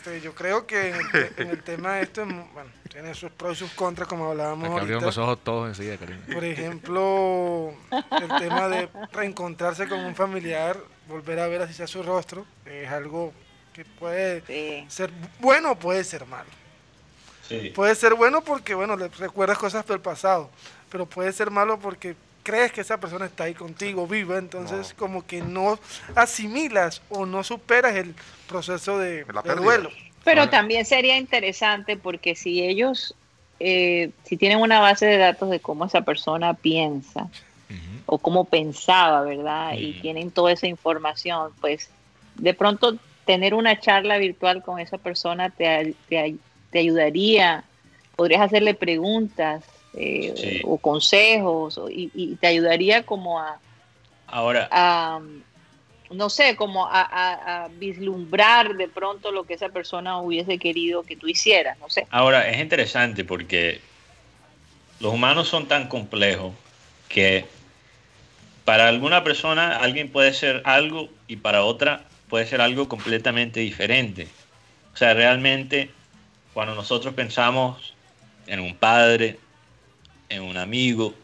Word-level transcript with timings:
Este, 0.00 0.22
yo 0.22 0.34
creo 0.34 0.66
que 0.66 0.88
en 0.88 0.94
el, 0.96 1.10
te- 1.10 1.42
en 1.42 1.50
el 1.50 1.62
tema 1.62 1.96
de 1.96 2.02
esto, 2.04 2.24
bueno, 2.24 2.70
tiene 2.90 3.14
sus 3.14 3.30
pros 3.32 3.58
y 3.58 3.60
sus 3.60 3.72
contras, 3.72 4.08
como 4.08 4.30
hablábamos 4.30 4.64
abrieron 4.70 5.04
ahorita. 5.04 5.06
los 5.06 5.18
ojos 5.18 5.38
todos 5.44 5.68
enseguida, 5.68 5.98
cariño. 5.98 6.20
Por 6.32 6.42
ejemplo, 6.42 7.74
el 7.92 8.28
tema 8.38 8.68
de 8.68 8.88
reencontrarse 9.12 9.86
con 9.88 10.00
un 10.00 10.14
familiar, 10.14 10.78
volver 11.06 11.38
a 11.40 11.48
ver 11.48 11.60
así 11.60 11.74
sea 11.74 11.86
su 11.86 12.02
rostro, 12.02 12.46
es 12.64 12.88
algo 12.90 13.34
que 13.74 13.84
puede 13.84 14.42
Sí. 14.46 14.86
ser 14.88 15.10
bueno 15.38 15.72
o 15.72 15.74
puede 15.78 16.02
ser 16.02 16.24
malo. 16.24 16.48
Sí. 17.46 17.70
Puede 17.74 17.94
ser 17.94 18.14
bueno 18.14 18.40
porque, 18.40 18.72
bueno, 18.74 18.96
le 18.96 19.08
recuerdas 19.08 19.58
cosas 19.58 19.86
del 19.86 20.00
pasado, 20.00 20.48
pero 20.90 21.04
puede 21.04 21.30
ser 21.34 21.50
malo 21.50 21.78
porque 21.78 22.16
crees 22.42 22.72
que 22.72 22.80
esa 22.80 22.98
persona 22.98 23.26
está 23.26 23.44
ahí 23.44 23.54
contigo, 23.54 24.06
viva, 24.06 24.38
entonces 24.38 24.94
como 24.94 25.26
que 25.26 25.42
no 25.42 25.78
asimilas 26.14 27.02
o 27.08 27.26
no 27.26 27.44
superas 27.44 27.96
el 27.96 28.14
proceso 28.48 28.98
de, 28.98 29.24
La 29.32 29.42
de 29.42 29.54
duelo. 29.54 29.90
Pero 30.24 30.48
también 30.48 30.84
sería 30.84 31.16
interesante 31.16 31.96
porque 31.96 32.34
si 32.34 32.62
ellos, 32.62 33.14
eh, 33.58 34.10
si 34.24 34.36
tienen 34.36 34.58
una 34.58 34.80
base 34.80 35.06
de 35.06 35.16
datos 35.16 35.50
de 35.50 35.60
cómo 35.60 35.86
esa 35.86 36.02
persona 36.02 36.54
piensa 36.54 37.28
o 38.06 38.18
cómo 38.18 38.44
pensaba, 38.44 39.22
¿verdad? 39.22 39.74
Y 39.78 39.92
tienen 40.00 40.32
toda 40.32 40.52
esa 40.52 40.66
información, 40.66 41.52
pues 41.60 41.88
de 42.34 42.54
pronto 42.54 42.98
tener 43.24 43.54
una 43.54 43.78
charla 43.78 44.18
virtual 44.18 44.62
con 44.62 44.80
esa 44.80 44.98
persona 44.98 45.50
te, 45.50 45.94
te 46.08 46.78
ayudaría, 46.78 47.64
podrías 48.16 48.40
hacerle 48.40 48.74
preguntas 48.74 49.62
eh, 49.94 50.32
Sí. 50.36 50.60
o 50.64 50.78
consejos 50.78 51.78
o- 51.78 51.90
y, 51.90 52.10
y 52.14 52.36
te 52.36 52.46
ayudaría 52.46 53.02
como 53.04 53.40
a, 53.40 53.60
Ahora, 54.26 54.68
a, 54.70 55.20
no 56.10 56.30
sé, 56.30 56.54
como 56.56 56.86
a, 56.86 57.00
a- 57.02 57.64
a 57.64 57.68
vislumbrar 57.68 58.76
de 58.76 58.88
pronto 58.88 59.32
lo 59.32 59.44
que 59.44 59.54
esa 59.54 59.68
persona 59.70 60.20
hubiese 60.20 60.58
querido 60.58 61.02
que 61.02 61.16
tú 61.16 61.26
hicieras, 61.28 61.78
no 61.78 61.88
sé. 61.88 62.06
Ahora, 62.10 62.48
es 62.48 62.58
interesante 62.60 63.24
porque 63.24 63.80
los 65.00 65.12
humanos 65.12 65.48
son 65.48 65.66
tan 65.66 65.88
complejos 65.88 66.52
que 67.08 67.44
para 68.64 68.88
alguna 68.88 69.24
persona 69.24 69.76
alguien 69.78 70.12
puede 70.12 70.32
ser 70.32 70.62
algo 70.64 71.08
y 71.26 71.36
para 71.36 71.64
otra 71.64 72.04
puede 72.28 72.46
ser 72.46 72.60
algo 72.60 72.88
completamente 72.88 73.58
diferente. 73.60 74.28
O 74.94 74.96
sea, 74.96 75.14
realmente 75.14 75.90
cuando 76.54 76.74
nosotros 76.74 77.14
pensamos 77.14 77.94
en 78.46 78.60
un 78.60 78.76
padre, 78.76 79.38
en 80.30 80.42
un 80.42 80.56
amigo, 80.56 81.14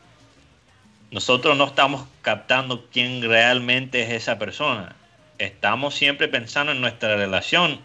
nosotros 1.10 1.56
no 1.56 1.64
estamos 1.64 2.06
captando 2.20 2.86
quién 2.92 3.22
realmente 3.22 4.02
es 4.02 4.10
esa 4.10 4.38
persona. 4.38 4.94
Estamos 5.38 5.94
siempre 5.94 6.28
pensando 6.28 6.72
en 6.72 6.80
nuestra 6.80 7.16
relación 7.16 7.80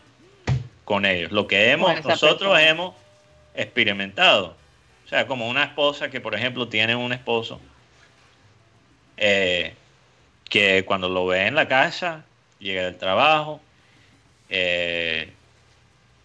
con 0.84 1.06
ellos, 1.06 1.32
lo 1.32 1.48
que 1.48 1.72
hemos, 1.72 2.04
nosotros 2.04 2.52
persona. 2.52 2.68
hemos 2.68 2.96
experimentado. 3.54 4.56
O 5.06 5.08
sea, 5.08 5.28
como 5.28 5.48
una 5.48 5.64
esposa 5.64 6.10
que, 6.10 6.20
por 6.20 6.36
ejemplo, 6.36 6.68
tiene 6.68 6.96
un 6.96 7.14
esposo 7.14 7.62
eh, 9.18 9.76
que 10.50 10.84
cuando 10.86 11.08
lo 11.08 11.28
ve 11.28 11.48
en 11.48 11.56
la 11.56 11.68
casa, 11.68 12.26
llega 12.60 12.84
del 12.84 12.98
trabajo 12.98 13.62
eh, 14.50 15.32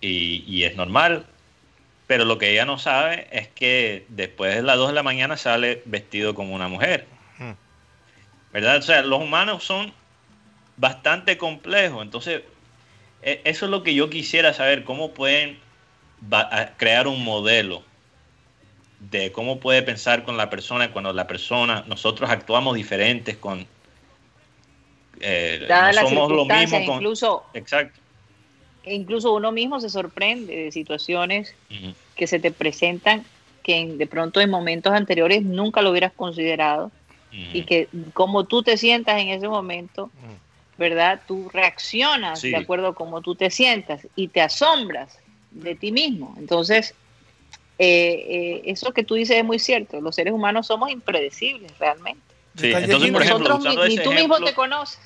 y, 0.01 0.45
y 0.47 0.65
es 0.65 0.77
normal, 0.77 1.27
pero 2.07 2.25
lo 2.25 2.39
que 2.39 2.53
ella 2.53 2.65
no 2.65 2.79
sabe 2.79 3.27
es 3.33 3.49
que 3.49 4.07
después 4.09 4.55
de 4.55 4.63
las 4.63 4.77
2 4.77 4.89
de 4.89 4.95
la 4.95 5.03
mañana 5.03 5.37
sale 5.37 5.83
vestido 5.87 6.35
como 6.35 6.55
una 6.55 6.69
mujer. 6.69 7.07
Mm. 7.39 7.53
¿Verdad? 8.53 8.77
O 8.77 8.83
sea, 8.83 9.03
los 9.03 9.21
humanos 9.21 9.65
son 9.65 9.93
bastante 10.77 11.37
complejos. 11.37 12.03
Entonces, 12.03 12.43
e- 13.23 13.41
eso 13.45 13.65
es 13.65 13.71
lo 13.71 13.83
que 13.83 13.95
yo 13.95 14.09
quisiera 14.09 14.53
saber, 14.53 14.85
cómo 14.85 15.13
pueden 15.13 15.59
crear 16.77 17.09
un 17.09 17.25
modelo 17.25 17.83
de 19.01 19.31
cómo 19.33 19.61
puede 19.61 19.83
pensar 19.83 20.25
con 20.25 20.37
la 20.37 20.49
persona 20.49 20.91
cuando 20.93 21.13
la 21.13 21.27
persona, 21.27 21.85
nosotros 21.87 22.31
actuamos 22.31 22.75
diferentes 22.75 23.37
con... 23.37 23.67
eh, 25.21 25.67
no 25.69 25.93
somos 25.93 26.31
lo 26.31 26.45
mismo 26.47 26.85
con... 26.87 26.95
incluso, 26.95 27.45
Exacto. 27.53 28.01
Incluso 28.95 29.35
uno 29.35 29.53
mismo 29.53 29.81
se 29.81 29.91
sorprende 29.91 30.55
de 30.57 30.73
situaciones 30.73 31.55
que 32.15 32.27
se 32.27 32.39
te 32.39 32.51
presentan 32.51 33.25
que 33.63 33.77
en- 33.77 33.99
de 33.99 34.07
pronto 34.07 34.41
en 34.41 34.49
momentos 34.51 34.93
anteriores 34.93 35.43
nunca 35.43 35.83
lo 35.83 35.91
hubieras 35.91 36.13
considerado 36.13 36.91
y 37.53 37.63
que 37.63 37.89
como 38.15 38.45
tú 38.45 38.63
te 38.63 38.77
sientas 38.77 39.21
en 39.21 39.29
ese 39.29 39.49
momento, 39.49 40.11
¿verdad? 40.79 41.21
Tú 41.27 41.49
reaccionas 41.53 42.41
Sí. 42.41 42.51
de 42.51 42.57
acuerdo 42.57 42.89
a 42.89 42.95
cómo 42.95 43.21
tú 43.23 43.35
te 43.35 43.51
sientas 43.51 44.07
y 44.15 44.29
te 44.29 44.41
asombras 44.41 45.19
de 45.51 45.75
ti 45.75 45.91
mismo. 45.93 46.35
Entonces, 46.39 46.95
eh, 47.79 48.25
eh, 48.29 48.63
eso 48.67 48.93
que 48.93 49.05
tú 49.05 49.15
dices 49.15 49.37
es 49.37 49.45
muy 49.45 49.59
cierto. 49.59 50.01
Los 50.01 50.15
seres 50.15 50.33
humanos 50.33 50.67
somos 50.67 50.91
impredecibles 50.91 51.77
realmente. 51.79 52.21
Sí, 52.57 52.73
entonces, 52.73 53.11
por 53.11 53.23
ejemplo, 53.23 53.49
Nosotros 53.51 53.89
ni, 53.89 53.99
tú 53.99 54.13
mismo 54.13 54.39
te 54.41 54.55
conoces. 54.55 54.99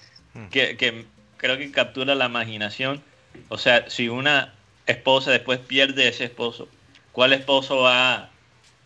que, 0.50 0.76
que 0.76 1.04
creo 1.36 1.58
que 1.58 1.70
captura 1.72 2.14
la 2.14 2.26
imaginación. 2.26 3.02
O 3.48 3.58
sea, 3.58 3.88
si 3.90 4.08
una 4.08 4.54
esposa 4.86 5.30
después 5.30 5.58
pierde 5.58 6.08
ese 6.08 6.24
esposo, 6.24 6.68
¿cuál 7.12 7.32
esposo 7.32 7.78
va 7.82 8.30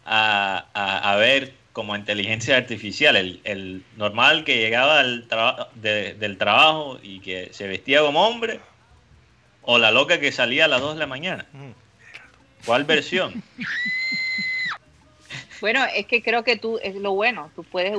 a, 0.07 0.67
a- 0.75 1.13
a 1.13 1.17
ver 1.17 1.53
como 1.73 1.97
inteligencia 1.97 2.57
artificial? 2.57 3.17
El, 3.17 3.41
el 3.45 3.85
normal 3.97 4.45
que 4.45 4.57
llegaba 4.59 5.01
al 5.01 5.27
traba- 5.29 5.69
de- 5.75 6.15
del 6.15 6.39
trabajo 6.39 6.99
y 7.03 7.21
que 7.21 7.51
se 7.53 7.67
vestía 7.67 8.01
como 8.01 8.27
hombre, 8.27 8.61
o 9.63 9.79
la 9.79 9.91
loca 9.91 10.21
que 10.21 10.31
salía 10.33 10.67
a 10.67 10.69
las 10.69 10.81
2 10.81 10.95
de 10.95 11.01
la 11.01 11.07
mañana. 11.07 11.47
¿Cuál 12.65 12.85
versión? 12.85 13.43
Bueno, 15.61 15.83
es 15.95 16.05
que 16.07 16.23
creo 16.23 16.45
que 16.45 16.57
tú, 16.59 16.79
es 16.83 16.95
lo 16.95 17.13
bueno, 17.13 17.51
tú 17.57 17.65
puedes 17.65 17.97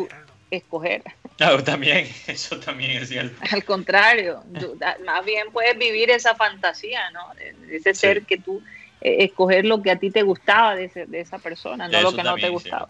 escoger. 0.52 1.02
Ah, 1.40 1.57
también, 1.63 2.07
eso 2.28 2.59
también 2.59 2.91
es 2.91 3.09
cierto. 3.09 3.41
Al 3.51 3.63
contrario, 3.66 4.44
tú- 4.59 4.78
más 5.06 5.25
bien 5.25 5.47
puedes 5.51 5.78
vivir 5.78 6.09
esa 6.09 6.35
fantasía, 6.35 7.01
¿no? 7.12 7.19
De, 7.35 7.75
ese 7.78 7.94
Sí. 7.94 8.00
ser 8.00 8.25
que 8.25 8.38
tú, 8.38 8.63
eh, 9.01 9.18
escoger 9.25 9.66
lo 9.66 9.81
que 9.81 9.91
a 9.91 9.97
ti 10.00 10.12
te 10.12 10.23
gustaba 10.23 10.75
de, 10.75 10.85
ese- 10.85 11.06
de 11.07 11.19
esa 11.19 11.40
persona, 11.40 11.88
no 11.88 11.97
Eso 11.97 12.12
lo 12.12 12.12
que 12.18 12.23
no 12.23 12.35
te 12.35 12.50
también, 12.50 12.59
sí. 12.59 12.69
gustaba. 12.69 12.90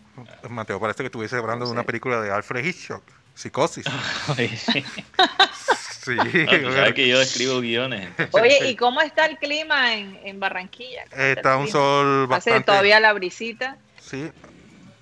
Mateo, 0.50 0.80
parece 0.80 1.04
que 1.04 1.08
estuviese 1.08 1.38
hablando 1.38 1.66
de 1.66 1.72
una 1.72 1.84
película 1.86 2.22
de 2.22 2.32
Alfred 2.32 2.64
Hitchcock, 2.66 3.04
Psicosis. 3.34 3.86
Ay, 4.38 4.50
sí. 4.50 4.84
Sí, 6.06 6.12
Ah, 6.48 6.60
tú 6.64 6.72
sabes 6.72 6.94
que 6.94 7.08
yo 7.08 7.20
escribo 7.20 7.60
guiones. 7.62 8.10
Oye, 8.34 8.60
¿y 8.70 8.76
cómo 8.76 9.02
está 9.02 9.26
el 9.26 9.38
clima 9.40 9.96
en, 9.96 10.16
en 10.24 10.40
Barranquilla? 10.40 11.04
¿Cómo 11.10 11.24
está 11.24 11.54
el 11.54 11.58
un 11.58 11.64
clima? 11.66 11.80
sol 11.80 12.06
Hace 12.06 12.28
bastante... 12.30 12.66
todavía 12.68 13.00
la 13.00 13.14
brisita. 13.14 13.80
Sí, 13.98 14.30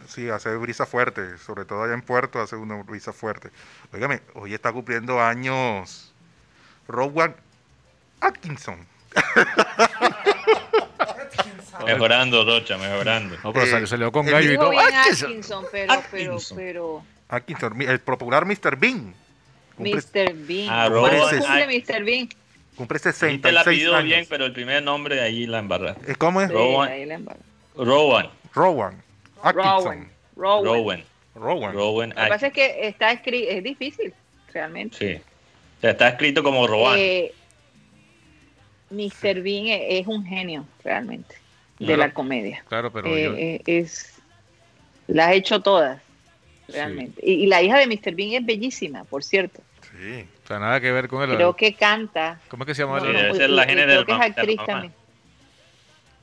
sí, 0.08 0.30
hace 0.30 0.56
brisa 0.56 0.86
fuerte, 0.86 1.38
sobre 1.38 1.66
todo 1.66 1.84
allá 1.84 1.94
en 1.94 2.02
Puerto 2.02 2.40
hace 2.42 2.56
una 2.56 2.82
brisa 2.84 3.12
fuerte. 3.14 3.50
Óigame, 3.94 4.22
hoy 4.36 4.54
está 4.54 4.72
cumpliendo 4.72 5.22
años 5.22 6.14
Rowan 6.88 7.36
Atkinson. 8.22 8.88
Mejorando, 11.86 12.46
Rocha, 12.46 12.78
mejorando. 12.78 13.36
No, 13.44 13.52
pero 13.52 13.66
Eh, 13.66 13.70
salió, 13.70 13.88
salió 13.88 14.12
con 14.12 14.26
gallo 14.26 14.54
y 14.54 14.58
todo. 14.58 14.72
¡Atkinson! 14.80 15.30
Atkinson, 15.32 15.66
pero, 15.72 15.94
pero, 16.12 16.34
Atkinson. 16.34 16.58
pero, 16.58 17.04
Atkinson, 17.30 17.78
mi- 17.78 17.86
el 17.86 18.00
popular 18.00 18.46
Mr. 18.46 18.78
Bean. 18.78 19.14
Cumple, 19.76 19.96
Mr. 19.96 20.34
Bean. 20.36 20.70
Ah, 20.70 20.88
¿Cuándo 20.90 20.96
Rowan 21.08 21.20
cumple 21.20 21.38
Atkinson. 21.64 21.96
Mr. 21.98 22.04
Bean? 22.06 22.30
cumple 22.78 22.98
Ahí 22.98 23.02
te 23.04 23.12
66 23.12 23.54
la 23.54 23.64
pidió 23.64 23.96
años. 23.96 24.04
bien, 24.06 24.26
pero 24.30 24.46
el 24.46 24.54
primer 24.54 24.84
nombre 24.84 25.16
de 25.16 25.22
ahí 25.22 25.46
la 25.48 25.60
embarraste. 25.60 26.12
Eh, 26.12 26.16
¿Cómo 26.16 26.42
es? 26.42 26.48
Sí, 26.48 26.54
Rowan. 26.54 26.90
ahí 26.90 27.06
la 27.06 27.16
embarré. 27.16 27.40
Rowan. 27.76 28.30
Rowan 28.54 28.94
Atkinson. 28.94 29.03
Rowan. 29.52 30.10
Rowan. 30.36 30.64
Rowan. 30.64 31.04
Rowan. 31.36 31.74
Rowan. 31.74 32.10
Lo 32.10 32.16
que 32.24 32.28
pasa 32.30 32.48
es 32.48 32.54
que 32.54 32.88
está 32.88 33.12
escrito, 33.12 33.52
es 33.52 33.64
difícil, 33.64 34.14
realmente. 34.54 34.98
Sí. 34.98 35.22
O 35.78 35.82
sea, 35.82 35.92
está 35.92 36.08
escrito 36.10 36.44
como 36.44 36.66
Rowan. 36.68 36.96
Eh, 36.98 37.34
Mr. 38.92 39.42
Bean 39.42 39.66
e- 39.68 40.00
es 40.00 40.08
un 40.08 40.24
genio, 40.26 40.66
realmente, 40.84 41.36
de 41.80 41.86
Claro. 41.88 42.00
la 42.02 42.14
comedia. 42.14 42.64
Claro, 42.70 42.92
pero 42.94 43.08
Eh, 43.08 43.24
yo- 43.24 43.36
eh, 43.36 43.62
es, 43.66 44.22
las 45.08 45.28
ha 45.30 45.34
hecho 45.34 45.62
todas, 45.62 46.00
realmente. 46.68 47.20
Y, 47.26 47.34
y 47.44 47.48
la 47.48 47.62
hija 47.64 47.80
de 47.80 47.88
Mr. 47.88 48.14
Bean 48.16 48.34
es 48.34 48.46
bellísima, 48.46 49.04
por 49.06 49.24
cierto. 49.24 49.62
Sí. 49.92 50.26
o 50.44 50.48
sea, 50.48 50.60
nada 50.60 50.82
que 50.82 50.92
ver 50.92 51.08
con 51.08 51.22
él. 51.30 51.36
Creo 51.36 51.56
que 51.56 51.74
canta. 51.76 52.40
¿Cómo 52.50 52.64
es 52.64 52.68
que 52.68 52.76
se 52.76 52.82
llama? 52.82 53.00
No, 53.00 53.06
el- 53.06 53.14
debe 53.16 53.36
ser 53.36 53.50
la 53.52 53.66
del 53.66 53.76
creo 53.86 54.06
que 54.06 54.12
es 54.12 54.20
actriz 54.22 54.60
también. 54.66 54.94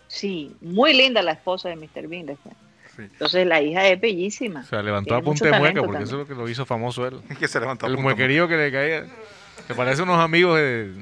Sí, 0.09 0.55
muy 0.61 0.93
linda 0.93 1.23
la 1.23 1.33
esposa 1.33 1.69
de 1.69 1.77
Mr. 1.77 2.07
Bean 2.09 2.27
después. 2.27 2.55
Sí. 3.01 3.09
Entonces 3.13 3.47
la 3.47 3.61
hija 3.61 3.87
es 3.89 4.01
bellísima. 4.01 4.61
O 4.61 4.65
sea, 4.65 4.83
levantó 4.83 5.15
a 5.15 5.23
punta 5.23 5.45
de 5.47 5.59
mueca 5.59 5.83
porque 5.83 6.03
eso 6.05 6.15
es 6.15 6.19
lo 6.21 6.27
que 6.27 6.35
lo 6.35 6.49
hizo 6.49 6.65
famoso 6.67 7.07
él. 7.07 7.21
Que 7.39 7.49
se 7.49 7.61
levantó 7.61 7.87
a 7.87 7.89
El 7.89 7.99
muequerío 7.99 8.49
que 8.49 8.57
le 8.57 8.73
caía. 8.73 9.05
Que 9.67 9.75
parece 9.75 10.03
unos 10.03 10.19
amigos 10.19 10.57
de. 10.59 10.95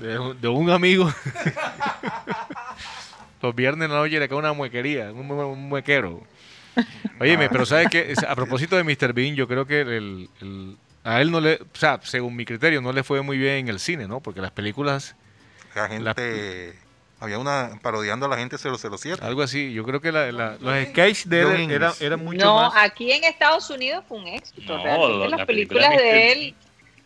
De, 0.00 0.18
un- 0.18 0.40
de 0.40 0.48
un 0.48 0.70
amigo. 0.70 1.12
Los 3.42 3.54
viernes 3.54 3.86
en 3.86 3.92
la 3.92 3.98
noche 4.00 4.18
le 4.18 4.28
cae 4.28 4.38
una 4.38 4.52
muequería, 4.52 5.12
un, 5.12 5.28
mue- 5.28 5.52
un 5.52 5.68
muequero. 5.68 6.22
Óyeme, 7.20 7.48
pero 7.48 7.64
¿sabes 7.66 7.88
qué? 7.90 8.14
A 8.26 8.34
propósito 8.34 8.76
de 8.76 8.84
Mr. 8.84 9.12
Bean, 9.12 9.34
yo 9.36 9.46
creo 9.46 9.66
que 9.66 9.80
el- 9.82 10.28
el- 10.40 10.76
a 11.04 11.20
él 11.20 11.30
no 11.30 11.40
le. 11.40 11.54
O 11.54 11.66
sea, 11.74 12.00
según 12.02 12.34
mi 12.36 12.44
criterio, 12.44 12.80
no 12.80 12.92
le 12.92 13.02
fue 13.04 13.22
muy 13.22 13.38
bien 13.38 13.54
en 13.54 13.68
el 13.68 13.78
cine, 13.80 14.08
¿no? 14.08 14.20
Porque 14.20 14.40
las 14.40 14.50
películas 14.50 15.14
la 15.74 15.88
gente... 16.14 16.74
Había 17.20 17.38
una 17.38 17.78
parodiando 17.82 18.26
a 18.26 18.28
la 18.28 18.36
gente 18.38 18.56
007. 18.58 19.24
Algo 19.24 19.42
así. 19.42 19.72
Yo 19.72 19.84
creo 19.84 20.00
que 20.00 20.12
la- 20.12 20.30
la- 20.30 20.56
los 20.60 20.84
sketches 20.90 21.28
de 21.28 21.40
él 21.42 21.70
eran, 22.00 22.24
mucho 22.24 22.44
no, 22.44 22.54
más... 22.56 22.72
aquí 22.76 23.10
en 23.10 23.24
Estados 23.24 23.68
Unidos 23.70 24.04
fue 24.06 24.18
un 24.18 24.28
éxito. 24.28 24.76
No, 24.76 24.82
realmente 24.84 25.08
lo- 25.18 25.28
las 25.28 25.40
la 25.40 25.46
películas 25.46 25.88
película 25.88 26.10
de 26.12 26.32
él. 26.32 26.54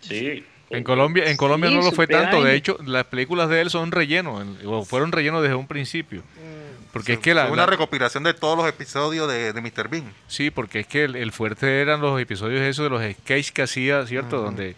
Sí. 0.01 0.45
En 0.71 0.85
Colombia, 0.85 1.27
en 1.31 1.37
Colombia 1.37 1.69
Sí, 1.71 1.77
no 1.77 1.83
lo 1.83 1.93
fue 1.93 2.07
tanto. 2.07 2.43
De 2.43 2.55
hecho, 2.55 2.79
las 2.87 3.05
películas 3.05 3.49
de 3.49 3.61
él 3.61 3.71
son 3.71 3.91
relleno, 3.93 4.43
o 4.67 4.85
fueron 4.85 5.13
relleno 5.13 5.43
desde 5.43 5.55
un 5.55 5.67
principio. 5.67 6.21
Mm, 6.21 6.87
Porque 6.93 7.13
es 7.13 7.19
Fue 7.19 7.23
que 7.25 7.35
la, 7.35 7.47
una 7.47 7.63
la- 7.63 7.67
recopilación 7.67 8.23
de 8.25 8.33
todos 8.35 8.57
los 8.57 8.67
episodios 8.69 9.29
de, 9.31 9.53
de 9.53 9.61
Mr. 9.61 9.89
Bean. 9.89 10.13
sí, 10.29 10.51
porque 10.51 10.81
es 10.81 10.87
que 10.87 11.05
el, 11.05 11.17
el 11.17 11.31
fuerte 11.33 11.81
eran 11.83 12.01
los 12.01 12.19
episodios 12.21 12.61
esos 12.63 12.85
de 12.85 12.91
los 12.91 13.03
sketches 13.03 13.53
que 13.53 13.63
hacía, 13.63 14.07
cierto, 14.07 14.37
Ujú. 14.37 14.45
donde 14.47 14.77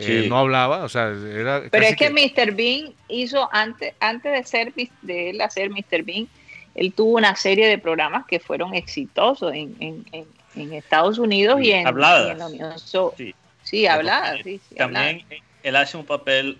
eh, 0.00 0.26
no 0.28 0.38
hablaba, 0.38 0.84
o 0.84 0.88
sea, 0.88 1.08
era. 1.08 1.62
Pero 1.70 1.84
es 1.84 1.96
que, 1.96 2.10
Mr. 2.10 2.52
Bean 2.52 2.92
hizo 3.08 3.48
antes, 3.52 3.94
antes 4.00 4.32
de 4.32 4.44
ser 4.44 4.72
de 5.02 5.30
él 5.30 5.40
hacer 5.40 5.70
Mr. 5.70 6.02
Bean, 6.02 6.28
él 6.74 6.92
tuvo 6.92 7.16
una 7.18 7.34
serie 7.36 7.66
de 7.68 7.78
programas 7.78 8.26
que 8.26 8.40
fueron 8.40 8.74
exitosos 8.74 9.52
en, 9.52 9.76
en, 9.80 10.04
en, 10.12 10.26
en 10.56 10.72
Estados 10.72 11.18
Unidos 11.18 11.60
y 11.62 11.72
en, 11.72 11.86
Habladas. 11.86 12.28
y 12.28 12.30
en 12.32 12.38
la 12.38 12.46
Unión 12.46 12.78
So- 12.78 13.14
Sí. 13.16 13.34
Sí, 13.62 13.86
habladas, 13.86 14.40
sí, 14.42 14.60
sí, 14.68 14.74
También 14.74 15.24
él 15.62 15.76
hace 15.76 15.96
un 15.96 16.04
papel 16.04 16.58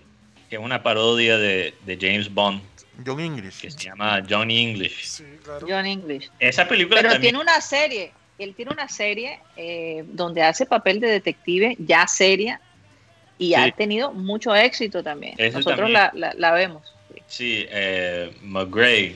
que 0.49 0.55
es 0.57 0.61
una 0.61 0.83
parodia 0.83 1.37
de, 1.37 1.73
de 1.85 1.97
James 1.99 2.31
Bond 2.33 2.61
John 3.05 3.19
English. 3.19 3.61
que 3.61 3.71
se 3.71 3.79
llama 3.79 4.21
Johnny 4.29 4.61
English. 4.61 5.03
Sí, 5.05 5.23
claro. 5.43 5.65
John 5.67 5.85
English. 5.85 6.29
Esa 6.39 6.67
película 6.67 6.97
Pero 6.97 7.13
también 7.13 7.33
tiene 7.33 7.41
una 7.43 7.59
serie, 7.59 8.11
él 8.37 8.53
tiene 8.55 8.71
una 8.71 8.87
serie 8.87 9.39
eh, 9.57 10.03
donde 10.07 10.43
hace 10.43 10.65
papel 10.65 10.99
de 10.99 11.07
detective 11.07 11.75
ya 11.79 12.05
seria 12.07 12.61
y 13.41 13.47
Sí. 13.47 13.55
ha 13.55 13.71
tenido 13.71 14.11
mucho 14.11 14.55
éxito 14.55 15.01
también. 15.01 15.33
Nosotros 15.39 15.65
también. 15.77 15.93
la, 15.93 16.11
la, 16.13 16.33
la 16.37 16.51
vemos. 16.51 16.83
sí. 17.27 17.65
Eh, 17.69 18.31
McGray, 18.43 19.15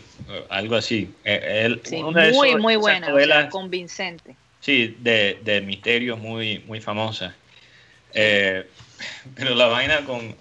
algo 0.50 0.76
así. 0.76 1.14
Eh, 1.24 1.62
él- 1.66 1.82
Sí, 1.84 1.98
una 1.98 2.24
de 2.26 2.32
muy, 2.34 2.50
esos- 2.50 2.62
muy 2.62 2.76
buena, 2.76 3.00
o 3.00 3.04
sea, 3.04 3.10
novelas, 3.12 3.50
convincente. 3.52 4.36
sí, 4.62 4.98
de, 5.00 5.40
de 5.44 5.62
misterios 5.62 6.18
muy, 6.18 6.60
muy 6.66 6.82
famosas. 6.82 7.34
Eh, 8.14 8.68
pero 9.36 9.54
la 9.54 9.68
vaina 9.68 10.04
con... 10.06 10.36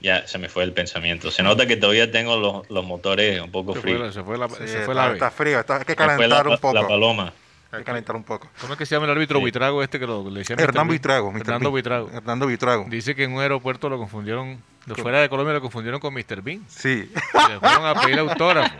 Ya, 0.00 0.24
se 0.28 0.38
me 0.38 0.48
fue 0.48 0.62
el 0.62 0.72
pensamiento. 0.72 1.30
Se 1.32 1.42
nota 1.42 1.66
que 1.66 1.76
todavía 1.76 2.12
tengo 2.12 2.36
los, 2.36 2.70
los 2.70 2.84
motores 2.84 3.40
un 3.40 3.50
poco 3.50 3.74
se 3.74 3.80
fue, 3.80 3.90
la- 3.92 3.96
fríos. 3.98 4.14
se 4.14 4.22
fue 4.22 4.38
la, 4.38 4.48
Sí, 4.48 4.54
se 4.58 4.66
fue 4.84 4.94
está, 4.94 4.94
la 5.18 5.30
frío, 5.32 5.58
está- 5.58 5.76
hay 5.78 5.84
que 5.84 5.92
la, 5.92 6.06
calentar 6.06 6.46
un 6.46 6.52
la 6.52 6.58
poco. 6.58 6.86
paloma. 6.86 7.32
Hay 7.76 7.82
que 7.82 7.84
calentar 7.86 8.16
un 8.16 8.24
poco. 8.24 8.48
¿Cómo 8.60 8.72
es 8.74 8.78
que 8.78 8.86
se 8.86 8.94
llama 8.94 9.06
el 9.06 9.12
árbitro 9.12 9.38
Sí. 9.38 9.42
Buitrago 9.42 9.82
este 9.82 9.98
que 9.98 10.06
lo 10.06 10.28
le 10.30 10.40
decía 10.40 10.56
Mr. 10.56 10.62
Hernán 10.62 10.74
Bean? 10.74 10.88
Buitrago. 10.88 11.32
Hernando. 11.36 11.70
Buitrago. 11.70 12.10
Hernando 12.12 12.46
Buitrago. 12.46 12.86
Dice 12.88 13.14
que 13.14 13.24
en 13.24 13.32
un 13.34 13.40
aeropuerto 13.40 13.88
lo 13.88 13.98
confundieron, 13.98 14.62
de 14.86 14.94
fuera 14.94 15.20
de 15.20 15.28
Colombia 15.28 15.54
lo 15.54 15.60
confundieron 15.60 16.00
con 16.00 16.14
Mr. 16.14 16.42
Bean. 16.42 16.64
Sí, 16.68 17.10
Y 17.12 17.52
le 17.52 17.58
fueron 17.60 17.86
a 17.86 17.94
pedir 18.00 18.18
autógrafo. 18.18 18.74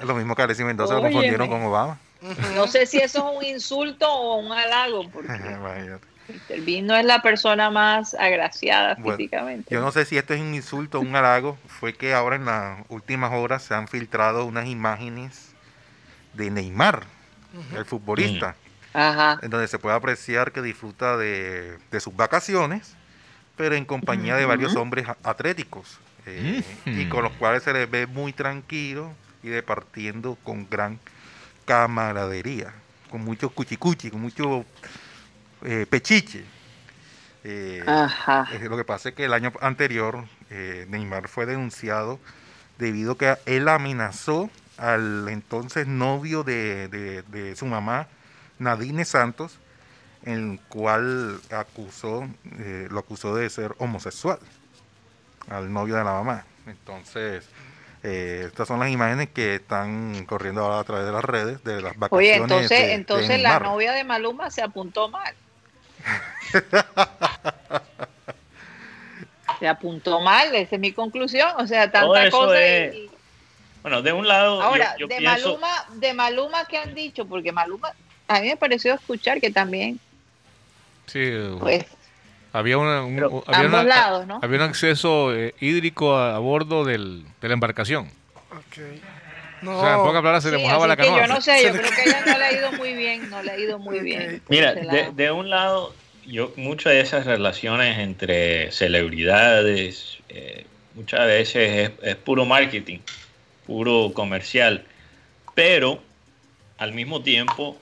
lo 0.00 0.14
mismo 0.14 0.34
que 0.34 0.42
Alexis 0.42 0.66
Mendoza 0.66 0.94
lo 0.94 1.02
confundieron 1.02 1.48
con 1.48 1.62
Obama. 1.62 1.98
No 2.54 2.66
sé 2.66 2.86
si 2.86 2.98
eso 2.98 3.30
es 3.30 3.36
un 3.36 3.44
insulto 3.44 4.10
o 4.10 4.36
un 4.38 4.50
halago, 4.52 5.08
porque 5.10 5.28
Imagínate. 5.34 6.06
Mr. 6.26 6.60
Bean 6.62 6.86
no 6.86 6.96
es 6.96 7.04
la 7.04 7.20
persona 7.20 7.70
más 7.70 8.14
agraciada 8.14 8.94
Bueno, 8.94 9.18
físicamente. 9.18 9.74
Yo 9.74 9.82
no 9.82 9.92
sé 9.92 10.06
si 10.06 10.16
esto 10.16 10.32
es 10.32 10.40
un 10.40 10.54
insulto 10.54 10.98
o 10.98 11.02
un 11.02 11.14
halago. 11.14 11.58
Fue 11.66 11.92
que 11.92 12.14
ahora 12.14 12.36
en 12.36 12.46
las 12.46 12.78
últimas 12.88 13.30
horas 13.34 13.62
se 13.62 13.74
han 13.74 13.88
filtrado 13.88 14.46
unas 14.46 14.66
imágenes 14.66 15.53
de 16.34 16.50
Neymar, 16.50 17.02
el 17.76 17.84
futbolista, 17.84 18.56
en 19.42 19.50
donde 19.50 19.68
se 19.68 19.78
puede 19.78 19.96
apreciar 19.96 20.52
que 20.52 20.62
disfruta 20.62 21.16
de, 21.16 21.78
de 21.90 22.00
sus 22.00 22.14
vacaciones, 22.14 22.94
pero 23.56 23.74
en 23.74 23.84
compañía 23.84 24.36
de 24.36 24.44
varios 24.46 24.74
hombres 24.76 25.06
atléticos, 25.22 25.98
eh, 26.26 26.64
y 26.86 27.04
con 27.06 27.22
los 27.22 27.32
cuales 27.32 27.62
se 27.62 27.72
les 27.72 27.90
ve 27.90 28.06
muy 28.06 28.32
tranquilo 28.32 29.12
y 29.42 29.48
departiendo 29.48 30.36
con 30.42 30.68
gran 30.68 30.98
camaradería, 31.64 32.72
con 33.10 33.22
mucho 33.22 33.50
cuchicuchi, 33.50 34.10
con 34.10 34.20
mucho 34.20 34.64
eh, 35.62 35.86
pechiche. 35.88 36.44
Eh, 37.44 37.84
Ajá. 37.86 38.48
eh, 38.52 38.68
Lo 38.68 38.76
que 38.76 38.84
pasa 38.84 39.10
es 39.10 39.14
que 39.14 39.26
el 39.26 39.34
año 39.34 39.52
anterior 39.60 40.24
eh, 40.50 40.86
Neymar 40.88 41.28
fue 41.28 41.46
denunciado 41.46 42.18
debido 42.78 43.12
a 43.12 43.18
que 43.18 43.36
él 43.46 43.68
amenazó 43.68 44.50
al 44.76 45.28
entonces 45.28 45.86
novio 45.86 46.42
de, 46.44 46.88
de- 46.88 47.22
de 47.22 47.56
su 47.56 47.66
mamá, 47.66 48.08
Nadine 48.58 49.04
Santos, 49.04 49.58
en 50.24 50.52
el 50.52 50.60
cual 50.68 51.40
acusó, 51.50 52.26
eh, 52.58 52.88
lo 52.90 52.98
acusó 53.00 53.34
de 53.36 53.48
ser 53.50 53.74
homosexual 53.78 54.38
al 55.48 55.72
novio 55.72 55.96
de 55.96 56.04
la 56.04 56.12
mamá. 56.12 56.44
Entonces, 56.66 57.46
eh, 58.02 58.44
estas 58.46 58.66
son 58.68 58.80
las 58.80 58.90
imágenes 58.90 59.28
que 59.30 59.56
están 59.56 60.24
corriendo 60.26 60.62
ahora 60.62 60.78
a 60.80 60.84
través 60.84 61.04
de 61.06 61.12
las 61.12 61.24
redes 61.24 61.62
de 61.64 61.82
las 61.82 61.96
vacaciones. 61.98 62.10
Oye, 62.10 62.36
entonces, 62.36 62.70
de- 62.70 62.76
de 62.86 62.92
entonces 62.94 63.40
la 63.42 63.58
novia 63.60 63.92
de 63.92 64.04
Maluma 64.04 64.50
se 64.50 64.62
apuntó 64.62 65.08
mal. 65.08 65.34
se 69.58 69.68
apuntó 69.68 70.20
mal, 70.20 70.54
esa 70.54 70.74
es 70.76 70.80
mi 70.80 70.92
conclusión. 70.92 71.48
O 71.58 71.66
sea, 71.66 71.90
tanta 71.90 72.06
cosa. 72.30 72.62
es- 72.64 72.94
y- 72.94 73.10
Bueno, 73.84 74.00
de 74.00 74.14
un 74.14 74.26
lado, 74.26 74.56
yo- 74.60 74.62
Ahora, 74.62 74.96
yo, 74.98 75.06
de 75.06 75.16
pienso... 75.18 75.58
Maluma, 75.58 75.68
de 75.96 76.14
Maluma, 76.14 76.64
¿qué 76.66 76.78
han 76.78 76.94
dicho? 76.94 77.26
Porque 77.26 77.52
Maluma, 77.52 77.92
a 78.28 78.40
mí 78.40 78.46
me 78.48 78.56
pareció 78.56 78.94
escuchar 78.94 79.42
que 79.42 79.50
también, 79.50 80.00
Sí, 81.06 81.30
pues, 81.60 81.84
había, 82.54 82.78
una, 82.78 83.02
un, 83.02 83.42
había, 83.46 83.68
una- 83.68 83.82
lados, 83.84 84.26
¿no? 84.26 84.38
había 84.42 84.56
un 84.56 84.64
acceso 84.64 85.34
eh, 85.34 85.54
hídrico 85.60 86.16
a, 86.16 86.34
a 86.34 86.38
bordo 86.38 86.86
del, 86.86 87.26
de 87.42 87.48
la 87.48 87.52
embarcación. 87.52 88.10
Ok. 88.52 88.78
No, 89.60 89.76
O 89.76 89.80
sea, 89.82 89.96
en 89.96 90.00
pocas 90.02 90.20
palabras 90.22 90.42
se 90.44 90.50
le 90.50 90.56
Sí, 90.56 90.62
mojaba 90.62 90.84
así 90.84 90.88
la 90.88 90.96
canoa. 90.96 91.26
yo 91.26 91.34
no 91.34 91.40
sé, 91.42 91.62
yo 91.62 91.72
le 91.74 91.78
creo 91.80 91.90
que 91.90 92.02
ella 92.08 92.22
no 92.24 92.38
le 92.38 92.44
ha 92.46 92.52
ido 92.52 92.72
muy 92.72 92.94
bien, 92.94 93.28
no 93.28 93.42
le 93.42 93.50
ha 93.50 93.58
ido 93.58 93.78
muy 93.78 94.00
bien. 94.00 94.40
Mira, 94.48 94.72
de, 94.74 95.10
de 95.12 95.30
un 95.30 95.50
lado, 95.50 95.94
yo 96.24 96.54
muchas 96.56 96.94
de 96.94 97.00
esas 97.00 97.26
relaciones 97.26 97.98
entre 97.98 98.72
celebridades, 98.72 100.18
eh, 100.30 100.64
muchas 100.94 101.26
veces 101.26 101.90
es, 101.90 101.90
es 102.02 102.16
puro 102.16 102.46
marketing, 102.46 103.00
puro 103.66 104.12
comercial, 104.14 104.84
pero 105.54 106.02
al 106.78 106.92
mismo 106.92 107.22
tiempo 107.22 107.78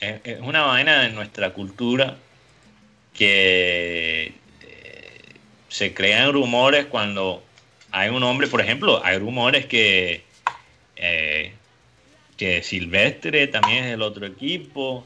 es, 0.00 0.40
una 0.40 0.62
vaina 0.62 1.02
de 1.02 1.10
nuestra 1.10 1.52
cultura 1.52 2.16
que 3.14 4.32
eh, 4.62 5.22
se 5.68 5.94
crean 5.94 6.32
rumores 6.32 6.86
cuando 6.86 7.42
hay 7.90 8.10
un 8.10 8.22
hombre, 8.22 8.46
por 8.46 8.60
ejemplo, 8.60 9.00
hay 9.04 9.18
rumores 9.18 9.66
que 9.66 10.22
eh, 10.96 11.52
que 12.38 12.62
Silvestre 12.62 13.48
también 13.48 13.84
es 13.84 13.90
del 13.90 14.02
otro 14.02 14.24
equipo, 14.24 15.04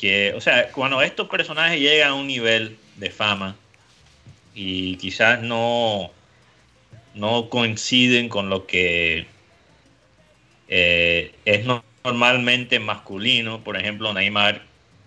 que, 0.00 0.32
o 0.34 0.40
sea, 0.40 0.70
cuando 0.70 1.02
estos 1.02 1.28
personajes 1.28 1.80
llegan 1.80 2.10
a 2.12 2.14
un 2.14 2.28
nivel 2.28 2.78
de 2.96 3.10
fama 3.10 3.56
y 4.54 4.96
quizás 4.96 5.42
no, 5.42 6.12
no 7.14 7.50
coinciden 7.50 8.28
con 8.28 8.48
lo 8.48 8.66
que 8.66 9.26
eh, 10.70 11.34
es 11.44 11.64
no- 11.66 11.84
normalmente 12.04 12.78
masculino, 12.78 13.62
por 13.62 13.76
ejemplo, 13.76 14.14
Neymar 14.14 14.62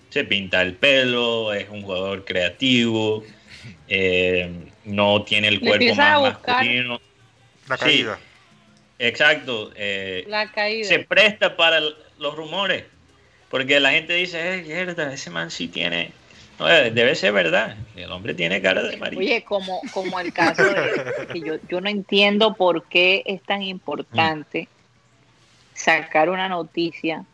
se 0.09 0.23
pinta 0.23 0.61
el 0.61 0.73
pelo, 0.75 1.53
es 1.53 1.67
un 1.69 1.81
jugador 1.81 2.23
creativo, 2.25 3.23
eh, 3.87 4.51
no 4.85 5.23
tiene 5.23 5.47
el 5.47 5.59
cuerpo 5.59 5.95
más 5.95 6.21
masculino. 6.21 7.01
La 7.67 7.77
Sí. 7.77 7.83
caída. 7.83 8.19
Exacto. 8.99 9.71
eh, 9.75 10.25
La 10.27 10.51
caída. 10.51 10.87
se 10.87 10.99
presta 10.99 11.57
para 11.57 11.79
el- 11.79 11.95
los 12.19 12.35
rumores. 12.35 12.83
Porque 13.49 13.79
la 13.79 13.91
gente 13.91 14.13
dice, 14.13 14.55
eh, 14.59 14.61
mierda, 14.63 15.13
ese 15.13 15.29
man 15.29 15.49
sí 15.51 15.67
tiene. 15.67 16.11
No, 16.59 16.69
eh, 16.69 16.91
debe 16.91 17.15
ser 17.15 17.33
verdad. 17.33 17.75
El 17.95 18.11
hombre 18.11 18.33
tiene 18.33 18.61
cara 18.61 18.83
de 18.83 18.97
marido. 18.97 19.19
Oye, 19.19 19.43
como, 19.43 19.81
como 19.91 20.19
el 20.19 20.31
caso 20.33 20.63
de 20.63 21.27
que 21.31 21.41
yo, 21.41 21.55
yo 21.67 21.81
no 21.81 21.89
entiendo 21.89 22.55
por 22.55 22.87
qué 22.87 23.23
es 23.25 23.41
tan 23.43 23.61
importante 23.63 24.67
sacar 25.73 26.29
una 26.29 26.47
noticia 26.49 27.25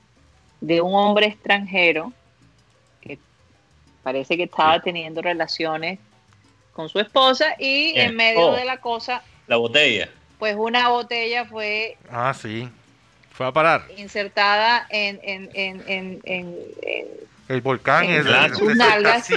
de 0.62 0.82
un 0.82 0.94
hombre 0.94 1.28
extranjero 1.28 2.12
que 3.02 3.18
parece 4.04 4.38
que 4.38 4.44
estaba 4.44 4.82
teniendo 4.82 5.22
relaciones 5.22 6.00
con 6.74 6.90
su 6.90 7.00
esposa 7.00 7.56
y 7.60 7.94
Bien. 7.94 8.10
en 8.10 8.16
medio 8.16 8.48
Oh. 8.48 8.52
de 8.54 8.66
la 8.66 8.78
cosa, 8.78 9.22
La 9.48 9.58
botella. 9.58 10.10
pues 10.38 10.56
una 10.58 10.90
botella 10.90 11.46
fue 11.46 11.98
Ah, 12.10 12.34
sí. 12.34 12.70
Fue 13.32 13.48
a 13.48 13.52
parar. 13.54 13.84
insertada 13.98 14.86
en, 14.90 15.20
en, 15.24 15.50
en, 15.54 15.82
en, 15.88 16.22
en- 16.26 16.58
en- 16.82 17.08
El 17.50 17.62
volcán, 17.62 18.06
En 18.06 18.12
es 18.12 18.58
sus 18.58 18.76
nalgas. 18.76 19.28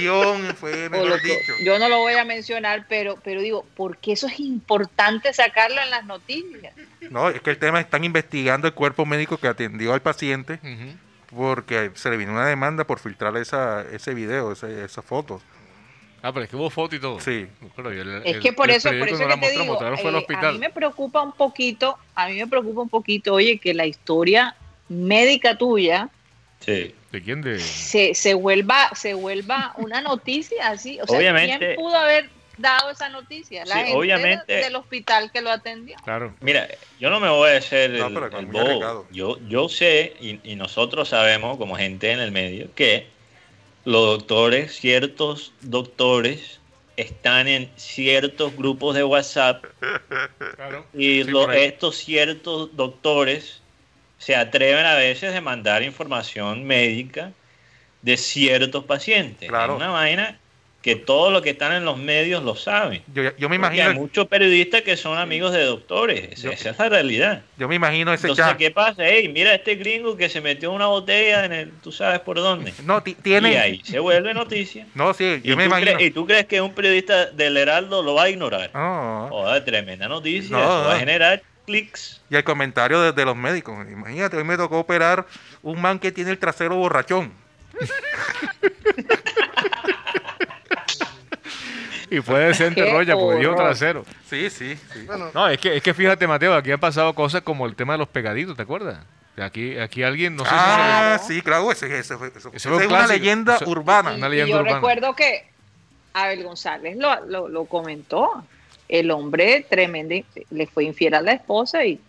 fue, 0.59 0.87
mejor 0.91 1.19
dicho. 1.21 1.53
yo 1.65 1.79
no 1.79 1.89
lo 1.89 1.97
voy 1.97 2.13
a 2.13 2.23
mencionar, 2.23 2.85
pero, 2.87 3.17
pero 3.23 3.41
digo, 3.41 3.65
¿por 3.75 3.97
qué 3.97 4.13
eso 4.13 4.27
es 4.27 4.39
importante 4.39 5.33
sacarlo 5.33 5.81
en 5.81 5.89
las 5.89 6.05
noticias? 6.05 6.73
No, 7.09 7.29
es 7.29 7.41
que 7.41 7.49
el 7.49 7.57
tema 7.57 7.79
están 7.81 8.03
investigando 8.03 8.67
el 8.67 8.73
cuerpo 8.75 9.05
médico 9.05 9.37
que 9.37 9.47
atendió 9.47 9.93
al 9.93 10.01
paciente 10.01 10.59
porque 11.35 11.89
se 11.95 12.09
le 12.11 12.17
vino 12.17 12.31
una 12.31 12.45
demanda 12.45 12.83
por 12.85 12.99
filtrar 12.99 13.35
esa, 13.37 13.81
ese 13.91 14.13
video, 14.13 14.51
ese- 14.51 14.83
esas 14.85 15.03
fotos. 15.03 15.41
Ah, 16.21 16.31
pero 16.31 16.43
es 16.45 16.49
que 16.49 16.55
hubo 16.55 16.69
foto 16.69 16.95
y 16.95 16.99
todo. 16.99 17.19
Sí. 17.19 17.47
Pero 17.75 17.89
el- 17.91 18.21
Es 18.25 18.37
que 18.37 18.53
por 18.53 18.69
el 18.69 18.77
eso, 18.77 18.89
por 18.89 18.99
periódico 18.99 19.15
eso 19.17 19.23
no 19.23 19.29
que 19.29 19.29
la 19.29 19.35
te 19.35 19.39
mostró, 19.41 19.61
digo, 19.61 19.73
mostraron 19.73 19.97
fue 19.97 20.09
al 20.09 20.15
eh, 20.15 20.25
a 20.47 20.51
mí 20.53 20.59
me 20.59 20.69
preocupa 20.69 21.21
un 21.21 21.31
poquito, 21.33 21.97
a 22.15 22.27
mí 22.27 22.35
me 22.35 22.47
preocupa 22.47 22.81
un 22.81 22.89
poquito, 22.89 23.33
oye, 23.33 23.57
que 23.57 23.73
la 23.73 23.85
historia 23.87 24.55
médica 24.87 25.57
tuya 25.57 26.09
Sí. 26.65 26.95
¿De 27.11 27.21
quién? 27.21 27.41
De... 27.41 27.59
se, 27.59 28.13
se 28.15 28.33
vuelva 28.33 28.89
se 28.95 29.13
vuelva 29.13 29.73
una 29.77 30.01
noticia 30.01 30.69
así. 30.69 30.99
O 31.01 31.07
sea, 31.07 31.17
Obviamente- 31.17 31.57
¿quién 31.59 31.75
pudo 31.75 31.95
haber 31.95 32.29
dado 32.57 32.91
esa 32.91 33.09
noticia? 33.09 33.65
La 33.65 33.75
Sí, 33.75 33.79
gente 33.81 33.97
obviamente- 33.97 34.53
del 34.53 34.75
hospital 34.75 35.31
que 35.31 35.41
lo 35.41 35.51
atendió. 35.51 35.95
Claro. 36.03 36.33
Mira, 36.39 36.67
yo 36.99 37.09
no 37.09 37.19
me 37.19 37.29
voy 37.29 37.51
a 37.51 37.57
hacer 37.57 37.91
No, 37.91 38.07
el, 38.07 38.45
bobo. 38.45 39.07
Yo, 39.11 39.37
yo 39.47 39.69
sé 39.69 40.13
y, 40.19 40.39
y 40.43 40.55
nosotros 40.55 41.09
sabemos 41.09 41.57
como 41.57 41.75
gente 41.75 42.11
en 42.11 42.19
el 42.19 42.31
medio 42.31 42.69
que 42.75 43.07
los 43.85 44.05
doctores, 44.05 44.75
ciertos 44.79 45.51
doctores, 45.61 46.59
están 46.95 47.47
en 47.47 47.71
ciertos 47.75 48.55
grupos 48.55 48.93
de 48.95 49.03
WhatsApp 49.03 49.65
Claro. 50.55 50.85
y 50.93 51.23
Sí, 51.23 51.23
lo- 51.23 51.41
por 51.45 51.51
ahí. 51.51 51.63
estos 51.63 51.95
ciertos 51.97 52.75
doctores 52.75 53.62
se 54.17 54.35
atreven 54.35 54.85
a 54.85 54.95
veces 54.95 55.35
a 55.35 55.41
mandar 55.41 55.83
información 55.83 56.63
médica 56.63 57.31
de 58.01 58.17
ciertos 58.17 58.83
pacientes. 58.85 59.49
Claro. 59.49 59.73
Es 59.73 59.77
una 59.77 59.89
vaina 59.89 60.37
que 60.81 60.97
todos 60.97 61.31
los 61.31 61.41
que 61.41 61.51
están 61.51 61.71
en 61.71 61.85
los 61.85 61.97
medios 61.97 62.43
lo 62.43 62.55
saben. 62.57 63.01
Yo, 63.13 63.23
yo 63.23 63.47
me 63.47 63.57
Porque 63.57 63.77
imagino, 63.77 63.89
hay 63.91 63.95
muchos 63.95 64.27
periodistas 64.27 64.81
que 64.81 64.97
son 64.97 65.17
amigos 65.17 65.53
de 65.53 65.63
doctores. 65.63 66.33
Esa, 66.33 66.41
Yo- 66.47 66.51
esa 66.51 66.69
es 66.71 66.77
la 66.79 66.89
realidad. 66.89 67.41
yo 67.57 67.69
me 67.69 67.75
imagino 67.75 68.13
ese 68.13 68.27
Entonces, 68.27 68.45
chat. 68.45 68.57
¿qué 68.57 68.69
pasa? 68.71 69.03
Hey, 69.07 69.29
mira 69.29 69.53
este 69.55 69.75
gringo 69.75 70.17
que 70.17 70.27
se 70.27 70.41
metió 70.41 70.71
una 70.73 70.87
botella 70.87 71.45
en 71.45 71.53
el, 71.53 71.71
tú 71.81 71.93
sabes 71.93 72.19
por 72.19 72.35
dónde. 72.35 72.73
No, 72.83 73.01
ti- 73.01 73.11
Y 73.11 73.21
tiene. 73.21 73.57
ahí 73.57 73.81
se 73.85 73.99
vuelve 73.99 74.33
noticia. 74.33 74.85
No, 74.95 75.13
sí, 75.13 75.39
¿Y 75.41 75.47
yo 75.47 75.55
me 75.55 75.63
imagino. 75.63 75.97
¿Y 76.01 76.11
tú 76.11 76.25
crees 76.27 76.47
que 76.47 76.59
un 76.59 76.73
periodista 76.73 77.27
del 77.27 77.55
Heraldo 77.55 78.03
lo 78.03 78.15
va 78.15 78.23
a 78.23 78.29
ignorar? 78.29 78.69
No, 78.73 79.27
Joder, 79.29 79.63
tremenda 79.63 80.09
noticia. 80.09 80.49
No, 80.51 80.59
Eso 80.61 80.87
va 80.89 80.95
a 80.95 80.99
generar 80.99 81.41
clics. 81.65 82.21
Y 82.29 82.35
el 82.35 82.43
comentario 82.43 83.01
de, 83.01 83.11
de 83.11 83.25
los 83.25 83.35
médicos. 83.35 83.75
Imagínate, 83.89 84.37
hoy 84.37 84.43
me 84.43 84.57
tocó 84.57 84.79
operar 84.79 85.25
un 85.61 85.81
man 85.81 85.99
que 85.99 86.11
tiene 86.11 86.31
el 86.31 86.37
trasero 86.39 86.75
borrachón. 86.75 87.31
Y 92.09 92.21
fue 92.21 92.39
decente 92.41 92.91
Roya 92.91 93.15
porque 93.15 93.39
dio 93.39 93.51
horror. 93.53 93.65
trasero. 93.65 94.05
Sí, 94.29 94.49
sí, 94.49 94.77
sí. 94.93 95.05
Bueno, 95.05 95.31
No, 95.33 95.47
es 95.47 95.57
que, 95.57 95.77
es 95.77 95.81
que 95.81 95.93
fíjate, 95.95 96.27
Mateo, 96.27 96.53
aquí 96.53 96.71
han 96.71 96.79
pasado 96.79 97.13
cosas 97.15 97.41
como 97.41 97.65
el 97.65 97.75
tema 97.75 97.93
de 97.93 97.99
los 97.99 98.07
pegaditos, 98.07 98.55
¿te 98.55 98.61
acuerdas? 98.63 98.99
Aquí, 99.37 99.79
aquí 99.79 100.03
alguien, 100.03 100.35
no 100.35 100.43
sé 100.43 100.51
ah, 100.53 101.15
Claro. 101.17 101.23
sí, 101.27 101.41
claro, 101.41 101.71
ese, 101.71 101.87
ese 101.97 102.13
Ese 102.13 102.49
esa 102.53 102.69
fue 102.69 102.77
un 102.77 102.83
es 102.83 102.87
una 102.89 103.07
leyenda 103.07 103.57
urbana. 103.65 104.13
Una 104.13 104.27
Y 104.27 104.29
leyenda 104.29 104.51
yo 104.51 104.59
urbana. 104.61 104.75
recuerdo 104.75 105.15
que 105.15 105.49
Abel 106.13 106.43
González 106.43 106.97
lo, 106.97 107.25
lo, 107.25 107.47
lo 107.47 107.65
comentó. 107.65 108.45
El 108.93 109.09
hombre 109.09 109.65
tremendo, 109.67 110.13
le 110.51 110.67
fue 110.67 110.83
infiel 110.83 111.15
a 111.15 111.21
la 111.21 111.31
esposa 111.31 111.83
y 111.83 111.99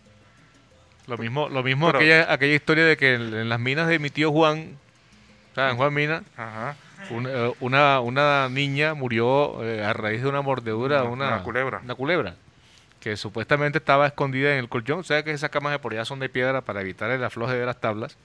lo 1.07 1.17
mismo, 1.17 1.49
lo 1.49 1.63
mismo 1.63 1.87
Pero- 1.87 1.97
aquella, 1.97 2.31
aquella 2.31 2.53
historia 2.53 2.85
de 2.85 2.95
que 2.95 3.15
en, 3.15 3.33
en 3.33 3.49
las 3.49 3.59
minas 3.59 3.87
de 3.87 3.97
mi 3.97 4.11
tío 4.11 4.31
Juan, 4.31 4.77
¿saben? 5.55 5.77
Juan 5.77 5.91
Mina, 5.95 6.23
Ajá. 6.37 6.75
eh, 7.09 7.53
una, 7.59 7.99
una 8.01 8.49
niña 8.49 8.93
murió 8.93 9.63
eh, 9.63 9.83
a 9.83 9.93
raíz 9.93 10.21
de 10.21 10.27
una 10.29 10.41
mordedura, 10.43 11.01
Una- 11.01 11.11
una, 11.11 11.27
una 11.29 11.43
culebra. 11.43 11.81
Una 11.83 11.95
culebra, 11.95 12.35
que 12.99 13.17
supuestamente 13.17 13.79
estaba 13.79 14.05
escondida 14.05 14.53
en 14.53 14.59
el 14.59 14.69
colchón. 14.69 15.03
¿Sabes 15.03 15.23
que 15.23 15.31
esas 15.31 15.49
camas 15.49 15.71
de 15.71 15.79
por 15.79 15.93
allá 15.93 16.05
son 16.05 16.19
de 16.19 16.29
piedra 16.29 16.61
para 16.61 16.81
evitar 16.81 17.09
el 17.09 17.23
afloje 17.23 17.55
de 17.55 17.65
las 17.65 17.81
tablas? 17.81 18.15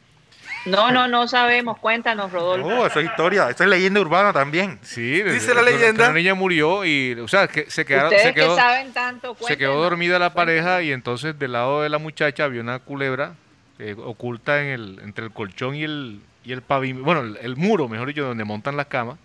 No, 0.67 0.91
no, 0.93 1.09
no 1.09 1.27
sabemos. 1.29 1.79
Cuéntanos, 1.79 2.31
Rodolfo. 2.33 2.69
Oh, 2.69 2.87
esa 2.87 3.01
es 3.01 3.07
historia, 3.07 3.49
esa 3.51 3.65
es 3.65 3.71
leyenda 3.71 4.01
urbana 4.01 4.33
también. 4.33 4.79
Sí, 4.83 5.23
Dice 5.23 5.55
la 5.55 5.63
leyenda. 5.63 6.05
Una 6.07 6.15
niña 6.15 6.35
murió 6.35 6.85
y, 6.85 7.13
o 7.21 7.29
sea, 7.29 7.49
que 7.49 7.71
se, 7.71 7.85
quedaron, 7.85 8.09
Ustedes 8.09 8.23
se 8.29 8.35
quedó, 8.35 8.55
que 8.55 8.61
saben 8.61 8.93
tanto, 8.93 9.37
se 9.41 9.57
quedó 9.57 9.81
dormida 9.83 10.19
la 10.19 10.35
pareja 10.35 10.83
y 10.83 10.93
entonces 10.93 11.39
del 11.39 11.53
lado 11.53 11.83
de 11.83 11.89
la 11.89 11.99
muchacha 11.99 12.45
había 12.45 12.61
una 12.61 12.79
culebra 12.79 13.35
eh, 13.79 13.97
oculta 13.99 14.61
en 14.63 14.67
el, 14.69 15.01
entre 15.03 15.25
el 15.25 15.33
colchón 15.33 15.75
y 15.75 15.85
el, 15.85 16.21
y 16.45 16.53
el 16.53 16.63
pavimento, 16.63 17.05
bueno, 17.07 17.21
el, 17.23 17.39
el 17.41 17.57
muro, 17.57 17.89
mejor 17.89 18.09
dicho, 18.09 18.25
donde 18.25 18.45
montan 18.45 18.77
las 18.77 18.87
camas. 18.87 19.17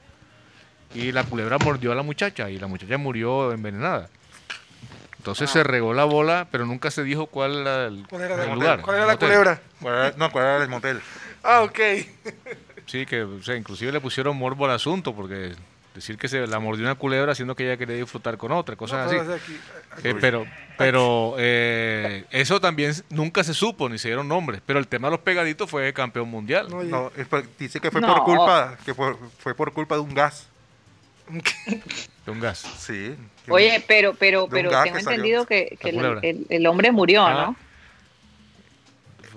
Y 0.94 1.12
la 1.12 1.24
culebra 1.26 1.58
mordió 1.58 1.92
a 1.92 1.96
la 1.96 2.04
muchacha 2.04 2.50
y 2.50 2.58
la 2.58 2.68
muchacha 2.68 2.98
murió 2.98 3.52
envenenada. 3.52 4.08
Entonces 5.18 5.50
se 5.50 5.64
regó 5.64 5.94
la 5.96 6.04
bola, 6.06 6.48
pero 6.52 6.66
nunca 6.68 6.92
se 6.92 7.04
dijo 7.04 7.26
cuál 7.26 7.62
era 7.62 7.86
el, 7.88 8.06
¿cuál 8.08 8.22
era, 8.22 8.36
el 8.44 8.48
la, 8.50 8.56
lugar. 8.56 8.82
¿cuál 8.82 8.96
era 8.98 9.04
el 9.06 9.08
la 9.08 9.14
hotel. 9.16 9.28
culebra? 9.30 9.60
¿Cuál 9.82 9.96
era- 9.96 10.14
No, 10.18 10.32
¿cuál 10.32 10.46
era 10.46 10.64
el 10.64 10.70
motel? 10.70 11.02
Ah, 11.46 11.62
ok. 11.64 11.80
Sí, 12.88 13.06
que 13.06 13.24
o 13.24 13.42
sea, 13.44 13.56
inclusive 13.56 13.92
le 13.92 14.02
pusieron 14.02 14.36
morbo 14.38 14.66
al 14.66 14.72
asunto, 14.72 15.14
porque 15.16 15.54
decir 15.94 16.18
que 16.18 16.28
se 16.28 16.46
la 16.46 16.60
mordió 16.60 16.84
una 16.84 16.96
culebra 16.96 17.32
haciendo 17.32 17.56
que 17.56 17.64
ella 17.66 17.78
quería 17.78 17.96
disfrutar 17.96 18.38
con 18.38 18.52
otra, 18.52 18.76
cosas 18.76 19.12
No, 19.12 19.22
así. 19.22 19.32
aquí- 19.32 19.58
aquí- 19.92 20.08
Eh, 20.10 20.16
pero 20.20 20.46
pero 20.78 21.36
eh, 21.38 22.26
eso 22.32 22.60
también 22.60 22.94
nunca 23.10 23.44
se 23.44 23.54
supo, 23.54 23.88
ni 23.88 23.98
se 23.98 24.10
dieron 24.10 24.28
nombres. 24.28 24.62
Pero 24.66 24.78
el 24.80 24.88
tema 24.88 25.08
de 25.08 25.12
los 25.14 25.20
pegaditos 25.22 25.70
fue 25.70 25.94
campeón 25.94 26.30
mundial. 26.30 26.68
no, 26.70 27.12
dice 27.60 27.80
que 27.80 27.92
fue 27.92 28.02
No. 28.02 28.08
por 28.14 28.24
culpa, 28.26 28.78
que 28.86 28.94
fue, 28.94 29.16
fue 29.40 29.56
por 29.56 29.72
culpa 29.72 29.96
de 29.96 30.02
un 30.02 30.14
gas. 30.14 30.48
De 32.26 32.32
un 32.32 32.40
gas. 32.40 32.60
Sí. 32.80 33.16
Oye, 33.50 33.84
pero, 33.88 34.14
pero, 34.16 34.48
pero 34.48 34.70
tengo 34.70 34.84
que 34.84 35.00
entendido 35.00 35.46
que, 35.46 35.78
que 35.80 35.88
La 35.88 35.90
el, 35.92 35.96
culebra. 35.96 36.20
el- 36.24 36.46
el 36.50 36.68
hombre 36.68 36.92
murió, 36.92 37.26
Ah. 37.26 37.34
¿no? 37.48 37.56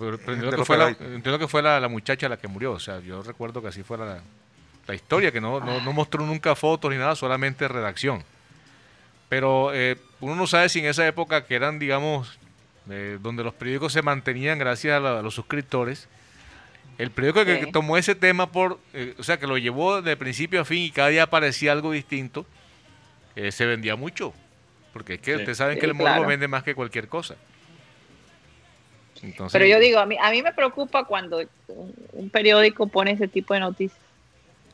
Entiendo 0.01 0.51
que 0.57 0.65
fue, 0.65 0.77
la, 0.79 0.85
pegaditos. 0.87 1.15
entiendo 1.15 1.39
que 1.39 1.49
fue 1.49 1.63
la, 1.63 1.81
la 1.81 1.89
muchacha 1.89 2.29
la 2.29 2.37
que 2.37 2.49
murió. 2.49 2.73
O 2.73 2.81
sea, 2.81 3.01
yo 3.01 3.23
recuerdo 3.23 3.61
que 3.63 3.69
así 3.69 3.83
fuera 3.83 4.05
la, 4.05 4.21
la 4.87 4.95
historia, 4.95 5.33
que 5.33 5.41
no, 5.41 5.61
no, 5.61 5.81
no 5.81 5.93
mostró 5.93 6.25
nunca 6.25 6.55
fotos 6.55 6.91
ni 6.91 6.97
nada, 6.99 7.15
solamente 7.17 7.67
redacción. 7.69 8.23
Pero 9.29 9.73
eh, 9.75 9.99
uno 10.21 10.35
no 10.35 10.47
sabe 10.47 10.69
si 10.69 10.79
en 10.81 10.87
esa 10.87 11.07
época 11.07 11.45
que 11.45 11.55
eran, 11.55 11.79
digamos, 11.79 12.39
eh, 12.91 13.19
donde 13.21 13.45
los 13.45 13.53
periódicos 13.55 13.93
se 13.93 14.01
mantenían 14.03 14.59
gracias 14.59 14.97
a, 14.97 15.01
la- 15.01 15.19
a 15.19 15.23
los 15.23 15.35
suscriptores, 15.35 16.09
el 16.97 17.11
periódico 17.11 17.45
que 17.45 17.67
tomó 17.67 17.97
ese 17.97 18.15
tema 18.15 18.51
por, 18.51 18.81
eh, 18.95 19.15
o 19.19 19.23
sea, 19.23 19.39
que 19.39 19.47
lo 19.47 19.59
llevó 19.59 20.01
de 20.03 20.17
principio 20.17 20.61
a 20.61 20.65
fin 20.65 20.79
y 20.85 20.91
cada 20.91 21.09
día 21.09 21.25
aparecía 21.25 21.73
algo 21.73 21.93
distinto, 21.93 22.47
eh, 23.37 23.53
se 23.53 23.67
vendía 23.67 23.95
mucho. 23.97 24.33
Porque 24.93 25.15
es 25.15 25.21
que 25.21 25.33
Sí. 25.35 25.37
ustedes 25.39 25.59
saben 25.59 25.75
Sí, 25.75 25.81
que 25.81 25.87
el 25.87 25.95
morbo 25.95 26.07
claro. 26.15 26.27
vende 26.27 26.49
más 26.49 26.63
que 26.65 26.75
cualquier 26.75 27.07
cosa. 27.09 27.37
Entonces, 29.23 29.53
Pero 29.53 29.67
yo 29.67 29.81
digo, 29.81 29.99
a 29.99 30.07
mí, 30.07 30.17
a 30.21 30.31
mí 30.31 30.43
me 30.43 30.53
preocupa 30.53 31.05
cuando 31.05 31.39
un, 31.69 31.95
un 32.13 32.31
periódico 32.31 32.87
pone 32.87 33.13
ese 33.13 33.29
tipo 33.29 33.55
de 33.55 33.61
noticias. 33.61 33.99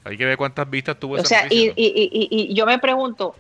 Hay 0.05 0.17
que 0.19 0.25
ver 0.27 0.37
cuántas 0.37 0.69
vistas 0.69 0.99
tuvo 0.99 1.15
O 1.15 1.19
esa 1.19 1.29
sea, 1.29 1.47
y, 1.51 1.69
y, 1.69 1.73
y, 1.77 2.29
y- 2.31 2.43
y 2.51 2.55
yo 2.55 2.67
me 2.67 2.79
pregunto, 2.79 3.35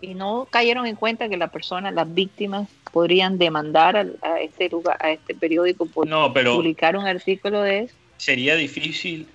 ¿y 0.00 0.14
no 0.14 0.46
cayeron 0.50 0.86
en 0.86 0.94
cuenta 0.96 1.28
que 1.28 1.36
la 1.36 1.48
persona, 1.48 1.90
las 1.90 2.12
víctimas, 2.14 2.68
podrían 2.92 3.38
demandar 3.38 3.96
a, 4.22 4.40
este 4.40 4.68
lugar, 4.68 4.96
a 5.00 5.10
este 5.10 5.34
periódico 5.34 5.86
por 5.86 6.06
No, 6.06 6.32
pero 6.32 6.54
publicar 6.54 6.96
un 6.96 7.06
artículo 7.06 7.62
de 7.62 7.80
eso? 7.80 7.94
sería 8.18 8.54
difícil 8.54 9.26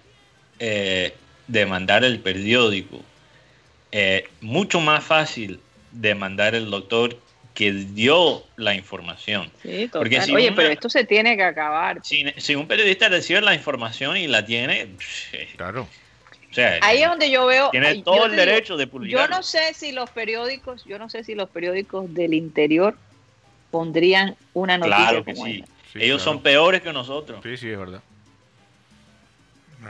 eh, 0.60 1.14
demandar 1.48 2.04
el 2.06 2.20
periódico. 2.20 3.02
Eh, 3.92 4.28
mucho 4.42 4.80
más 4.80 5.04
fácil 5.04 5.60
demandar 5.92 6.56
el 6.56 6.70
doctor 6.70 7.18
que 7.60 7.74
dio 7.74 8.46
la 8.56 8.74
información. 8.74 9.52
Sí, 9.62 9.88
total. 9.88 10.00
Porque 10.04 10.22
si 10.22 10.34
Oye, 10.34 10.48
una- 10.48 10.56
pero 10.56 10.70
esto 10.70 10.90
se 10.90 11.04
tiene 11.04 11.36
que 11.36 11.44
acabar. 11.44 12.00
Si, 12.06 12.24
si 12.38 12.56
un 12.56 12.70
periodista 12.70 13.10
recibe 13.10 13.42
la 13.42 13.54
información 13.54 14.16
y 14.16 14.28
la 14.28 14.46
tiene, 14.46 14.88
Claro. 15.58 15.82
o 16.50 16.54
sea, 16.54 16.80
Ahí 16.82 17.02
es 17.04 17.10
donde 17.10 17.30
yo 17.30 17.46
veo. 17.48 17.70
tiene 17.72 17.98
yo 17.98 18.04
todo 18.04 18.28
el 18.28 18.32
digo, 18.32 18.46
derecho 18.46 18.78
de 18.78 18.86
Yo 18.86 18.90
publicar. 18.92 19.30
no 19.30 19.44
sé 19.44 19.74
si 19.74 19.92
los 19.92 20.10
periódicos, 20.10 20.86
yo 20.86 20.98
no 21.00 21.10
sé 21.10 21.26
si 21.26 21.36
los 21.36 21.50
periódicos 21.50 22.14
del 22.14 22.34
interior 22.34 22.96
pondrían 23.72 24.38
una 24.54 24.78
noticia 24.78 24.98
Claro 25.10 25.26
que 25.26 25.34
como 25.34 25.46
sí. 25.46 25.58
esa. 25.62 25.66
Sí, 25.92 26.00
Ellos 26.02 26.22
claro. 26.24 26.32
son 26.38 26.42
peores 26.42 26.82
que 26.82 26.94
nosotros. 26.94 27.42
Sí, 27.44 27.58
sí, 27.58 27.70
es 27.70 27.78
verdad. 27.78 28.02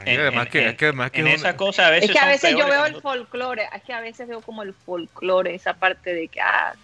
Y 0.06 0.10
además 0.10 0.48
que- 0.48 0.68
es 0.70 0.74
que 0.76 0.84
además 0.86 1.12
que 1.12 1.20
en 1.20 1.28
es 1.28 1.34
esa 1.36 1.56
cosa 1.56 1.86
a 1.86 1.90
veces 1.90 2.10
Es 2.10 2.16
que 2.16 2.20
a 2.20 2.26
veces 2.26 2.50
yo 2.56 2.66
veo 2.66 2.84
el 2.86 3.00
folclore, 3.00 3.68
es 3.74 3.82
que 3.84 3.92
a 3.92 4.00
veces 4.00 4.26
veo 4.26 4.40
como 4.40 4.64
el 4.64 4.74
folclore, 4.74 5.54
esa 5.54 5.74
parte 5.74 6.12
de 6.14 6.26
que 6.26 6.40
ah, 6.40 6.74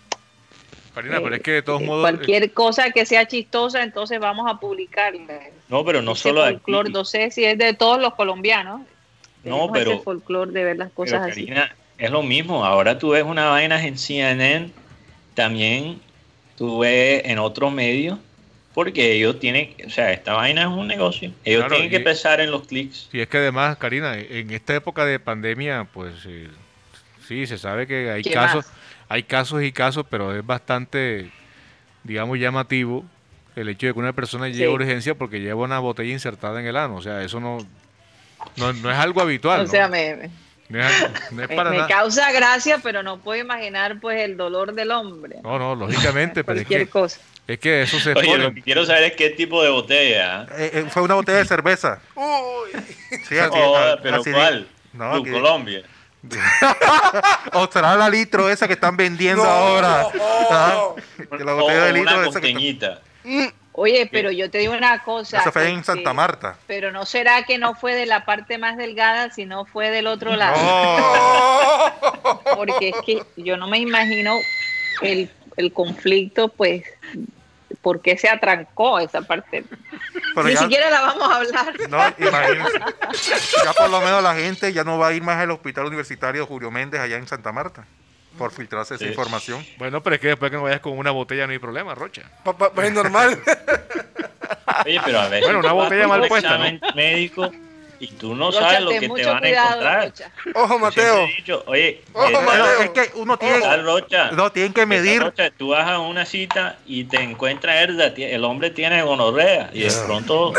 Karina, 0.97 1.21
pero 1.21 1.35
eh, 1.35 1.37
es 1.37 1.43
que 1.43 1.51
de 1.53 1.63
todos 1.63 1.83
eh, 1.83 1.85
modos. 1.85 2.01
cualquier 2.03 2.53
cosa 2.53 2.91
que 2.91 3.05
sea 3.07 3.27
chistosa, 3.29 3.83
entonces 3.83 4.19
vamos 4.19 4.51
a 4.51 4.59
publicarla. 4.59 5.41
No, 5.69 5.85
pero 5.85 6.01
no 6.03 6.13
Ese 6.13 6.23
solo 6.23 6.43
aquí. 6.43 6.55
folclore, 6.55 6.91
no 6.91 7.05
sé 7.05 7.31
si 7.31 7.45
es 7.45 7.57
de 7.59 7.75
todos 7.75 8.01
los 8.01 8.15
colombianos. 8.15 8.81
Tenemos 9.43 9.71
pero- 9.73 9.93
ese 9.93 10.03
folclore 10.03 10.51
de 10.53 10.65
ver 10.65 10.77
las 10.79 10.89
Pero, 10.89 10.95
cosas 10.97 11.23
así. 11.31 11.43
Karina, 11.47 11.77
es 11.99 12.11
lo 12.11 12.23
mismo. 12.23 12.65
Ahora 12.65 12.99
tú 12.99 13.11
ves 13.11 13.23
una 13.25 13.47
vaina 13.51 13.85
en 13.87 13.97
CNN, 13.99 14.71
también 15.35 16.01
tú 16.57 16.79
ves 16.81 17.23
en 17.27 17.39
otros 17.39 17.71
medios, 17.73 18.19
porque 18.75 19.13
ellos 19.13 19.39
tienen, 19.39 19.75
o 19.87 19.91
sea, 19.91 20.13
esta 20.13 20.33
vaina 20.35 20.63
es 20.63 20.69
un 20.69 20.87
negocio. 20.87 21.31
Ellos 21.45 21.61
Claro, 21.61 21.75
tienen 21.75 21.91
que 21.91 21.97
y- 21.99 22.05
pensar 22.05 22.41
en 22.41 22.51
los 22.51 22.67
clics. 22.67 23.09
Sí, 23.13 23.21
es 23.21 23.29
que 23.29 23.37
además, 23.39 23.77
Karina, 23.77 24.17
en 24.19 24.51
esta 24.51 24.75
época 24.75 25.05
de 25.05 25.21
pandemia, 25.21 25.87
pues 25.93 26.15
eh, 26.27 26.49
sí, 27.29 27.47
se 27.47 27.59
sabe 27.59 27.87
que 27.87 28.11
hay 28.11 28.23
¿Qué 28.23 28.31
casos, 28.33 28.67
más? 28.67 28.75
Hay 29.09 29.23
casos 29.23 29.63
y 29.63 29.73
casos, 29.73 30.05
pero 30.11 30.35
es 30.37 30.45
bastante, 30.45 31.31
digamos, 32.05 32.39
llamativo 32.39 33.05
el 33.55 33.69
hecho 33.69 33.87
de 33.87 33.93
que 33.95 33.99
una 33.99 34.13
persona 34.13 34.49
llegue 34.49 34.67
a 34.67 34.71
urgencia 34.71 35.15
porque 35.15 35.41
lleva 35.41 35.63
una 35.65 35.79
botella 35.79 36.13
insertada 36.13 36.61
en 36.61 36.67
el 36.67 36.77
ano. 36.77 36.97
O 36.97 37.03
sea, 37.03 37.23
eso 37.23 37.41
no, 37.41 37.59
no, 38.57 38.73
no 38.73 38.91
es 38.91 38.97
algo 38.99 39.21
habitual. 39.23 39.61
o 39.61 39.63
¿no? 39.65 39.69
sea, 39.71 39.89
me, 39.89 40.15
me- 40.17 40.31
No 40.69 40.81
es, 40.87 41.01
no 41.31 41.43
es 41.43 41.49
Me, 41.49 41.57
para 41.57 41.71
me 41.71 41.77
nada. 41.77 41.89
causa 41.89 42.31
gracia, 42.33 42.81
pero 42.83 43.03
no 43.03 43.19
puedo 43.19 43.41
imaginar 43.41 43.99
pues 44.01 44.21
el 44.21 44.37
dolor 44.37 44.75
del 44.75 44.91
hombre. 44.91 45.37
No, 45.43 45.59
no, 45.59 45.75
lógicamente, 45.75 46.43
pero 46.45 46.59
es 46.61 46.67
Cualquier 46.67 46.87
que, 46.87 46.91
cosa. 46.91 47.21
es 47.47 47.59
que 47.61 47.83
eso 47.83 47.99
se 48.01 48.13
Oye, 48.13 48.37
lo 48.37 48.53
que 48.53 48.63
quiero 48.63 48.85
saber 48.85 49.05
es 49.05 49.13
qué 49.17 49.31
tipo 49.31 49.63
de 49.63 49.71
botella. 49.71 50.43
¿eh? 50.43 50.47
Eh, 50.59 50.71
eh, 50.75 50.85
fue 50.91 51.03
una 51.03 51.15
botella 51.15 51.39
de 51.39 51.45
cerveza. 51.47 52.01
Uy, 52.15 52.71
Sí, 53.29 53.39
aquí- 53.39 53.57
Oh, 53.59 53.77
a- 53.77 54.01
pero 54.03 54.17
así- 54.21 54.33
¿cuál? 54.33 54.67
No, 54.93 55.23
Colombia. 55.23 55.83
O 57.53 57.69
será 57.71 57.95
la 57.97 58.09
litro 58.09 58.49
esa 58.51 58.67
que 58.67 58.75
están 58.75 58.97
vendiendo 58.97 59.45
No. 59.45 59.49
ahora. 59.51 60.07
Ah, 60.51 60.89
que 61.37 61.45
la 61.45 61.53
botella 61.55 61.85
de 61.85 61.93
litro 61.93 62.15
que 62.21 62.27
está- 62.29 62.41
costeñita. 62.41 63.01
Oye, 63.79 64.09
pero 64.11 64.31
yo 64.31 64.51
te 64.51 64.57
digo 64.59 64.73
una 64.73 65.03
cosa. 65.03 65.39
Eso 65.41 65.53
fue 65.53 65.69
en 65.69 65.81
este, 65.81 65.93
Santa 65.93 66.15
Marta. 66.15 66.57
Pero 66.67 66.93
no 66.93 67.05
será 67.05 67.43
que 67.45 67.59
no 67.59 67.75
fue 67.75 67.95
de 67.95 68.07
la 68.07 68.25
parte 68.25 68.57
más 68.57 68.79
delgada, 68.79 69.31
sino 69.31 69.67
fue 69.67 69.91
del 69.91 70.07
otro 70.07 70.35
lado. 70.35 70.57
Porque 72.57 72.89
es 72.91 72.95
que 73.05 73.23
yo 73.37 73.59
no 73.59 73.67
me 73.69 73.79
imagino 73.79 74.33
el, 75.03 75.31
el 75.59 75.73
conflicto, 75.75 76.49
pues, 76.49 76.85
por 77.87 78.03
qué 78.03 78.19
se 78.19 78.29
atrancó 78.29 78.99
esa 78.99 79.23
parte. 79.23 79.63
pero 80.35 80.49
Ni 80.49 80.55
ya, 80.55 80.59
siquiera 80.63 80.91
la 80.91 81.03
vamos 81.03 81.31
a 81.31 81.37
hablar. 81.37 81.89
no, 81.89 81.99
imagínense. 82.27 82.81
Ya 83.65 83.73
por 83.75 83.89
lo 83.91 84.01
menos 84.01 84.25
la 84.25 84.35
gente 84.35 84.73
ya 84.73 84.83
no 84.83 84.99
va 84.99 85.07
a 85.07 85.13
ir 85.13 85.23
más 85.23 85.37
al 85.37 85.53
hospital 85.53 85.85
universitario 85.87 86.45
Julio 86.47 86.73
Méndez 86.73 87.01
allá 87.01 87.17
en 87.17 87.29
Santa 87.29 87.53
Marta 87.53 87.85
por 88.37 88.51
filtrarse 88.51 88.97
esa 88.97 89.07
información. 89.07 89.65
Bueno, 89.79 90.03
pero 90.03 90.17
es 90.17 90.21
que 90.21 90.27
después 90.27 90.51
que 90.51 90.57
no 90.57 90.65
vayas 90.65 90.81
con 90.81 90.99
una 90.99 91.13
botella 91.13 91.47
no 91.47 91.53
hay 91.53 91.61
problema, 91.61 91.95
Rocha. 91.95 92.23
pa- 92.43 92.57
pa- 92.59 92.73
pa- 92.73 92.85
es 92.87 92.93
normal. 92.93 93.41
Oye, 94.85 95.01
pero 95.05 95.21
a 95.21 95.29
veces 95.29 95.45
Bueno, 95.47 95.61
una 95.61 95.73
botella 95.73 96.09
mal 96.09 96.27
puesta, 96.27 96.59
médico 96.97 97.53
y 98.01 98.07
tú 98.09 98.35
no 98.35 98.47
Rocha, 98.47 98.61
sabes 98.61 98.81
lo 98.83 98.91
que 98.91 99.01
te 99.01 99.27
van 99.27 99.45
a 99.45 99.49
encontrar. 99.49 100.05
Rocha. 100.05 100.31
Ojo, 100.55 100.79
Mateo. 100.79 101.27
dicho, 101.37 101.63
oye, 101.67 102.03
Ojo, 102.13 102.27
esta- 102.27 102.41
Mateo. 102.41 102.81
Es 102.83 102.91
que 102.91 103.11
uno 103.15 103.37
tiene, 103.39 103.77
Rocha, 103.83 104.31
no, 104.33 104.53
tienen 104.53 104.73
que 104.73 104.87
medir. 104.87 105.23
Rocha, 105.23 105.51
tú 105.51 105.69
vas 105.69 105.89
a 105.89 105.99
una 105.99 106.25
cita 106.27 106.79
y 106.87 107.05
te 107.05 107.19
encuentras 107.23 107.77
herda, 107.77 108.07
el 108.17 108.45
hombre 108.45 108.71
tiene 108.71 109.03
gonorrea 109.03 109.71
y 109.73 109.81
de 109.81 109.93
pronto 110.07 110.53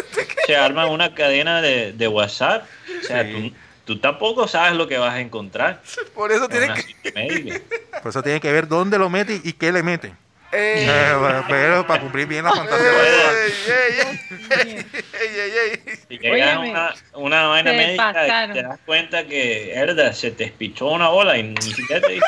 se 0.46 0.56
arma 0.56 0.88
una 0.88 1.14
cadena 1.14 1.62
de, 1.62 1.94
de 1.94 2.08
WhatsApp. 2.08 2.66
O 3.02 3.04
sea, 3.06 3.24
Sí. 3.24 3.54
tú, 3.86 3.94
tú 3.96 4.00
tampoco 4.00 4.48
sabes 4.48 4.74
lo 4.74 4.88
que 4.88 4.98
vas 4.98 5.14
a 5.14 5.20
encontrar 5.20 5.82
Por 6.14 6.32
eso 6.32 6.46
en 6.46 6.50
tienes 6.52 6.86
que. 7.04 7.12
médica. 7.14 7.60
Por 8.02 8.10
eso 8.10 8.22
tienen 8.24 8.42
que 8.42 8.52
ver 8.52 8.68
dónde 8.68 8.98
lo 9.00 9.10
mete 9.10 9.40
y 9.44 9.54
qué 9.54 9.72
le 9.72 9.84
mete. 9.84 10.14
Ey, 10.58 10.86
Eh, 10.90 11.14
para- 11.22 11.48
pero 11.48 11.86
para 11.86 12.02
cumplir 12.02 12.26
bien 12.28 12.44
la 12.46 12.52
fantasía. 12.52 12.90
ey, 12.90 13.52
ey, 13.68 14.00
ey, 14.50 14.86
ey, 15.22 15.40
ey, 15.40 15.52
ey. 15.86 15.96
Si 16.10 16.18
llegas 16.18 16.56
a 16.56 16.60
Óyeme, 16.60 16.72
una, 16.72 16.96
una 17.14 17.48
vaina 17.48 17.72
médica 17.74 18.14
pasaron. 18.14 18.52
y 18.52 18.54
te 18.54 18.64
das 18.68 18.80
cuenta 18.86 19.26
que 19.28 19.74
herda 19.74 20.14
se 20.14 20.32
te 20.32 20.46
espichó 20.46 20.88
una 20.88 21.10
bola 21.10 21.38
y 21.38 21.44
ni 21.44 21.62
siquiera 21.62 22.02
te 22.08 22.14
dice. 22.14 22.26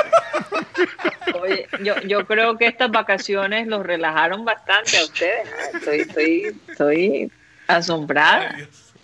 Oye, 1.41 1.67
yo, 1.83 1.99
yo 2.01 2.25
creo 2.25 2.57
que 2.57 2.67
estas 2.67 2.91
vacaciones 2.91 3.67
los 3.67 3.83
relajaron 3.85 4.45
bastante 4.45 4.97
a 4.97 5.03
ustedes. 5.03 5.47
Estoy, 5.73 5.99
estoy, 6.01 6.61
estoy 6.69 7.31
asombrada. 7.67 8.55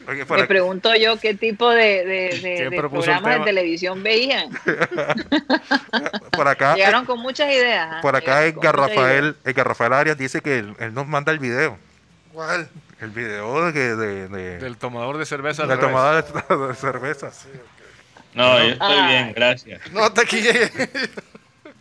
Me 0.07 0.45
pregunto 0.47 0.93
yo 0.95 1.17
qué 1.19 1.33
tipo 1.33 1.69
de, 1.69 2.05
de- 2.05 2.39
de- 2.41 2.55
¿Quién 2.57 2.69
de 2.69 2.77
propuso 2.77 3.09
el 3.11 3.17
programas 3.17 3.39
de 3.39 3.45
televisión 3.45 4.03
veían. 4.03 4.49
por 6.31 6.47
acá, 6.47 6.75
Llegaron 6.75 7.05
con 7.05 7.19
muchas 7.19 7.49
ideas. 7.51 7.87
¿ah? 7.91 7.99
por 8.01 8.15
acá 8.15 8.45
Edgar. 8.45 8.75
Rafael, 8.77 9.35
Edgar 9.45 9.67
Rafael 9.67 9.93
Arias 9.93 10.17
dice 10.17 10.41
que 10.41 10.59
él, 10.59 10.73
él 10.79 10.93
nos 10.93 11.07
manda 11.07 11.31
el 11.31 11.39
video. 11.39 11.77
¿Cuál? 12.33 12.67
El 13.01 13.11
video 13.11 13.65
de, 13.65 13.73
que- 13.73 13.79
de, 13.95 14.27
de, 14.27 14.57
Del 14.59 14.77
tomador 14.77 15.17
de 15.17 15.25
cerveza. 15.25 15.63
al 15.63 15.69
de 15.69 15.75
revés. 15.75 15.87
tomada 15.89 16.21
de, 16.21 16.67
de 16.67 16.73
cerveza. 16.75 17.31
No, 18.33 18.57
yo 18.63 18.69
estoy 18.71 18.97
Ay. 18.97 19.07
bien, 19.07 19.33
gracias. 19.33 19.81
No, 19.91 20.03
hasta 20.03 20.21
aquí 20.21 20.41
llegué. 20.41 20.69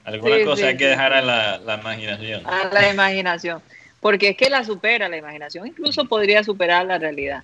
Alguna 0.04 0.36
Sí, 0.36 0.44
cosa 0.44 0.56
sí, 0.56 0.62
hay 0.64 0.76
que 0.76 0.84
sí, 0.84 0.90
dejar 0.90 1.12
a 1.14 1.22
la, 1.22 1.58
la 1.58 1.74
imaginación. 1.80 2.46
A 2.46 2.66
la 2.72 2.90
imaginación. 2.92 3.62
Porque 4.00 4.28
es 4.30 4.36
que 4.36 4.50
la 4.50 4.62
supera 4.64 5.08
la 5.08 5.16
imaginación, 5.16 5.66
incluso 5.66 6.04
podría 6.04 6.44
superar 6.44 6.84
la 6.84 6.98
realidad. 6.98 7.42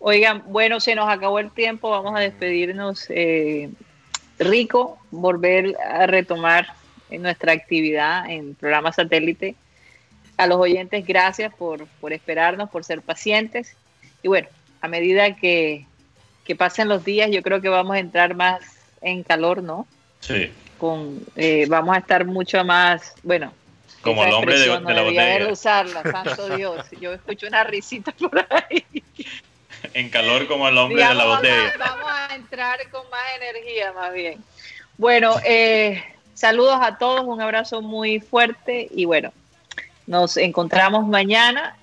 Oigan, 0.00 0.42
bueno, 0.46 0.80
se 0.80 0.94
nos 0.94 1.08
acabó 1.08 1.38
el 1.38 1.50
tiempo, 1.50 1.90
vamos 1.90 2.16
a 2.16 2.20
despedirnos. 2.20 3.06
eh, 3.10 3.70
rico 4.38 4.98
volver 5.10 5.76
a 5.84 6.06
retomar 6.06 6.66
nuestra 7.10 7.52
actividad 7.52 8.28
en 8.30 8.54
programa 8.54 8.92
satélite. 8.92 9.54
A 10.38 10.46
los 10.46 10.58
oyentes, 10.58 11.06
gracias 11.06 11.52
por, 11.54 11.86
por 12.00 12.12
esperarnos, 12.14 12.70
por 12.70 12.82
ser 12.84 13.02
pacientes. 13.02 13.76
Y 14.22 14.28
bueno, 14.28 14.48
a 14.80 14.88
medida 14.88 15.36
que, 15.36 15.84
que 16.46 16.56
pasen 16.56 16.88
los 16.88 17.04
días, 17.04 17.30
yo 17.30 17.42
creo 17.42 17.60
que 17.60 17.68
vamos 17.68 17.96
a 17.96 17.98
entrar 17.98 18.34
más 18.34 18.60
en 19.02 19.22
calor, 19.22 19.62
¿no? 19.62 19.86
Sí. 20.20 20.50
Con, 20.78 21.20
eh, 21.36 21.66
vamos 21.68 21.94
a 21.94 21.98
estar 21.98 22.24
mucho 22.24 22.64
más, 22.64 23.12
bueno, 23.22 23.52
Como 24.00 24.24
el 24.24 24.32
hombre 24.32 24.54
de, 24.58 24.60
de 24.60 24.68
la 24.68 24.80
no 24.80 24.88
debía 24.88 25.32
botella. 25.34 25.52
usarla, 25.52 26.02
santo 26.02 26.56
Dios. 26.56 26.86
Yo 26.98 27.12
escucho 27.12 27.46
una 27.46 27.64
risita 27.64 28.12
por 28.12 28.46
ahí. 28.50 28.84
En 29.94 30.08
calor 30.10 30.46
como 30.46 30.68
el 30.68 30.76
hombre 30.78 31.02
de 31.02 31.14
la 31.14 31.24
vamos, 31.24 31.36
botella. 31.38 31.72
a, 31.74 31.78
vamos 31.78 32.10
a 32.10 32.34
entrar 32.34 32.78
con 32.90 33.08
más 33.10 33.22
energía, 33.40 33.92
más 33.92 34.12
bien. 34.12 34.42
Bueno, 34.98 35.36
eh, 35.44 36.02
saludos 36.34 36.78
a 36.80 36.98
todos, 36.98 37.24
un 37.24 37.40
abrazo 37.40 37.82
muy 37.82 38.20
fuerte 38.20 38.88
y 38.90 39.04
bueno, 39.04 39.32
nos 40.06 40.36
encontramos 40.36 41.06
mañana 41.06 41.76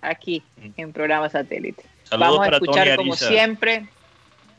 aquí 0.00 0.42
en 0.76 0.92
programa 0.92 1.28
satélite. 1.28 1.84
Saludos 2.04 2.30
vamos 2.30 2.40
a 2.40 2.44
para 2.44 2.56
escuchar 2.56 2.88
Tony 2.88 2.96
como 2.96 3.16
siempre. 3.16 3.86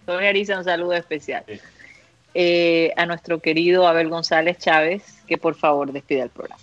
Tony 0.06 0.25
Ariza, 0.25 0.58
un 0.58 0.63
saludo 0.63 0.93
especial. 0.93 1.43
Sí. 1.47 1.60
Eh, 2.36 2.91
a 2.97 3.06
nuestro 3.06 3.39
querido 3.39 3.88
Abel 3.88 4.10
González 4.10 4.58
Chávez, 4.58 5.21
que 5.27 5.38
por 5.38 5.56
favor 5.56 5.91
despida 5.91 6.23
el 6.23 6.29
programa. 6.29 6.62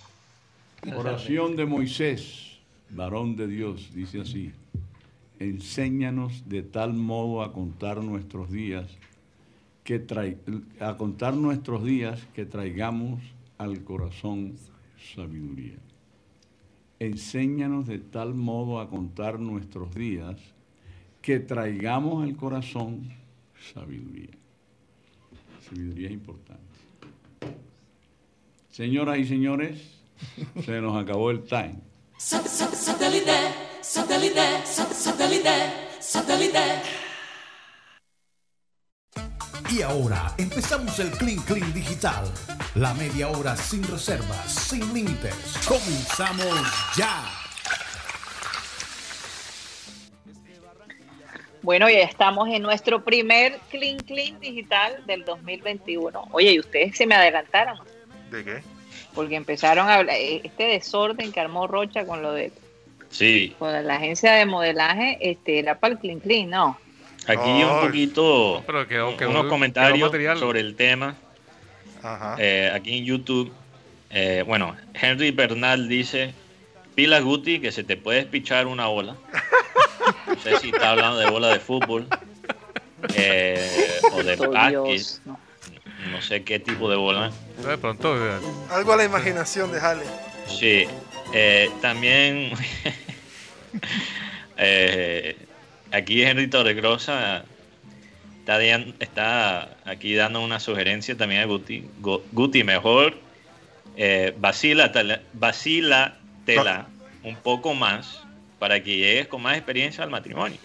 Oración 0.96 1.56
de 1.56 1.64
Moisés, 1.64 2.58
varón 2.88 3.36
de 3.36 3.46
Dios, 3.46 3.94
dice 3.94 4.20
así, 4.22 4.52
enséñanos 5.40 6.48
de 6.48 6.62
tal 6.62 6.92
modo 6.92 7.42
a 7.42 7.52
contar 7.52 8.04
nuestros 8.04 8.50
días, 8.50 8.86
que 9.82 10.06
a 10.78 10.96
contar 10.96 11.34
nuestros 11.34 11.82
días 11.82 12.20
que 12.34 12.44
traigamos 12.44 13.20
al 13.58 13.82
corazón 13.82 14.54
sabiduría. 15.14 15.78
Enséñanos 17.00 17.86
de 17.86 17.98
tal 17.98 18.34
modo 18.34 18.78
a 18.78 18.90
contar 18.90 19.40
nuestros 19.40 19.94
días, 19.94 20.36
que 21.22 21.40
traigamos 21.40 22.22
al 22.22 22.36
corazón 22.36 23.10
sabiduría. 23.72 24.30
Sabiduría 25.68 26.08
es 26.08 26.12
importante. 26.12 26.60
Señoras 28.70 29.18
y 29.18 29.24
señores, 29.24 30.00
se 30.64 30.80
nos 30.80 30.96
acabó 30.96 31.30
el 31.30 31.42
time. 31.44 31.80
Sat- 33.82 34.06
sat- 34.06 34.08
Satellite, 34.08 34.66
satellite, 34.66 34.66
sat- 34.66 34.92
satellite, 34.92 35.72
satellite. 36.00 36.82
Y 39.70 39.82
ahora 39.82 40.32
empezamos 40.36 40.98
el 40.98 41.10
Clean 41.12 41.38
Clean 41.42 41.72
Digital. 41.72 42.24
La 42.74 42.92
media 42.94 43.28
hora 43.28 43.56
sin 43.56 43.82
reservas, 43.84 44.52
sin 44.52 44.92
límites. 44.92 45.34
Comenzamos 45.66 46.46
ya. 46.96 47.24
Bueno, 51.62 51.88
ya 51.90 52.00
estamos 52.00 52.48
en 52.48 52.62
nuestro 52.62 53.04
primer 53.04 53.58
Clean 53.70 53.98
Clean 53.98 54.38
Digital 54.40 55.04
del 55.06 55.24
2021. 55.24 56.28
Oye, 56.32 56.52
y 56.52 56.58
ustedes 56.60 56.96
se 56.96 57.06
me 57.06 57.14
adelantaron, 57.14 57.78
¿De 58.30 58.44
qué? 58.44 58.62
porque 59.14 59.36
empezaron 59.36 59.88
a 59.88 59.94
hablar, 59.96 60.16
eh, 60.16 60.40
este 60.44 60.64
desorden 60.64 61.32
que 61.32 61.40
armó 61.40 61.66
Rocha 61.66 62.04
con 62.06 62.22
lo 62.22 62.32
de 62.32 62.50
Sí, 63.10 63.54
con 63.58 63.72
la 63.86 63.96
agencia 63.96 64.32
de 64.32 64.46
modelaje, 64.46 65.18
este, 65.20 65.58
era 65.58 65.78
para 65.78 65.94
el 65.94 65.98
Clean 65.98 66.20
Clean, 66.20 66.48
no. 66.48 66.78
aquí 67.26 67.62
un 67.64 67.80
poquito, 67.80 68.62
Pero 68.66 68.86
quedó- 68.86 69.16
quedó- 69.16 69.30
unos 69.30 69.46
comentarios 69.46 70.10
sobre 70.38 70.60
el 70.60 70.74
tema. 70.76 71.16
Ajá. 72.02 72.36
Eh, 72.38 72.70
aquí 72.72 72.96
en 72.98 73.04
YouTube, 73.04 73.52
eh, 74.10 74.42
bueno, 74.46 74.76
Henry 74.94 75.32
Bernal 75.32 75.88
dice, 75.88 76.32
pila 76.94 77.20
Guti, 77.20 77.60
que 77.60 77.72
se 77.72 77.82
te 77.84 77.96
puede 77.96 78.20
espichar 78.20 78.66
una 78.66 78.86
bola. 78.86 79.16
No 80.26 80.38
sé 80.38 80.56
si 80.58 80.70
está 80.70 80.90
hablando 80.92 81.18
de 81.18 81.28
bola 81.30 81.48
de 81.48 81.60
fútbol 81.60 82.06
eh, 83.16 84.00
o 84.12 84.22
de 84.22 84.34
Oh, 84.40 84.50
básquet, 84.50 85.02
no. 85.24 85.38
no 86.12 86.22
sé 86.22 86.42
qué 86.42 86.58
tipo 86.58 86.88
de 86.88 86.96
bola. 86.96 87.30
De 87.66 87.76
pronto, 87.76 88.16
Algo 88.70 88.92
a 88.92 88.96
la 88.96 89.04
imaginación, 89.04 89.70
déjale. 89.72 90.04
Sí, 90.46 90.86
eh, 91.32 91.72
también 91.80 92.52
eh, 94.56 95.36
aquí 95.90 96.22
Henry 96.22 96.48
Torregrosa 96.48 97.44
está, 98.40 98.60
está 99.00 99.76
aquí 99.84 100.14
dando 100.14 100.40
una 100.42 100.60
sugerencia 100.60 101.16
también 101.16 101.42
a 101.42 101.46
Guti. 101.46 101.84
Gu- 102.00 102.22
Guti, 102.32 102.64
mejor 102.64 103.14
eh, 103.96 104.34
vacílatela, 104.38 105.20
vacílatela 105.34 106.88
un 107.22 107.36
poco 107.36 107.74
más 107.74 108.20
para 108.58 108.82
que 108.82 108.96
llegues 108.96 109.26
con 109.28 109.42
más 109.42 109.56
experiencia 109.56 110.04
al 110.04 110.10
matrimonio. 110.10 110.58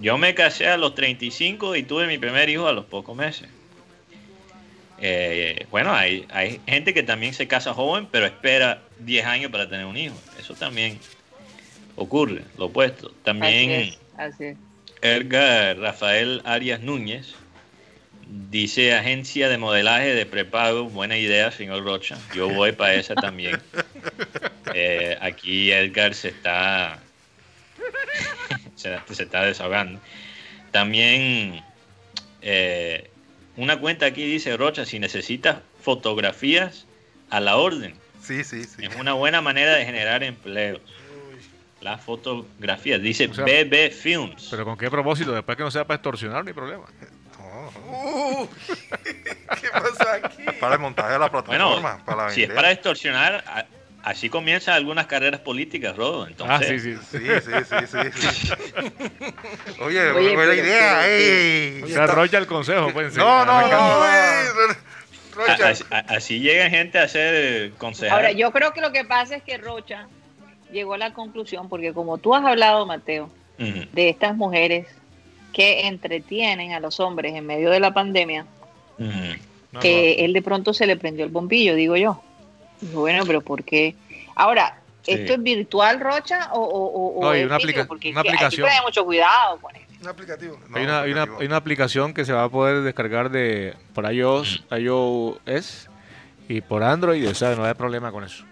yo 0.00 0.16
me 0.18 0.34
casé 0.34 0.68
a 0.68 0.76
los 0.76 0.94
35 0.94 1.76
y 1.76 1.82
tuve 1.82 2.06
mi 2.06 2.18
primer 2.18 2.48
hijo 2.48 2.66
a 2.68 2.72
los 2.72 2.84
pocos 2.86 3.16
meses. 3.16 3.48
Eh, 5.00 5.66
bueno, 5.70 5.94
hay, 5.94 6.26
hay 6.30 6.60
gente 6.66 6.92
que 6.92 7.04
también 7.04 7.32
se 7.32 7.46
casa 7.46 7.72
joven, 7.72 8.08
pero 8.10 8.26
espera 8.26 8.82
10 9.00 9.26
años 9.26 9.50
para 9.50 9.68
tener 9.68 9.86
un 9.86 9.96
hijo. 9.96 10.16
Eso 10.38 10.54
también 10.54 10.98
ocurre, 11.96 12.44
lo 12.56 12.66
opuesto. 12.66 13.10
También 13.24 13.70
Así 13.70 13.88
es, 13.90 13.98
así 14.16 14.44
es. 14.44 14.56
Edgar 15.02 15.78
Rafael 15.78 16.42
Arias 16.44 16.80
Núñez 16.80 17.34
dice 18.50 18.94
agencia 18.94 19.48
de 19.48 19.58
modelaje 19.58 20.14
de 20.14 20.26
prepago, 20.26 20.84
buena 20.84 21.16
idea, 21.16 21.50
señor 21.50 21.84
Rocha. 21.84 22.18
Yo 22.34 22.48
voy 22.48 22.72
para 22.72 22.94
esa 22.94 23.14
también. 23.14 23.60
Eh, 24.74 25.16
aquí 25.22 25.72
Edgar 25.72 26.14
se 26.14 26.28
está 26.28 26.98
se, 28.76 28.98
se 29.10 29.22
está 29.22 29.46
desahogando. 29.46 29.98
También 30.72 31.64
eh, 32.42 33.10
una 33.56 33.80
cuenta 33.80 34.06
aquí 34.06 34.24
dice 34.24 34.56
Rocha, 34.56 34.84
si 34.84 34.98
necesitas 34.98 35.58
fotografías 35.80 36.86
a 37.30 37.40
la 37.40 37.56
orden, 37.56 37.94
Sí, 38.22 38.44
sí, 38.44 38.64
sí. 38.64 38.84
es 38.84 38.94
una 38.96 39.12
buena 39.14 39.40
manera 39.40 39.74
de 39.74 39.84
generar 39.84 40.22
empleos. 40.22 40.80
Las 41.80 42.00
fotografías, 42.04 43.00
dice 43.00 43.28
O 43.28 43.34
sea, 43.34 43.44
BB 43.44 43.92
Films. 43.92 44.48
Pero 44.50 44.64
con 44.64 44.76
qué 44.76 44.90
propósito, 44.90 45.32
después 45.32 45.56
que 45.56 45.62
no 45.62 45.70
sea 45.70 45.84
para 45.86 45.96
extorsionar, 45.96 46.42
no 46.42 46.48
hay 46.48 46.54
problema. 46.54 46.84
No, 47.38 47.72
Uh, 47.90 48.48
¿Qué 49.60 49.68
pasa 49.72 50.14
aquí? 50.14 50.42
para 50.60 50.74
el 50.74 50.80
montaje 50.80 51.12
de 51.12 51.18
la 51.18 51.28
Bueno, 51.28 51.44
plataforma. 51.44 52.04
para 52.04 52.24
la 52.24 52.30
si 52.30 52.42
es 52.42 52.50
para 52.50 52.70
extorsionar, 52.72 53.44
así 54.02 54.28
comienzan 54.28 54.74
algunas 54.74 55.06
carreras 55.06 55.40
políticas, 55.40 55.96
Rodo. 55.96 56.24
Ah, 56.24 56.60
sí, 56.62 56.74
Entonces, 56.74 56.82
sí. 56.82 57.18
Sí, 57.18 57.26
sí, 57.40 57.52
sí, 57.68 57.86
sí. 57.86 58.30
sí. 58.46 58.52
Oye, 59.80 60.10
Oye, 60.10 60.34
buena 60.34 60.52
pero- 60.52 60.54
idea. 60.54 60.98
pero- 61.02 61.12
ey. 61.12 61.82
O 61.84 61.88
sea, 61.88 62.06
Rocha 62.06 62.38
el 62.38 62.46
consejo, 62.46 62.90
pues. 62.92 63.14
No, 63.16 63.44
no, 63.44 63.58
encanta. 63.66 63.76
no. 63.78 64.74
Rocha, 65.38 65.68
así, 65.68 65.84
a- 65.90 65.98
así 65.98 66.40
llega 66.40 66.68
gente 66.68 66.98
a 66.98 67.06
ser 67.08 67.72
concejal. 67.74 68.16
Ahora, 68.18 68.32
yo 68.32 68.50
creo 68.52 68.72
que 68.72 68.80
lo 68.80 68.92
que 68.92 69.04
pasa 69.04 69.36
es 69.36 69.42
que 69.42 69.56
Rocha 69.56 70.08
llegó 70.72 70.94
a 70.94 70.98
la 70.98 71.12
conclusión, 71.12 71.68
porque 71.68 71.92
como 71.92 72.18
tú 72.18 72.34
has 72.34 72.44
hablado, 72.44 72.84
Mateo, 72.86 73.30
de 73.58 74.08
estas 74.08 74.36
mujeres 74.36 74.86
que 75.52 75.86
entretienen 75.88 76.72
a 76.72 76.80
los 76.80 77.00
hombres 77.00 77.34
en 77.34 77.46
medio 77.46 77.70
de 77.70 77.80
la 77.80 77.92
pandemia. 77.94 78.46
No, 78.98 79.80
que 79.80 80.24
él 80.24 80.32
de 80.32 80.42
pronto 80.42 80.72
se 80.72 80.86
le 80.86 80.96
prendió 80.96 81.24
el 81.24 81.30
bombillo, 81.30 81.74
digo 81.74 81.96
yo. 81.96 82.22
Bueno, 82.92 83.24
pero 83.26 83.40
¿por 83.40 83.64
qué? 83.64 83.94
Ahora, 84.34 84.78
Sí. 85.02 85.12
¿esto 85.12 85.34
es 85.34 85.42
virtual, 85.42 86.00
Rocha? 86.00 86.50
¿O, 86.52 86.60
o, 86.60 87.18
o- 87.18 87.22
No, 87.22 87.30
hay 87.30 87.42
una 87.44 87.56
aplica- 87.56 87.86
Porque 87.86 88.10
una 88.10 88.20
hay 88.20 88.30
que 88.50 88.56
tener 88.56 88.82
mucho 88.84 89.04
cuidado 89.04 89.58
con 89.60 89.74
eso. 89.74 89.84
Un 90.00 90.08
aplicativo. 90.08 90.58
No, 90.68 90.76
Hay 90.76 90.84
una, 90.84 91.00
hay, 91.02 91.12
una, 91.12 91.22
aplicativo. 91.22 91.40
hay 91.40 91.46
una 91.46 91.56
aplicación 91.56 92.14
que 92.14 92.24
se 92.24 92.32
va 92.32 92.44
a 92.44 92.48
poder 92.48 92.82
descargar 92.82 93.30
de 93.30 93.74
por 93.94 94.10
iOS, 94.12 94.64
iOS 94.70 95.88
y 96.48 96.60
por 96.60 96.82
Android, 96.82 97.28
o 97.28 97.34
sea, 97.34 97.54
no 97.56 97.64
hay 97.64 97.74
problema 97.74 98.10
con 98.12 98.24
eso. 98.24 98.44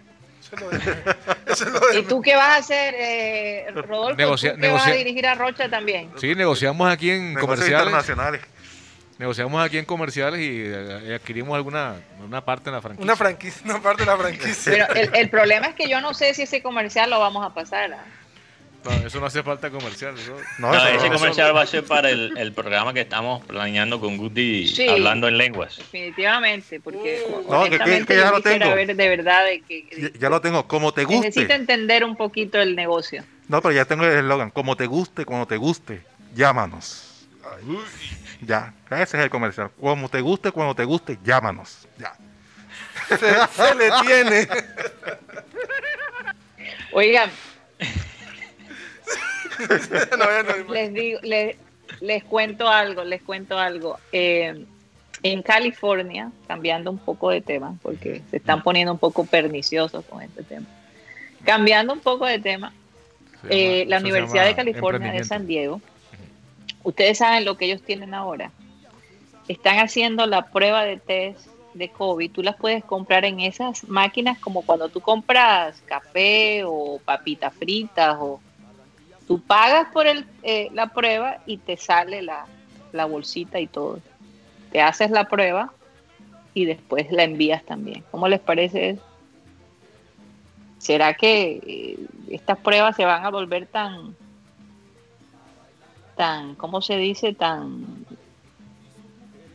De- 0.51 0.79
de- 1.93 1.99
¿Y 1.99 2.03
tú 2.05 2.21
qué 2.23 2.35
vas 2.37 2.49
a 2.49 2.57
hacer, 2.57 2.95
eh, 2.99 3.67
Rodolfo? 3.75 4.17
Negocia- 4.17 4.55
¿Tú 4.55 4.61
qué 4.61 4.69
vas 4.69 4.87
a 4.87 4.93
dirigir 4.93 5.27
a 5.27 5.35
Rocha 5.35 5.69
también? 5.69 6.11
Sí, 6.17 6.35
negociamos 6.35 6.91
aquí 6.91 7.11
en 7.11 7.35
Negocios 7.35 7.47
comerciales, 7.47 7.87
internacionales. 7.87 8.41
negociamos 9.19 9.65
aquí 9.65 9.79
en 9.79 9.85
comerciales 9.85 10.41
y 10.41 10.63
eh, 10.65 11.15
adquirimos 11.21 11.55
alguna 11.57 11.95
una 12.25 12.45
parte 12.45 12.69
en 12.71 12.75
la 12.77 12.81
franquicia. 12.83 13.05
Una 13.05 13.17
franquicia, 13.17 13.63
una 13.65 13.83
parte 13.83 14.03
de 14.05 14.11
la 14.11 14.17
franquicia. 14.17 14.89
Pero 14.93 15.01
el, 15.01 15.15
el 15.17 15.31
problema 15.31 15.67
es 15.69 15.75
que 15.75 15.89
yo 15.89 16.01
no 16.01 16.13
sé 16.15 16.33
si 16.35 16.43
ese 16.43 16.63
comercial 16.63 17.11
lo 17.11 17.19
vamos 17.19 17.45
a 17.45 17.53
pasar. 17.55 17.93
¿ah? 17.93 18.05
No, 18.87 19.07
eso 19.07 19.20
no 19.20 19.27
hace 19.27 19.42
falta 19.42 19.70
comercial. 19.70 20.14
No, 20.59 20.72
ese 20.75 21.09
no. 21.09 21.14
comercial 21.14 21.55
va 21.57 21.62
a 21.62 21.66
ser 21.66 21.85
para 21.85 22.11
el, 22.11 22.37
el 22.38 22.53
programa 22.53 22.94
que 22.94 23.01
estamos 23.01 23.44
planeando 23.44 24.01
con 24.01 24.16
Guti 24.16 24.68
Sí. 24.68 24.88
hablando 24.88 25.29
en 25.29 25.37
lenguas. 25.38 25.77
Definitivamente, 25.79 26.81
porque 26.81 27.25
Uh. 27.29 27.51
No, 27.51 27.64
que- 27.64 27.70
que- 27.70 27.77
honestamente 27.77 28.14
que 28.14 28.20
ya 28.20 28.31
lo 28.31 28.40
tengo. 28.42 28.75
ver 28.75 28.94
de 28.94 29.09
verdad 29.09 29.44
de 29.44 29.61
que, 29.62 30.11
Ya, 30.12 30.18
ya 30.20 30.31
lo 30.31 30.40
tengo. 30.40 30.66
Como 30.68 30.92
te 30.92 31.05
guste. 31.05 31.53
entender 31.55 32.05
un 32.05 32.16
poquito 32.16 32.61
el 32.61 32.77
negocio. 32.77 33.25
No, 33.49 33.61
pero 33.62 33.72
ya 33.75 33.85
tengo 33.85 34.05
el 34.05 34.12
eslogan. 34.18 34.51
Como 34.51 34.77
te 34.77 34.87
guste, 34.87 35.25
cuando 35.25 35.46
te 35.46 35.57
guste, 35.57 36.03
llámanos. 36.35 37.27
Ya, 38.42 38.75
ese 38.90 39.03
es 39.16 39.25
el 39.25 39.31
comercial. 39.31 39.70
Como 39.81 40.09
te 40.09 40.20
guste, 40.20 40.51
cuando 40.53 40.75
te 40.75 40.85
guste, 40.85 41.18
llámanos. 41.25 41.87
Ya. 41.99 42.14
Se, 43.09 43.16
se 43.18 43.75
le 43.75 43.90
tiene. 44.05 44.49
Oigan, 46.92 47.31
No, 50.19 50.25
ya 50.25 50.42
no, 50.42 50.73
les 50.73 50.92
digo, 50.92 51.19
les, 51.23 51.57
les 52.01 52.25
cuento 52.25 52.69
algo, 52.69 53.05
les 53.05 53.23
cuento 53.23 53.59
algo. 53.59 53.99
Eh, 54.12 54.64
en 55.23 55.42
California, 55.42 56.31
cambiando 56.47 56.90
un 56.90 56.99
poco 56.99 57.31
de 57.31 57.40
tema, 57.40 57.75
porque 57.83 58.23
se 58.31 58.37
están 58.37 58.62
poniendo 58.62 58.92
un 58.92 58.99
poco 58.99 59.25
perniciosos 59.25 60.05
con 60.05 60.23
este 60.23 60.42
tema. 60.42 60.66
Cambiando 61.45 61.92
un 61.92 62.01
poco 62.01 62.27
de 62.27 62.38
tema, 62.38 62.73
eh, 63.49 63.79
llama- 63.87 63.90
la 63.90 63.99
Universidad 64.01 64.45
de 64.45 64.55
California 64.55 65.12
de. 65.12 65.25
San 65.25 65.47
Diego, 65.47 65.81
ustedes 66.83 67.19
saben 67.19 67.45
lo 67.45 67.57
que 67.57 67.64
ellos 67.66 67.83
tienen 67.83 68.14
ahora. 68.14 68.51
Están 69.49 69.79
haciendo 69.79 70.27
la 70.27 70.47
prueba 70.47 70.85
de 70.85 70.97
test 70.99 71.47
de 71.75 71.88
COVID. 71.88 72.31
Tú 72.33 72.42
las 72.42 72.57
puedes 72.57 72.85
comprar 72.85 73.25
en 73.25 73.40
esas 73.40 73.85
máquinas 73.88 74.38
como 74.38 74.62
cuando 74.62 74.88
tú 74.88 75.01
compras 75.01 75.83
café 75.87 76.62
o 76.64 77.01
papitas 77.05 77.55
fritas 77.55 78.16
o 78.19 78.40
tú 79.27 79.41
pagas 79.41 79.89
por 79.93 80.07
el, 80.07 80.27
eh, 80.43 80.69
la 80.73 80.89
prueba 80.89 81.39
y 81.47 81.59
te 81.59 81.77
sale 81.77 82.23
la, 82.23 82.47
la 82.93 83.05
bolsita 83.07 83.59
y 83.61 83.67
todo. 83.67 84.01
Te 84.73 84.81
haces 84.81 85.11
la 85.11 85.25
prueba 85.29 85.73
y 86.55 86.65
después 86.65 87.11
la 87.11 87.25
envías 87.25 87.65
también. 87.65 88.05
¿Cómo 88.11 88.29
les 88.29 88.41
parece 88.41 88.91
eso? 88.91 89.03
¿Será 90.79 91.15
que 91.15 91.61
eh, 91.67 91.99
estas 92.31 92.59
pruebas 92.59 92.95
se 92.97 93.05
van 93.05 93.25
a 93.25 93.31
volver 93.31 93.67
tan, 93.67 94.15
tan, 96.17 96.55
¿cómo 96.55 96.81
se 96.81 96.97
dice? 96.97 97.33
Tan, 97.35 98.05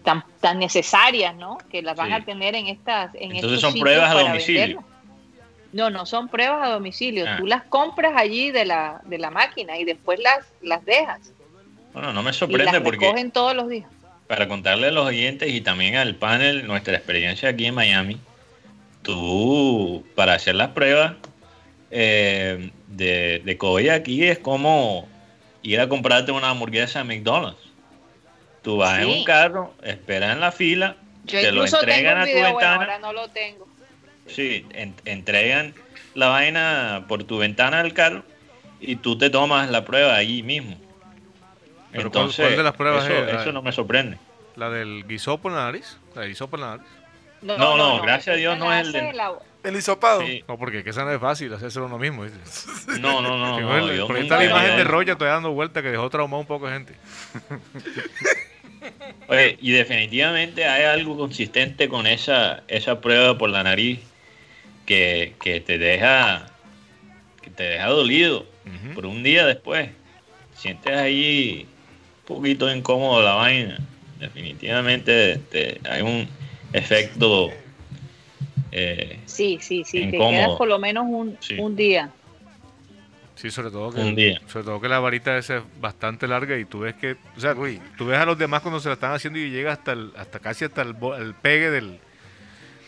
tan, 0.03 0.23
tan 0.39 0.59
necesarias, 0.59 1.35
¿no? 1.35 1.57
Que 1.69 1.81
las 1.81 1.95
van 1.95 2.07
Sí. 2.09 2.13
a 2.13 2.25
tener 2.25 2.55
en 2.55 2.67
estas, 2.67 3.13
en 3.15 3.31
Entonces 3.35 3.53
estos 3.53 3.71
son 3.71 3.79
pruebas 3.79 4.11
a 4.15 4.19
domicilio. 4.19 4.61
venderlas. 4.61 4.85
No, 5.73 5.89
no 5.89 6.05
son 6.05 6.27
pruebas 6.27 6.67
a 6.67 6.71
domicilio. 6.71 7.25
Ah. 7.27 7.37
Tú 7.37 7.47
las 7.47 7.63
compras 7.63 8.13
allí 8.15 8.51
de 8.51 8.65
la, 8.65 9.01
de 9.05 9.17
la 9.17 9.29
máquina 9.31 9.77
y 9.77 9.85
después 9.85 10.19
las, 10.19 10.45
las 10.61 10.83
dejas. 10.85 11.31
Bueno, 11.93 12.11
no 12.13 12.23
me 12.23 12.31
Y 12.31 12.33
sorprende 12.33 12.71
las 12.73 12.81
porque 12.81 13.05
recogen 13.05 13.31
todos 13.31 13.55
los 13.55 13.67
días. 13.69 13.89
para 14.27 14.47
contarle 14.47 14.87
a 14.87 14.91
los 14.91 15.05
oyentes 15.05 15.49
y 15.49 15.61
también 15.61 15.95
al 15.95 16.15
panel 16.15 16.65
nuestra 16.67 16.95
experiencia 16.95 17.49
aquí 17.49 17.65
en 17.65 17.75
Miami, 17.75 18.17
tú 19.01 20.05
para 20.15 20.33
hacer 20.35 20.55
las 20.55 20.69
pruebas 20.69 21.13
eh, 21.89 22.71
de, 22.87 23.41
de 23.43 23.57
COVID 23.57 23.89
aquí 23.89 24.23
es 24.25 24.39
como 24.39 25.07
ir 25.63 25.79
a 25.79 25.89
comprarte 25.89 26.31
una 26.31 26.49
hamburguesa 26.49 27.01
a 27.01 27.03
McDonald's. 27.03 27.59
Tú 28.61 28.77
vas 28.77 29.01
en 29.01 29.07
un 29.09 29.23
carro, 29.23 29.73
esperas 29.83 30.33
en 30.33 30.39
la 30.39 30.51
fila, 30.51 30.95
Yo 31.25 31.39
te 31.41 31.51
lo 31.51 31.63
tengo 31.65 31.77
entregan 31.79 32.17
a 32.19 32.21
tu 32.21 32.27
video, 32.27 32.41
bueno, 32.53 32.57
ventana. 32.57 32.75
ahora 32.75 32.99
no 32.99 33.13
lo 33.13 33.27
tengo. 33.29 33.67
Sí, 34.27 34.65
en- 34.73 34.95
entregan 35.05 35.73
la 36.13 36.27
vaina 36.27 37.05
por 37.07 37.23
tu 37.23 37.37
ventana 37.37 37.83
del 37.83 37.93
carro 37.93 38.23
y 38.79 38.95
tú 38.97 39.17
te 39.17 39.29
tomas 39.29 39.69
la 39.69 39.83
prueba 39.85 40.15
allí 40.15 40.43
mismo. 40.43 40.77
Pero 41.91 42.09
¿cuál- 42.11 42.23
Entonces, 42.23 42.45
cuál 42.45 42.57
de 42.57 42.63
las 42.63 42.73
pruebas 42.75 43.05
eso, 43.05 43.13
es? 43.25 43.41
eso 43.41 43.51
no 43.51 43.61
me 43.61 43.71
sorprende. 43.71 44.17
La 44.55 44.69
del 44.69 45.05
guisopo 45.07 45.49
en 45.49 45.55
la 45.55 45.65
nariz. 45.65 45.97
La 46.15 46.21
del 46.21 46.29
guisopo 46.31 46.55
en 46.57 46.61
la 46.61 46.67
nariz. 46.77 46.87
No, 47.41 47.57
no, 47.77 48.01
gracias 48.01 48.35
a 48.35 48.37
Dios 48.37 48.57
no 48.57 48.71
es 48.73 48.87
el 48.93 49.15
la- 49.17 49.33
El 49.63 49.75
hisopado. 49.75 50.21
Sí. 50.25 50.43
No, 50.47 50.57
porque 50.57 50.83
que 50.83 50.89
esa 50.91 51.03
no 51.05 51.11
es 51.11 51.19
fácil, 51.19 51.53
hacerlo 51.53 51.85
uno 51.85 51.97
mismo. 51.99 52.23
¿viste? 52.23 52.39
No, 52.99 53.21
no, 53.21 53.37
no. 53.37 53.59
No, 53.59 53.91
yo 53.93 54.07
por 54.07 54.17
está 54.17 54.37
la 54.37 54.45
imagen 54.45 54.77
de. 54.77 54.83
Roya 54.83 55.15
todavía 55.15 55.35
dando 55.35 55.51
vuelta 55.51 55.81
que 55.81 55.89
dejó 55.89 56.09
traumado 56.09 56.41
un 56.41 56.47
poco 56.47 56.67
de 56.67 56.73
gente. 56.73 56.93
Oye, 59.27 59.57
y 59.61 59.71
definitivamente 59.71 60.65
hay 60.65 60.83
algo 60.83 61.15
consistente 61.17 61.87
con 61.87 62.07
esa, 62.07 62.63
esa 62.67 62.99
prueba 63.01 63.37
por 63.37 63.49
la 63.49 63.63
nariz 63.63 63.99
que, 64.95 65.35
que 65.41 65.61
te 65.61 65.77
deja 65.77 66.47
que 67.41 67.49
te 67.49 67.63
deja 67.63 67.87
dolido 67.87 68.45
por 68.93 69.05
un 69.05 69.23
día 69.23 69.45
después. 69.45 69.89
Sientes 70.53 70.93
ahí 70.97 71.65
un 72.27 72.35
poquito 72.35 72.69
incómodo 72.69 73.23
la 73.23 73.35
vaina. 73.35 73.79
Definitivamente 74.19 75.37
te- 75.49 75.79
hay 75.89 76.01
un 76.01 76.27
efecto 76.73 77.51
eh, 78.73 79.17
Sí, 79.25 79.59
sí, 79.61 79.83
sí, 79.85 79.99
que 80.09 80.17
Incómodo. 80.17 80.31
quedas 80.31 80.49
por 80.57 80.67
lo 80.67 80.77
menos 80.77 81.05
un, 81.07 81.37
Sí. 81.39 81.55
un 81.57 81.73
día. 81.77 82.09
Sí, 83.35 83.49
sobre 83.49 83.71
todo 83.71 83.91
que 83.93 84.01
Un 84.01 84.13
día. 84.15 84.41
sobre 84.47 84.65
todo 84.65 84.81
que 84.81 84.89
la 84.89 84.99
varita 84.99 85.37
esa 85.37 85.57
es 85.59 85.63
bastante 85.79 86.27
larga 86.27 86.57
y 86.57 86.65
tú 86.65 86.79
ves 86.79 86.95
que, 86.95 87.15
o 87.35 87.39
sea, 87.39 87.53
Uy. 87.53 87.79
tú 87.97 88.07
ves 88.07 88.19
a 88.19 88.25
los 88.25 88.37
demás 88.37 88.61
cuando 88.61 88.81
se 88.81 88.89
la 88.89 88.95
están 88.95 89.13
haciendo 89.13 89.39
y 89.39 89.49
llega 89.49 89.71
hasta 89.71 89.93
el, 89.93 90.11
hasta 90.17 90.39
casi 90.39 90.65
hasta 90.65 90.81
el, 90.81 90.93
bo- 90.93 91.15
el 91.15 91.33
pegue 91.33 91.71
del, 91.71 91.97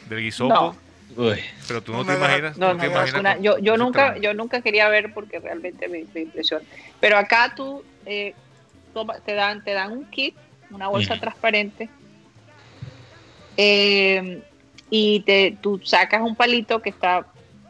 del 0.10 0.20
guisopo, 0.22 0.76
uy, 1.18 1.40
pero 1.68 1.82
tú 1.82 1.92
no 1.94 2.06
te 2.06 2.14
imaginas, 2.14 2.58
No, 2.58 2.68
no 2.70 2.74
no, 2.76 2.80
te 2.80 2.86
no, 2.88 2.92
es 2.92 2.98
imaginas 3.12 3.20
una- 3.20 3.34
con- 3.36 3.44
yo, 3.44 3.58
yo 3.60 3.78
nunca, 3.78 4.18
yo 4.18 4.34
nunca 4.34 4.62
quería 4.62 4.88
ver 4.90 5.14
porque 5.14 5.40
realmente 5.40 5.88
me, 5.88 6.06
me 6.14 6.22
impresiona. 6.22 6.66
Pero 7.00 7.18
acá 7.18 7.54
tú, 7.56 7.84
eh, 8.06 8.34
toma- 8.94 9.20
te 9.20 9.34
dan, 9.34 9.64
te 9.64 9.72
dan 9.74 9.92
un 9.92 10.06
kit, 10.06 10.36
una 10.70 10.88
bolsa 10.88 11.20
transparente, 11.20 11.90
eh, 13.58 14.42
y 14.90 15.22
te, 15.22 15.58
tú 15.62 15.80
sacas 15.84 16.22
un 16.22 16.36
palito 16.36 16.82
que 16.82 16.90
está 16.90 17.26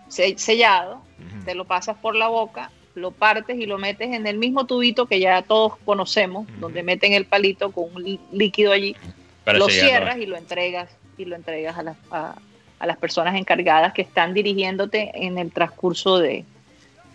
se- 0.09 0.37
sellado, 0.37 1.01
te 1.45 1.55
lo 1.55 1.65
pasas 1.65 1.97
por 1.97 2.15
la 2.15 2.27
boca, 2.27 2.71
lo 2.95 3.11
partes 3.11 3.57
y 3.57 3.65
lo 3.65 3.77
metes 3.77 4.13
en 4.13 4.27
el 4.27 4.37
mismo 4.37 4.65
tubito 4.65 5.07
que 5.07 5.19
ya 5.19 5.41
todos 5.41 5.73
conocemos, 5.83 6.45
donde 6.59 6.83
meten 6.83 7.13
el 7.13 7.25
palito 7.25 7.71
con 7.71 7.85
un 7.95 8.03
lí- 8.03 8.19
líquido 8.31 8.71
allí, 8.71 8.95
Para 9.43 9.57
lo 9.59 9.67
sellarlo. 9.67 9.89
cierras 9.89 10.17
y 10.19 10.25
lo 10.25 10.37
entregas 10.37 10.89
y 11.17 11.25
lo 11.25 11.35
entregas 11.35 11.77
a 11.77 11.83
las, 11.83 11.97
a, 12.11 12.35
a 12.83 12.85
las 12.85 12.97
personas 12.97 13.35
encargadas 13.35 13.93
que 13.93 14.01
están 14.01 14.33
dirigiéndote 14.33 15.11
en 15.13 15.37
el 15.37 15.51
transcurso 15.53 16.19
de, 16.19 16.43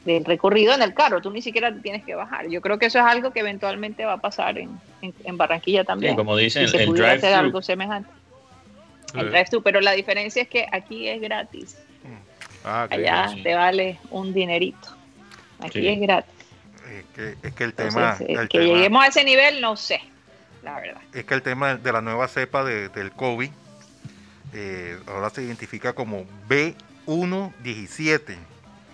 del 0.06 0.24
recorrido 0.24 0.72
en 0.74 0.80
el 0.80 0.94
carro. 0.94 1.20
Tú 1.20 1.30
ni 1.30 1.42
siquiera 1.42 1.70
te 1.70 1.80
tienes 1.80 2.04
que 2.04 2.14
bajar. 2.14 2.48
Yo 2.48 2.62
creo 2.62 2.78
que 2.78 2.86
eso 2.86 2.98
es 2.98 3.04
algo 3.04 3.32
que 3.32 3.40
eventualmente 3.40 4.06
va 4.06 4.14
a 4.14 4.16
pasar 4.16 4.56
en, 4.56 4.70
en- 5.02 5.12
en 5.24 5.36
Barranquilla 5.36 5.84
también. 5.84 6.12
Sí, 6.12 6.16
como 6.16 6.34
dicen, 6.38 6.66
si 6.66 6.72
se 6.72 6.82
el 6.84 6.88
pudiera 6.88 7.12
hacer 7.12 7.34
algo 7.34 7.60
semejante. 7.60 8.08
El 9.12 9.26
Eh, 9.26 9.30
drive-thru, 9.30 9.62
pero 9.62 9.80
la 9.82 9.92
diferencia 9.92 10.40
es 10.40 10.48
que 10.48 10.66
aquí 10.72 11.06
es 11.06 11.20
gratis. 11.20 11.76
ah, 12.64 12.86
Allá 12.90 13.28
te 13.42 13.54
vale 13.54 13.98
un 14.10 14.32
dinerito. 14.32 14.88
Aquí 15.60 15.80
Sí. 15.80 15.88
es 15.88 16.00
gratis. 16.00 16.32
Es 16.90 17.04
que, 17.14 17.46
es 17.46 17.54
que 17.54 17.64
el 17.64 17.74
tema, 17.74 18.12
Entonces, 18.18 18.28
el 18.30 18.48
que 18.48 18.58
tema- 18.60 18.72
lleguemos 18.74 19.04
a 19.04 19.06
ese 19.08 19.22
nivel, 19.24 19.60
no 19.60 19.76
sé, 19.76 20.00
la 20.62 20.80
verdad. 20.80 21.02
es 21.12 21.24
que 21.26 21.34
el 21.34 21.42
tema 21.42 21.76
de 21.76 21.92
la 21.92 22.00
nueva 22.00 22.26
cepa 22.28 22.64
de- 22.64 22.88
del 22.88 23.10
COVID 23.12 23.50
eh, 24.52 24.98
ahora 25.06 25.30
se 25.30 25.42
identifica 25.42 25.92
como 25.92 26.24
B117 26.48 28.36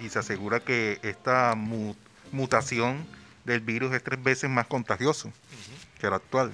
y 0.02 0.08
se 0.08 0.18
asegura 0.18 0.60
que 0.60 0.98
esta 1.02 1.54
mu- 1.54 1.94
mutación 2.32 3.04
del 3.44 3.60
virus 3.60 3.92
es 3.92 4.02
tres 4.02 4.22
veces 4.22 4.50
más 4.50 4.66
contagioso 4.66 5.32
que 6.00 6.06
el 6.06 6.12
actual. 6.14 6.52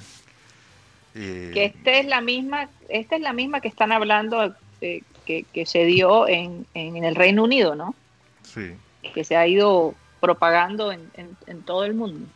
Eh, 1.15 1.51
que 1.55 1.65
esta 1.67 1.93
es 1.93 2.07
la 2.07 2.21
misma, 2.21 2.69
esta 2.89 3.17
es 3.17 3.23
la 3.23 3.33
misma 3.33 3.61
que 3.61 3.69
están 3.69 3.91
hablando 3.93 4.55
eh, 4.81 5.03
que, 5.27 5.45
que 5.53 5.67
se 5.67 5.85
dio 5.85 6.29
en, 6.29 6.67
en 6.75 7.05
el 7.05 7.15
Reino 7.15 7.45
Unido, 7.45 7.75
¿no? 7.75 7.95
sí. 8.43 8.73
Que 9.15 9.25
se 9.25 9.35
ha 9.35 9.47
ido 9.47 9.95
propagando 10.21 10.93
en, 10.93 11.11
en- 11.15 11.37
en 11.47 11.63
todo 11.63 11.85
el 11.87 11.95
mundo. 11.95 12.27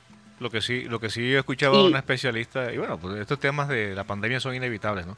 Lo 0.41 0.51
que 0.51 0.61
sí, 0.63 0.83
lo 0.85 0.99
que 0.99 1.11
sí 1.11 1.31
yo 1.31 1.39
escuchaba 1.39 1.77
a 1.79 1.83
Y- 1.83 1.87
una 1.89 1.99
especialista, 1.99 2.73
y 2.73 2.79
bueno, 2.79 2.99
pues 2.99 3.21
estos 3.21 3.39
temas 3.39 3.69
de 3.69 3.95
la 3.95 4.05
pandemia 4.05 4.41
son 4.41 4.55
inevitables, 4.55 5.07
¿no? 5.07 5.17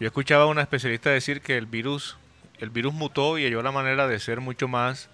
Yo 0.00 0.06
escuchaba 0.06 0.44
a 0.44 0.46
una 0.46 0.62
especialista 0.62 1.10
decir 1.10 1.40
que 1.40 1.56
el 1.56 1.66
virus, 1.66 2.16
el 2.58 2.70
virus 2.70 2.92
mutó 2.92 3.38
y 3.38 3.44
halló 3.44 3.62
la 3.62 3.70
manera 3.70 4.08
de 4.08 4.18
ser 4.18 4.40
mucho 4.40 4.66
más 4.66 5.08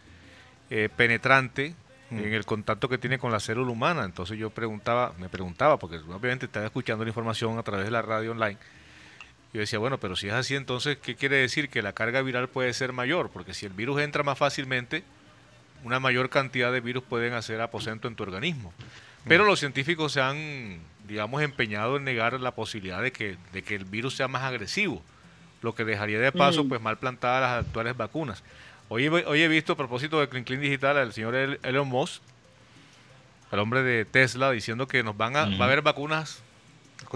eh, 0.70 0.88
penetrante 0.96 1.75
Mm. 2.11 2.18
en 2.18 2.35
el 2.35 2.44
contacto 2.44 2.88
que 2.88 2.99
tiene 2.99 3.18
con 3.18 3.33
la 3.33 3.40
célula 3.40 3.70
humana. 3.70 4.05
Entonces 4.05 4.38
yo 4.38 4.51
preguntaba, 4.51 5.12
me 5.18 5.29
preguntaba, 5.29 5.79
porque 5.79 5.96
obviamente 5.99 6.46
estaba 6.46 6.66
escuchando 6.66 7.05
la 7.05 7.11
información 7.11 7.59
a 7.59 7.62
través 7.62 7.85
de 7.85 7.90
la 7.90 8.03
radio 8.03 8.33
online. 8.33 8.59
Yo 9.53 9.61
decía, 9.61 9.79
bueno, 9.79 9.99
pero 9.99 10.16
si 10.16 10.29
es 10.29 10.35
así, 10.35 10.55
entonces, 10.55 10.99
¿qué 10.99 11.16
quiere 11.16 11.37
decir? 11.37 11.68
Que 11.68 11.83
la 11.83 11.92
carga 11.92 12.22
viral 12.22 12.49
puede 12.49 12.72
ser 12.75 12.92
mayor, 12.92 13.31
porque 13.31 13.55
si 13.55 13.66
el 13.66 13.72
virus 13.72 14.01
entra 14.01 14.22
más 14.22 14.38
fácilmente, 14.38 15.03
una 15.83 15.99
mayor 15.99 16.31
cantidad 16.31 16.72
de 16.72 16.81
virus 16.81 17.03
pueden 17.03 17.33
hacer 17.33 17.61
aposento 17.61 18.07
en 18.07 18.16
tu 18.16 18.22
organismo. 18.22 18.72
Pero 19.28 19.44
los 19.44 19.58
científicos 19.58 20.12
se 20.12 20.20
han, 20.20 20.78
digamos, 21.08 21.42
empeñado 21.42 21.96
en 21.96 22.04
negar 22.04 22.38
la 22.40 22.52
posibilidad 22.52 23.02
de 23.02 23.12
que, 23.12 23.36
de 23.52 23.62
que 23.62 23.74
el 23.74 23.84
virus 23.84 24.14
sea 24.16 24.28
más 24.28 24.42
agresivo, 24.42 25.02
lo 25.62 25.74
que 25.74 25.84
dejaría 25.84 26.20
de 26.20 26.30
paso 26.32 26.64
Mm. 26.64 26.68
pues 26.68 26.80
mal 26.80 26.98
plantadas 26.98 27.42
las 27.42 27.66
actuales 27.66 27.96
vacunas. 27.96 28.42
Hoy, 28.88 29.06
he- 29.06 29.08
hoy 29.10 29.42
he 29.42 29.48
visto 29.48 29.72
a 29.72 29.76
propósito 29.76 30.20
de 30.20 30.28
Clean 30.28 30.60
Digital 30.60 30.96
al 30.96 31.12
señor 31.12 31.34
El- 31.34 31.58
Elon 31.64 31.88
Musk, 31.88 32.22
al 33.50 33.58
hombre 33.58 33.82
de 33.82 34.04
Tesla, 34.04 34.50
diciendo 34.52 34.86
que 34.86 35.02
nos 35.02 35.16
van 35.16 35.36
a, 35.36 35.46
va 35.56 35.64
a 35.64 35.68
haber 35.68 35.82
vacunas 35.82 36.40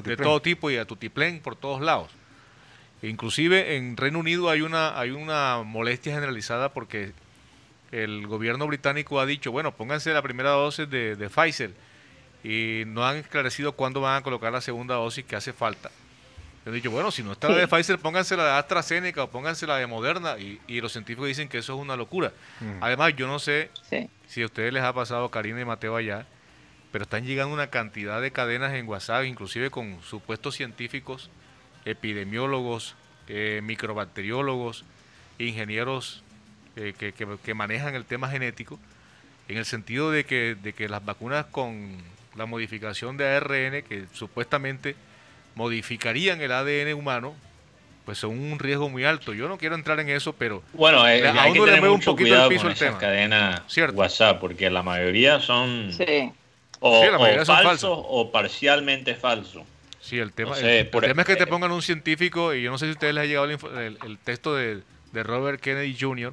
de 0.05 0.17
todo 0.17 0.41
tipo 0.43 0.71
y 0.71 0.77
a 0.77 0.85
tutiplén 0.85 1.41
por 1.41 1.55
todos 1.57 1.81
lados. 1.81 2.11
E 3.03 3.09
inclusive 3.09 3.77
en 3.77 3.97
Reino 3.97 4.19
Unido 4.19 4.51
hay 4.51 4.63
una, 4.63 4.99
hay 4.99 5.11
una 5.11 5.63
molestia 5.65 6.13
generalizada 6.15 6.73
porque 6.73 7.13
el 7.93 8.27
gobierno 8.27 8.67
británico 8.67 9.21
ha 9.21 9.27
dicho, 9.27 9.51
bueno, 9.53 9.73
pónganse 9.73 10.13
la 10.13 10.23
primera 10.23 10.51
dosis 10.51 10.89
de, 10.91 11.17
de 11.17 11.29
Pfizer 11.31 11.73
y 12.45 12.85
no 12.87 13.07
han 13.07 13.17
esclarecido 13.17 13.73
cuándo 13.73 14.01
van 14.01 14.17
a 14.17 14.23
colocar 14.23 14.53
la 14.53 14.61
segunda 14.61 14.95
dosis 14.95 15.25
que 15.25 15.37
hace 15.37 15.53
falta. 15.53 15.91
Han 16.67 16.75
dicho, 16.75 16.91
bueno, 16.91 17.11
si 17.11 17.23
no 17.23 17.33
está 17.33 17.49
la 17.49 17.57
de 17.57 17.67
Sí. 17.67 17.71
Pfizer, 17.75 17.99
pónganse 17.99 18.37
la 18.37 18.45
de 18.45 18.51
AstraZeneca 18.53 19.25
o 19.25 19.31
pónganse 19.31 19.67
la 19.67 19.77
de 19.77 19.87
Moderna 19.87 20.39
y, 20.39 20.61
y 20.67 20.81
los 20.81 20.93
científicos 20.93 21.27
dicen 21.29 21.49
que 21.49 21.59
eso 21.59 21.75
es 21.75 21.81
una 21.81 21.97
locura. 21.97 22.33
Mm. 22.61 22.83
Además, 22.83 23.15
yo 23.17 23.27
no 23.27 23.39
sé 23.39 23.71
Sí. 23.89 24.09
si 24.29 24.43
a 24.43 24.47
ustedes 24.47 24.73
les 24.73 24.83
ha 24.83 24.93
pasado, 24.93 25.31
Karina 25.31 25.61
y 25.61 25.65
Mateo 25.65 25.97
allá, 25.97 26.27
pero 26.93 27.05
están 27.05 27.25
llegando 27.25 27.55
una 27.55 27.69
cantidad 27.69 28.21
de 28.21 28.31
cadenas 28.31 28.75
en 28.75 28.87
WhatsApp, 28.89 29.25
inclusive 29.25 29.71
con 29.71 30.03
supuestos 30.03 30.55
científicos, 30.57 31.31
epidemiólogos, 31.87 32.95
eh, 33.29 33.61
microbacteriólogos, 33.63 34.85
ingenieros 35.39 36.23
eh, 36.77 36.95
que, 36.97 37.13
que- 37.13 37.39
que 37.43 37.55
manejan 37.55 37.95
el 37.95 38.05
tema 38.05 38.29
genético, 38.31 38.79
en 39.49 39.57
el 39.59 39.65
sentido 39.65 40.11
de 40.11 40.25
que, 40.25 40.55
de 40.63 40.73
que 40.73 40.89
las 40.89 41.05
vacunas 41.05 41.47
con 41.47 41.97
la 42.37 42.47
modificación 42.47 43.17
de 43.17 43.27
ARN, 43.29 43.83
que 43.83 44.05
supuestamente 44.13 44.95
modificarían 45.55 46.41
el 46.41 46.53
ADN 46.53 46.95
humano, 46.95 47.35
pues 48.05 48.19
son 48.19 48.39
un 48.39 48.59
riesgo 48.59 48.89
muy 48.89 49.05
alto. 49.05 49.35
Yo 49.35 49.49
no 49.49 49.59
quiero 49.59 49.75
entrar 49.75 50.01
en 50.01 50.09
eso, 50.09 50.33
pero 50.33 50.63
Bueno, 50.73 51.07
eh, 51.07 51.27
A 51.27 51.43
hay 51.43 51.53
que 51.53 51.59
uno 51.59 51.67
le 51.67 51.73
tener 51.73 51.81
mueve 51.81 51.89
un 51.95 51.99
mucho 51.99 52.13
poquito 52.13 52.29
el 52.29 52.33
cuidado 52.33 52.49
piso 52.49 52.63
con 52.63 52.73
el 52.73 52.79
tema. 52.79 52.99
cadenas 52.99 53.63
Cierto. 53.69 53.97
WhatsApp, 53.97 54.41
porque 54.41 54.71
la 54.71 54.83
mayoría 54.83 55.41
son 55.41 55.93
Sí. 55.93 56.33
o, 56.81 57.05
Sí, 57.05 57.11
la 57.11 57.19
mayoría 57.19 57.43
o 57.43 57.45
son 57.45 57.63
falsos 57.63 57.91
o 57.93 58.31
parcialmente 58.33 59.15
falsos. 59.15 59.65
Sí, 60.01 60.19
el 60.19 60.33
tema, 60.33 60.51
No 60.51 60.57
sé, 60.57 60.81
el, 60.81 60.89
por- 60.89 61.05
el 61.05 61.11
tema 61.11 61.23
es 61.23 61.27
que 61.29 61.37
te 61.37 61.43
eh, 61.43 61.47
pongan 61.47 61.71
un 61.73 61.83
científico, 61.83 62.55
y 62.55 62.63
yo 62.63 62.71
no 62.71 62.79
sé 62.79 62.87
si 62.87 62.91
a 62.91 62.93
ustedes 62.93 63.15
les 63.15 63.25
ha 63.25 63.27
llegado 63.27 63.45
el, 63.47 63.53
info- 63.53 63.79
el- 63.79 63.99
el 64.05 64.19
texto 64.19 64.55
de, 64.55 64.81
de 65.13 65.23
Robert 65.23 65.61
Kennedy 65.61 65.95
Jr., 66.01 66.33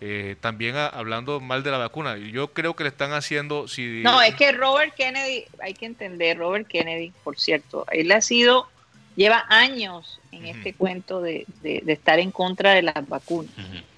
eh, 0.00 0.36
también 0.40 0.76
a- 0.76 0.88
hablando 0.88 1.40
mal 1.40 1.62
de 1.62 1.70
la 1.70 1.78
vacuna. 1.78 2.16
Y 2.18 2.30
Yo 2.32 2.52
creo 2.52 2.74
que 2.76 2.84
le 2.84 2.90
están 2.90 3.12
haciendo... 3.12 3.66
Si, 3.68 4.02
No, 4.02 4.20
es 4.22 4.34
que 4.34 4.52
Robert 4.52 4.94
Kennedy, 4.94 5.44
hay 5.60 5.74
que 5.74 5.86
entender, 5.86 6.38
Robert 6.38 6.66
Kennedy, 6.68 7.12
por 7.24 7.38
cierto, 7.38 7.86
él 7.90 8.12
ha 8.12 8.20
sido, 8.20 8.68
lleva 9.16 9.44
años 9.48 10.20
en 10.32 10.46
este 10.46 10.74
cuento 10.74 11.22
de, 11.22 11.46
de- 11.62 11.80
de 11.84 11.92
estar 11.94 12.18
en 12.18 12.30
contra 12.30 12.72
de 12.74 12.82
las 12.82 13.08
vacunas, 13.08 13.52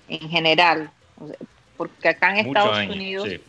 en 0.08 0.28
general. 0.30 0.90
O 1.20 1.26
sea, 1.26 1.36
porque 1.76 2.08
acá 2.08 2.30
en 2.38 2.46
Muchos 2.46 2.62
Estados 2.62 2.78
años, 2.78 2.94
Unidos 2.96 3.28
sí. 3.28 3.40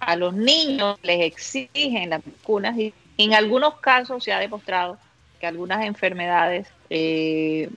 a 0.00 0.16
los 0.16 0.34
niños 0.34 0.98
les 1.02 1.20
exigen 1.22 2.10
las 2.10 2.22
vacunas 2.24 2.76
y 2.78 2.92
en 3.18 3.34
algunos 3.34 3.74
casos 3.80 4.22
se 4.24 4.32
ha 4.32 4.38
demostrado 4.38 4.98
que 5.40 5.46
algunas 5.46 5.84
enfermedades, 5.84 6.68
eh, 6.90 7.68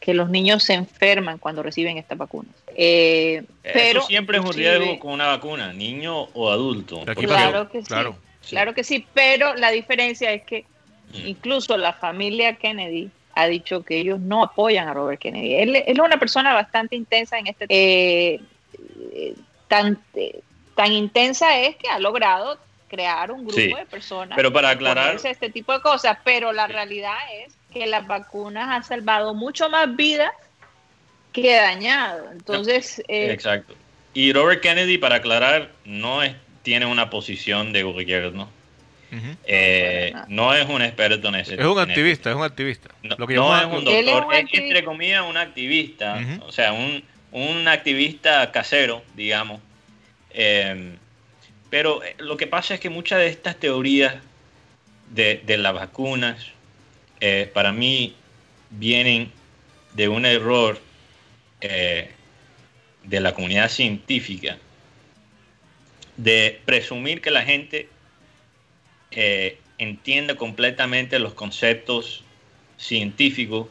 que 0.00 0.14
los 0.14 0.30
niños 0.30 0.62
se 0.64 0.74
enferman 0.74 1.38
cuando 1.38 1.62
reciben 1.62 1.96
estas 1.98 2.16
vacunas. 2.18 2.54
Eh, 2.76 3.42
pero 3.62 4.00
Eso 4.00 4.06
siempre 4.08 4.38
es 4.38 4.44
un 4.44 4.52
riesgo 4.52 4.98
con 4.98 5.12
una 5.12 5.26
vacuna, 5.28 5.72
niño 5.72 6.22
o 6.34 6.50
adulto. 6.50 7.02
Claro 7.16 7.68
que 7.70 7.80
sí. 7.82 7.86
claro. 7.88 8.16
Sí. 8.40 8.50
Claro 8.50 8.74
que 8.74 8.82
sí, 8.84 9.06
pero 9.14 9.54
la 9.54 9.70
diferencia 9.70 10.32
es 10.32 10.42
que 10.42 10.64
Mm. 11.12 11.26
incluso 11.26 11.76
la 11.76 11.92
familia 11.92 12.54
Kennedy 12.56 13.10
ha 13.34 13.46
dicho 13.46 13.82
que 13.82 13.98
ellos 13.98 14.18
no 14.18 14.42
apoyan 14.42 14.88
a 14.88 14.94
Robert 14.94 15.20
Kennedy. 15.20 15.54
Él, 15.56 15.76
él 15.76 15.82
es 15.86 15.98
una 15.98 16.16
persona 16.18 16.54
bastante 16.54 16.96
intensa 16.96 17.38
en 17.38 17.46
este 17.48 17.66
eh, 17.68 18.40
eh, 19.12 19.34
tan, 19.68 19.98
eh, 20.14 20.40
tan 20.74 20.90
intensa 20.92 21.58
es 21.60 21.76
que 21.76 21.88
ha 21.88 21.98
logrado 21.98 22.58
crear 22.88 23.30
un 23.30 23.40
grupo 23.44 23.56
Sí, 23.60 23.72
de 23.72 23.86
personas 23.86 24.36
pero 24.36 24.52
para 24.52 24.70
aclarar- 24.70 25.16
este 25.24 25.50
tipo 25.50 25.72
de 25.72 25.80
cosas, 25.80 26.18
pero 26.24 26.52
la 26.52 26.66
Sí. 26.66 26.72
realidad 26.72 27.14
es 27.44 27.54
que 27.72 27.86
las 27.86 28.06
vacunas 28.06 28.68
han 28.68 28.84
salvado 28.84 29.34
mucho 29.34 29.68
más 29.70 29.94
vidas 29.96 30.30
que 31.32 31.54
dañado. 31.56 32.30
Entonces, 32.32 33.02
eh, 33.08 33.30
Exacto. 33.32 33.74
Y 34.14 34.32
Robert 34.32 34.60
Kennedy, 34.60 34.98
para 34.98 35.16
aclarar, 35.16 35.70
no 35.84 36.22
es, 36.22 36.34
tiene 36.62 36.86
una 36.86 37.10
posición 37.10 37.72
de 37.72 37.82
gobierno. 37.82 38.48
Eh, 39.44 40.14
no 40.28 40.54
es 40.54 40.66
un 40.66 40.80
experto 40.80 41.28
en 41.28 41.34
ese 41.34 41.54
Es 41.56 41.66
un 41.66 41.78
activista, 41.78 42.30
es 42.30 42.36
un 42.36 42.44
activista. 42.44 42.88
No, 43.02 43.14
Lo 43.18 43.26
que 43.26 43.34
no 43.34 43.42
llamamos- 43.50 43.72
es 43.72 43.78
un 43.78 43.84
doctor, 43.84 44.24
un 44.26 44.32
es, 44.32 44.38
activista. 44.40 44.66
entre 44.68 44.84
comillas 44.84 45.24
un 45.28 45.36
activista, 45.36 46.18
o 46.46 46.50
sea, 46.52 46.72
un, 46.72 47.02
un 47.30 47.68
activista 47.68 48.50
casero, 48.52 49.02
digamos. 49.14 49.60
Eh, 50.30 50.94
pero 51.68 52.02
eh, 52.02 52.14
lo 52.18 52.38
que 52.38 52.46
pasa 52.46 52.72
es 52.74 52.80
que 52.80 52.88
muchas 52.88 53.18
de 53.18 53.26
estas 53.28 53.56
teorías 53.56 54.14
de, 55.10 55.42
de 55.44 55.58
las 55.58 55.74
vacunas, 55.74 56.46
eh, 57.20 57.50
para 57.52 57.70
mí, 57.72 58.14
vienen 58.70 59.30
de 59.92 60.08
un 60.08 60.24
error 60.24 60.78
eh, 61.62 62.10
de 63.04 63.20
la 63.20 63.34
comunidad 63.34 63.68
científica 63.68 64.58
de 66.16 66.60
presumir 66.64 67.20
que 67.20 67.30
la 67.30 67.42
gente 67.42 67.88
eh, 69.12 69.58
entiende 69.78 70.36
completamente 70.36 71.18
los 71.18 71.34
conceptos 71.34 72.24
científicos 72.76 73.68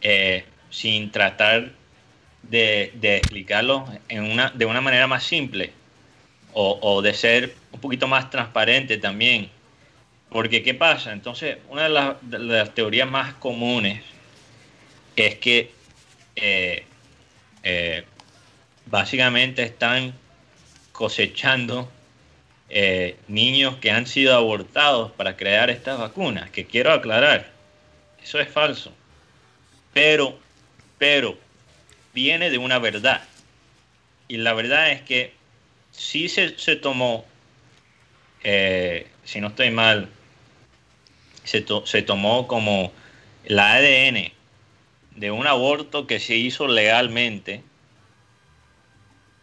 eh, 0.00 0.44
sin 0.70 1.10
tratar 1.10 1.72
de, 2.42 2.92
explicarlos 3.02 3.88
en 4.08 4.24
una, 4.24 4.50
de 4.50 4.64
una 4.66 4.80
manera 4.80 5.06
más 5.06 5.22
simple. 5.22 5.72
o, 6.52 7.00
de 7.02 7.14
ser 7.14 7.54
un 7.70 7.80
poquito 7.80 8.08
más 8.08 8.30
transparente 8.30 8.98
también. 8.98 9.50
Porque, 10.30 10.62
¿qué 10.62 10.74
pasa? 10.74 11.12
Entonces, 11.12 11.58
una 11.68 11.84
de 11.84 11.88
las, 11.88 12.16
de 12.22 12.38
las 12.38 12.74
teorías 12.74 13.08
más 13.08 13.34
comunes 13.34 14.02
es 15.16 15.36
que 15.36 15.70
eh, 16.36 16.84
eh, 17.62 18.04
básicamente 18.86 19.62
están 19.62 20.14
cosechando 20.92 21.90
eh, 22.68 23.16
niños 23.28 23.76
que 23.76 23.90
han 23.90 24.06
sido 24.06 24.34
abortados 24.34 25.12
para 25.12 25.36
crear 25.36 25.70
estas 25.70 25.98
vacunas, 25.98 26.50
que 26.50 26.66
quiero 26.66 26.92
aclarar, 26.92 27.50
eso 28.22 28.38
es 28.40 28.48
falso. 28.48 28.92
Pero, 29.92 30.38
pero, 30.98 31.38
viene 32.12 32.50
de 32.50 32.58
una 32.58 32.78
verdad. 32.78 33.22
Y 34.28 34.36
la 34.38 34.52
verdad 34.52 34.90
es 34.90 35.02
que 35.02 35.32
sí 35.90 36.28
se, 36.28 36.58
se 36.58 36.76
tomó, 36.76 37.24
eh, 38.44 39.06
si 39.24 39.40
no 39.40 39.48
estoy 39.48 39.70
mal, 39.70 40.08
se, 41.44 41.62
to- 41.62 41.86
se 41.86 42.02
tomó 42.02 42.46
como 42.46 42.92
la 43.46 43.72
ADN 43.74 44.32
de 45.18 45.30
un 45.30 45.46
aborto 45.46 46.06
que 46.06 46.20
se 46.20 46.36
hizo 46.36 46.68
legalmente 46.68 47.62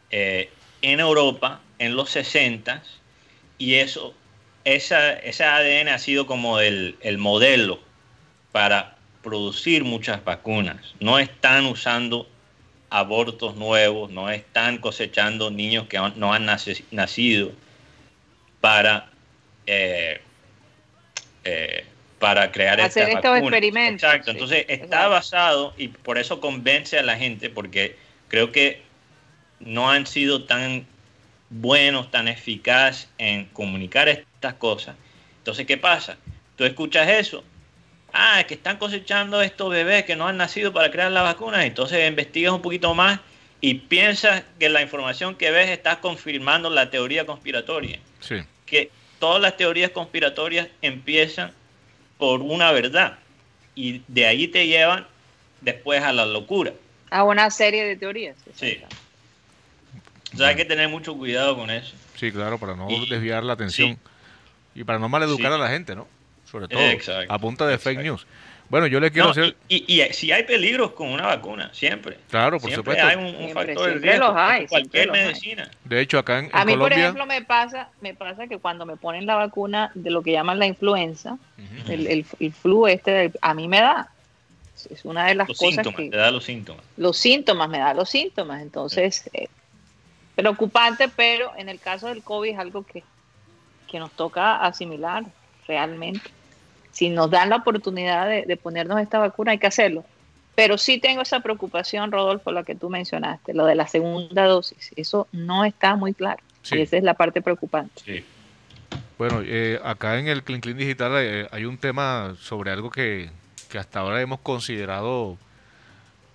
eh, 0.09 0.49
en 0.81 0.99
Europa 0.99 1.61
en 1.79 1.95
los 1.95 2.09
60 2.11 2.81
y 3.57 3.75
eso, 3.75 4.13
esa, 4.63 5.17
ADN 5.57 5.89
ha 5.89 5.99
sido 5.99 6.27
como 6.27 6.59
el, 6.59 6.97
el 7.01 7.17
modelo 7.17 7.79
para 8.51 8.95
producir 9.21 9.83
muchas 9.83 10.23
vacunas. 10.23 10.93
No 10.99 11.19
están 11.19 11.65
usando 11.65 12.27
abortos 12.89 13.55
nuevos, 13.55 14.11
no 14.11 14.29
están 14.29 14.77
cosechando 14.77 15.51
niños 15.51 15.87
que 15.87 15.97
no 16.15 16.33
han 16.33 16.45
nacido 16.45 17.51
para, 18.61 19.09
eh, 19.65 20.21
eh, 21.43 21.85
para 22.25 22.51
crear 22.51 22.81
Hacer 22.81 23.03
estas 23.03 23.17
estos 23.17 23.31
vacunas. 23.33 23.43
experimentos, 23.43 24.03
Exacto, 24.03 24.25
sí, 24.25 24.31
entonces 24.31 24.65
está 24.67 24.85
exacto. 24.85 25.09
basado 25.11 25.73
y 25.77 25.89
por 25.89 26.17
eso 26.17 26.41
convence 26.41 26.97
a 26.97 27.03
la 27.03 27.17
gente 27.17 27.51
porque 27.51 27.97
creo 28.29 28.51
que 28.51 28.81
no 29.59 29.91
han 29.91 30.07
sido 30.07 30.45
tan 30.45 30.87
buenos, 31.51 32.09
tan 32.09 32.27
eficaz 32.27 33.09
en 33.19 33.45
comunicar 33.45 34.09
estas 34.09 34.55
cosas. 34.55 34.95
Entonces, 35.37 35.67
¿qué 35.67 35.77
pasa? 35.77 36.17
Tú 36.55 36.65
escuchas 36.65 37.07
eso. 37.07 37.43
Ah, 38.11 38.39
es 38.39 38.47
que 38.47 38.55
están 38.55 38.77
cosechando 38.77 39.43
estos 39.43 39.69
bebés 39.69 40.05
que 40.05 40.15
no 40.15 40.27
han 40.27 40.37
nacido 40.37 40.73
para 40.73 40.89
crear 40.89 41.11
la 41.11 41.21
vacuna. 41.21 41.63
Entonces 41.63 42.09
investigas 42.09 42.53
un 42.53 42.63
poquito 42.63 42.95
más 42.95 43.19
y 43.61 43.75
piensas 43.75 44.41
que 44.57 44.69
la 44.69 44.81
información 44.81 45.35
que 45.35 45.51
ves 45.51 45.69
está 45.69 45.99
confirmando 46.01 46.71
la 46.71 46.89
teoría 46.89 47.27
conspiratoria. 47.27 47.99
Sí. 48.19 48.37
Que 48.65 48.89
todas 49.19 49.39
las 49.39 49.57
teorías 49.57 49.91
conspiratorias 49.91 50.69
empiezan 50.81 51.53
por 52.17 52.41
una 52.41 52.71
verdad 52.71 53.17
y 53.75 54.01
de 54.07 54.25
ahí 54.25 54.47
te 54.47 54.67
llevan 54.67 55.05
después 55.61 56.01
a 56.01 56.13
la 56.13 56.25
locura. 56.25 56.73
A 57.09 57.23
una 57.23 57.49
serie 57.51 57.83
de 57.83 57.95
teorías. 57.95 58.35
Sí. 58.55 58.81
O 60.33 60.37
sea, 60.37 60.47
hay 60.47 60.55
que 60.55 60.65
tener 60.65 60.89
mucho 60.89 61.15
cuidado 61.15 61.55
con 61.55 61.69
eso. 61.69 61.93
Sí, 62.15 62.31
claro, 62.31 62.57
para 62.57 62.75
no 62.75 62.89
Y- 62.89 63.09
desviar 63.09 63.43
la 63.43 63.53
atención 63.53 63.97
y 64.73 64.83
para 64.83 64.99
no 64.99 65.07
maleducar 65.09 65.47
Sí. 65.51 65.55
a 65.55 65.57
la 65.57 65.69
gente, 65.69 65.95
¿no? 65.95 66.07
Sobre 66.49 66.67
todo 66.67 66.79
Exacto, 66.79 67.31
a 67.33 67.39
punta 67.39 67.65
de 67.67 67.77
fake 67.77 67.99
news. 67.99 68.25
Bueno, 68.69 68.87
yo 68.87 68.99
le 68.99 69.11
quiero 69.11 69.27
No, 69.27 69.31
hacer, 69.31 69.55
y, 69.69 69.85
y, 69.87 70.01
y 70.01 70.13
si 70.13 70.31
hay 70.31 70.43
peligros 70.43 70.91
con 70.91 71.09
una 71.09 71.27
vacuna, 71.27 71.71
siempre. 71.73 72.17
claro, 72.29 72.59
por 72.59 72.69
siempre 72.69 72.93
supuesto. 72.93 73.07
hay 73.07 73.15
un, 73.15 73.25
un 73.25 73.33
Siempre, 73.35 73.53
factor 73.67 73.93
de 73.93 73.99
riesgo. 73.99 74.27
los 74.27 74.35
hay, 74.35 74.57
como 74.57 74.69
Cualquier 74.69 75.11
hay. 75.11 75.25
medicina. 75.25 75.71
De 75.83 76.01
hecho, 76.01 76.17
acá 76.17 76.39
en, 76.39 76.45
en 76.45 76.51
A 76.53 76.65
mí, 76.65 76.75
por 76.75 76.91
ejemplo, 76.91 77.25
me 77.25 77.41
pasa, 77.43 77.89
me 78.01 78.13
pasa 78.15 78.47
que 78.47 78.57
cuando 78.57 78.85
me 78.85 78.97
ponen 78.97 79.25
la 79.25 79.35
vacuna 79.35 79.91
de 79.93 80.09
lo 80.09 80.23
que 80.23 80.31
llaman 80.31 80.57
la 80.59 80.65
influenza, 80.65 81.37
el, 81.87 82.07
el, 82.07 82.25
el 82.39 82.53
flu 82.53 82.87
este, 82.87 83.31
a 83.41 83.53
mí 83.53 83.67
me 83.67 83.81
da. 83.81 84.09
Es- 84.75 84.87
Es 84.87 85.05
una 85.05 85.27
de 85.27 85.35
las 85.35 85.47
Los 85.47 85.57
cosas 85.57 85.75
síntomas, 85.75 86.01
que 86.01 86.09
te 86.09 86.17
da 86.17 86.31
los 86.31 86.43
síntomas. 86.43 86.83
los 86.97 87.17
síntomas, 87.17 87.69
me 87.69 87.77
da 87.79 87.93
los 87.93 88.09
síntomas. 88.09 88.61
Entonces, 88.61 89.29
eh, 89.33 89.47
preocupante, 90.35 91.07
pero 91.15 91.51
en 91.57 91.69
el 91.69 91.79
caso 91.79 92.07
del 92.07 92.23
COVID 92.23 92.51
es 92.51 92.59
algo 92.59 92.83
que, 92.83 93.03
que 93.87 93.99
nos 93.99 94.11
toca 94.13 94.57
asimilar 94.57 95.23
realmente. 95.67 96.29
Si 96.95 97.09
nos 97.09 97.29
dan 97.29 97.49
la 97.49 97.57
oportunidad 97.57 98.27
de, 98.27 98.45
de 98.45 98.55
ponernos 98.55 99.01
esta 99.01 99.19
vacuna, 99.19 99.51
hay 99.51 99.57
que 99.57 99.67
hacerlo. 99.67 100.05
Pero 100.55 100.77
sí 100.77 100.99
tengo 100.99 101.21
esa 101.21 101.41
preocupación, 101.41 102.13
Rodolfo, 102.13 102.53
la 102.53 102.63
que 102.63 102.75
tú 102.75 102.89
mencionaste, 102.89 103.53
lo 103.53 103.65
de 103.65 103.75
la 103.75 103.87
segunda 103.87 104.45
dosis. 104.45 104.93
Eso 104.95 105.27
no 105.33 105.65
está 105.65 105.97
muy 105.97 106.13
claro. 106.13 106.41
Sí. 106.61 106.77
Y 106.77 106.81
esa 106.81 106.95
es 106.95 107.03
la 107.03 107.15
parte 107.15 107.41
preocupante. 107.41 108.01
Sí. 108.05 108.23
Bueno, 109.17 109.41
eh, 109.43 109.79
acá 109.83 110.17
en 110.17 110.29
el 110.29 110.43
Clean 110.43 110.61
Clean 110.61 110.77
Digital 110.77 111.11
eh, 111.17 111.47
hay 111.51 111.65
un 111.65 111.77
tema 111.77 112.35
sobre 112.39 112.71
algo 112.71 112.89
que, 112.89 113.29
que 113.69 113.77
hasta 113.77 113.99
ahora 113.99 114.21
hemos 114.21 114.39
considerado 114.39 115.37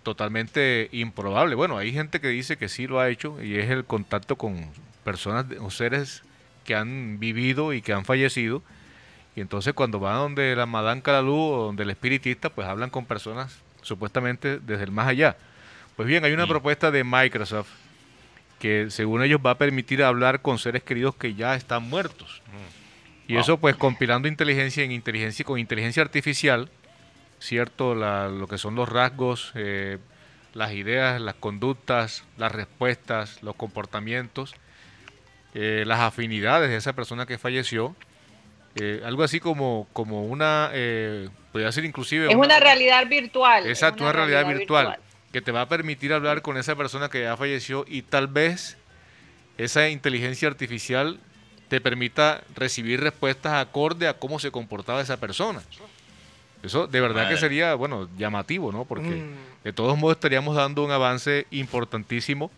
totalmente 0.03 0.91
improbable. 0.93 1.55
Bueno, 1.55 1.79
hay 1.79 1.93
gente 1.93 2.21
que 2.21 2.29
dice 2.29 2.59
que 2.59 2.69
sí 2.69 2.87
lo 2.87 3.01
ha 3.01 3.09
hecho 3.09 3.43
y 3.43 3.57
es 3.57 3.71
el 3.71 3.85
contacto 3.85 4.37
con 4.37 4.67
personas 5.05 5.47
o 5.61 5.71
seres 5.71 6.23
que 6.65 6.75
han 6.75 7.19
vivido 7.19 7.73
y 7.73 7.81
que 7.81 7.95
han 7.95 8.05
fallecido. 8.05 8.63
Y 9.41 9.43
entonces 9.43 9.73
cuando 9.73 9.99
van 9.99 10.17
donde 10.17 10.55
la 10.55 10.67
Madame 10.67 11.01
Calalú 11.01 11.35
o 11.35 11.65
donde 11.65 11.85
el 11.85 11.89
espiritista, 11.89 12.51
pues 12.51 12.69
hablan 12.69 12.91
con 12.91 13.07
personas 13.07 13.57
supuestamente 13.81 14.59
desde 14.59 14.85
el 14.85 14.91
más 14.91 15.09
allá. 15.09 15.35
Pues 15.97 16.07
bien, 16.07 16.27
hay 16.27 16.33
una 16.35 16.45
Mm. 16.45 16.49
propuesta 16.51 16.91
de 16.91 17.05
Microsoft 17.05 17.71
que 18.59 18.91
según 18.91 19.23
ellos 19.23 19.41
va 19.45 19.53
a 19.53 19.55
permitir 19.59 20.03
hablar 20.05 20.43
con 20.43 20.59
seres 20.59 20.83
queridos 20.83 21.15
que 21.17 21.33
ya 21.33 21.55
están 21.55 21.85
muertos. 21.85 22.43
Y 23.29 23.33
Wow. 23.33 23.41
eso 23.41 23.57
pues 23.57 23.77
compilando 23.77 24.29
inteligencia 24.29 24.85
en 24.85 24.93
inteligencia 24.93 25.43
con 25.43 25.59
inteligencia 25.59 26.03
artificial, 26.03 26.69
cierto, 27.39 27.95
La- 27.95 28.29
lo 28.29 28.47
que 28.47 28.59
son 28.59 28.75
los 28.75 28.91
rasgos, 28.91 29.53
eh, 29.55 29.97
las 30.53 30.73
ideas, 30.75 31.19
las 31.19 31.37
conductas, 31.37 32.25
las 32.37 32.53
respuestas, 32.53 33.43
los 33.43 33.57
comportamientos, 33.57 34.55
eh, 35.55 35.85
las 35.87 36.01
afinidades 36.01 36.69
de 36.69 36.77
esa 36.77 36.93
persona 36.93 37.25
que 37.25 37.39
falleció, 37.39 37.97
eh, 38.77 39.03
algo 39.05 39.23
así 39.23 39.41
como 39.41 39.89
como 39.93 40.25
una, 40.25 40.71
eh, 40.73 41.29
podría 41.53 41.73
ser 41.73 41.85
inclusive 41.85 42.29
Es 42.31 42.37
una 42.37 42.61
realidad 42.61 43.07
virtual. 43.09 43.65
es 43.65 43.71
Exacto, 43.71 44.05
una, 44.05 44.13
realidad, 44.13 44.47
virtual, 44.47 44.99
que 45.33 45.41
te 45.41 45.53
va 45.53 45.63
a 45.63 45.69
permitir 45.69 46.13
hablar 46.13 46.43
con 46.43 46.57
esa 46.57 46.77
persona 46.77 47.09
que 47.09 47.23
ya 47.23 47.37
falleció 47.37 47.85
y 47.89 48.03
tal 48.03 48.27
vez 48.29 48.77
esa 49.59 49.89
inteligencia 49.89 50.49
artificial 50.49 51.19
te 51.69 51.81
permita 51.81 52.43
recibir 52.57 53.01
respuestas 53.01 53.53
acorde 53.55 54.09
a 54.09 54.15
cómo 54.15 54.39
se 54.39 54.51
comportaba 54.51 55.01
esa 55.01 55.19
persona. 55.19 55.63
Eso 56.63 56.87
de 56.87 57.01
verdad 57.01 57.29
que 57.29 57.37
sería, 57.39 57.75
bueno, 57.75 58.09
llamativo, 58.19 58.71
¿no? 58.73 58.85
Porque 58.85 59.09
Mm. 59.11 59.65
de 59.65 59.73
todos 59.73 59.97
modos 59.97 60.17
estaríamos 60.17 60.57
dando 60.57 60.85
un 60.85 60.91
avance 60.91 61.47
importantísimo 61.51 62.51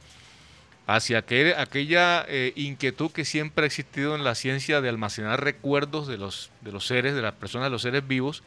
hacia 0.86 1.18
aquel- 1.18 1.54
aquella 1.58 2.24
eh, 2.28 2.52
inquietud 2.56 3.10
que 3.12 3.24
siempre 3.24 3.64
ha 3.64 3.66
existido 3.66 4.14
en 4.16 4.24
la 4.24 4.34
ciencia 4.34 4.80
de 4.80 4.88
almacenar 4.88 5.42
recuerdos 5.42 6.06
de 6.08 6.18
los, 6.18 6.50
de 6.60 6.72
los 6.72 6.86
seres, 6.86 7.14
de 7.14 7.22
las 7.22 7.34
personas, 7.34 7.66
de 7.66 7.70
los 7.70 7.82
seres 7.82 8.06
vivos, 8.06 8.42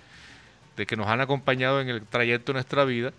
de 0.78 0.86
que 0.86 0.96
nos 0.98 1.08
han 1.08 1.22
acompañado 1.22 1.80
en 1.82 1.90
el 1.90 2.02
trayecto 2.02 2.52
de 2.52 2.56
nuestra 2.58 2.84
vida 2.84 3.14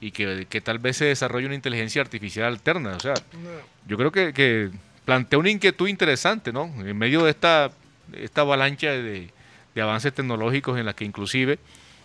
y 0.00 0.10
que, 0.10 0.46
que 0.48 0.60
tal 0.60 0.78
vez 0.78 0.96
se 0.96 1.04
desarrolle 1.04 1.46
una 1.46 1.54
inteligencia 1.54 2.00
artificial 2.00 2.46
alterna. 2.46 2.96
O 2.96 3.00
sea, 3.00 3.14
No. 3.14 3.50
yo 3.86 3.96
creo 3.98 4.10
que, 4.10 4.32
que 4.32 4.70
plantea 5.04 5.38
una 5.38 5.50
inquietud 5.50 5.86
interesante, 5.88 6.52
¿no? 6.52 6.64
En 6.78 6.96
medio 6.96 7.24
de 7.24 7.30
esta, 7.30 7.70
esta 8.14 8.40
avalancha 8.40 8.90
de, 8.90 9.30
de 9.74 9.82
avances 9.82 10.12
tecnológicos 10.14 10.78
en 10.78 10.86
la 10.86 10.94
que 10.94 11.04
inclusive 11.04 11.58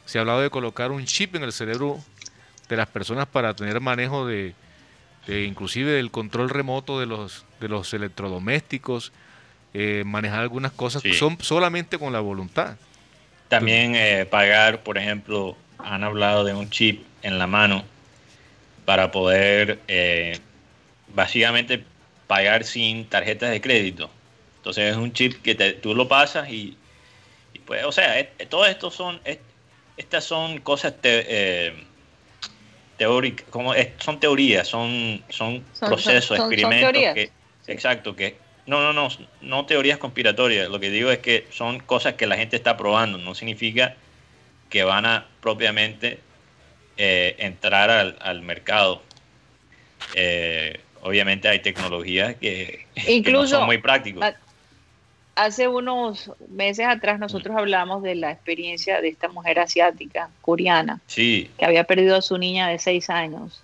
se 0.06 0.18
ha 0.18 0.22
hablado 0.22 0.42
de 0.42 0.50
colocar 0.50 0.92
un 0.92 1.06
chip 1.06 1.36
en 1.36 1.44
el 1.44 1.54
cerebro 1.54 1.98
de 2.70 2.76
las 2.78 2.88
personas 2.88 3.28
para 3.28 3.54
tener 3.56 3.80
manejo 3.80 4.28
de, 4.28 4.54
de 5.28 5.44
inclusive 5.44 5.92
del 5.92 6.10
control 6.12 6.50
remoto 6.50 7.00
de 7.00 7.06
los, 7.06 7.46
de 7.60 7.68
los 7.68 7.94
electrodomésticos, 7.94 9.12
eh, 9.74 10.04
manejar 10.06 10.40
algunas 10.40 10.72
cosas 10.72 11.02
Sí. 11.04 11.14
son 11.14 11.38
solamente 11.42 11.98
con 12.00 12.14
la 12.14 12.20
voluntad. 12.22 12.78
También 13.50 13.96
eh, 13.96 14.26
pagar, 14.26 14.84
por 14.84 14.98
ejemplo, 14.98 15.58
han 15.80 16.04
hablado 16.04 16.44
de 16.44 16.54
un 16.54 16.70
chip 16.70 17.06
en 17.22 17.38
la 17.38 17.48
mano 17.48 17.84
para 18.86 19.12
poder 19.12 19.80
eh, 19.88 20.40
básicamente 21.14 21.84
pagar 22.28 22.64
sin 22.64 23.06
tarjetas 23.06 23.52
de 23.52 23.62
crédito. 23.62 24.10
Entonces 24.58 24.92
es 24.92 24.98
un 24.98 25.14
chip 25.14 25.42
que 25.42 25.56
te- 25.56 25.74
tú 25.74 25.94
lo 25.96 26.08
pasas 26.08 26.50
y, 26.50 26.78
y 27.54 27.60
pues, 27.60 27.84
o 27.86 27.92
sea, 27.92 28.20
es- 28.20 28.28
todo 28.50 28.66
esto 28.66 28.92
son, 28.92 29.20
es- 29.26 29.40
estas 29.98 30.24
son 30.24 30.60
cosas 30.60 30.94
te- 31.02 31.26
eh, 31.68 31.74
teóricas, 32.98 33.48
como 33.50 33.74
es- 33.74 33.90
son 34.00 34.20
teorías, 34.20 34.68
son, 34.68 35.24
son 35.30 35.64
Son- 35.74 35.90
procesos, 35.90 36.38
son- 36.38 36.52
experimentos 36.52 36.92
exacto, 37.68 38.16
que 38.16 38.36
no, 38.66 38.82
no, 38.82 38.92
no, 38.94 39.08
no 39.42 39.66
teorías 39.66 39.98
conspiratorias. 39.98 40.70
Lo 40.70 40.80
que 40.80 40.90
digo 40.90 41.10
es 41.12 41.20
que 41.20 41.48
son 41.52 41.80
cosas 41.80 42.16
que 42.16 42.28
la 42.28 42.36
gente 42.36 42.56
está 42.58 42.76
probando. 42.76 43.18
No 43.18 43.34
significa 43.36 43.96
que 44.70 44.84
van 44.84 45.06
a 45.06 45.26
propiamente 45.42 46.20
eh, 46.98 47.36
entrar 47.40 47.90
al, 47.90 48.18
al 48.20 48.42
mercado. 48.42 49.02
Eh, 50.16 50.80
obviamente 51.02 51.48
hay 51.48 51.60
tecnologías 51.60 52.36
que, 52.36 52.86
que 52.96 53.32
no 53.32 53.48
son 53.48 53.66
muy 53.66 53.78
prácticos. 53.78 54.22
Hace 55.38 55.68
unos 55.68 56.32
meses 56.50 56.86
atrás 56.88 57.20
nosotros 57.20 57.56
hablamos 57.56 58.04
de 58.04 58.16
la 58.16 58.32
experiencia 58.32 59.00
de 59.02 59.08
esta 59.10 59.28
mujer 59.30 59.60
asiática, 59.60 60.30
coreana, 60.42 61.00
Sí, 61.08 61.50
que 61.58 61.66
había 61.66 61.84
perdido 61.86 62.16
a 62.18 62.22
su 62.22 62.38
niña 62.38 62.68
de 62.68 62.80
seis 62.80 63.10
años. 63.10 63.62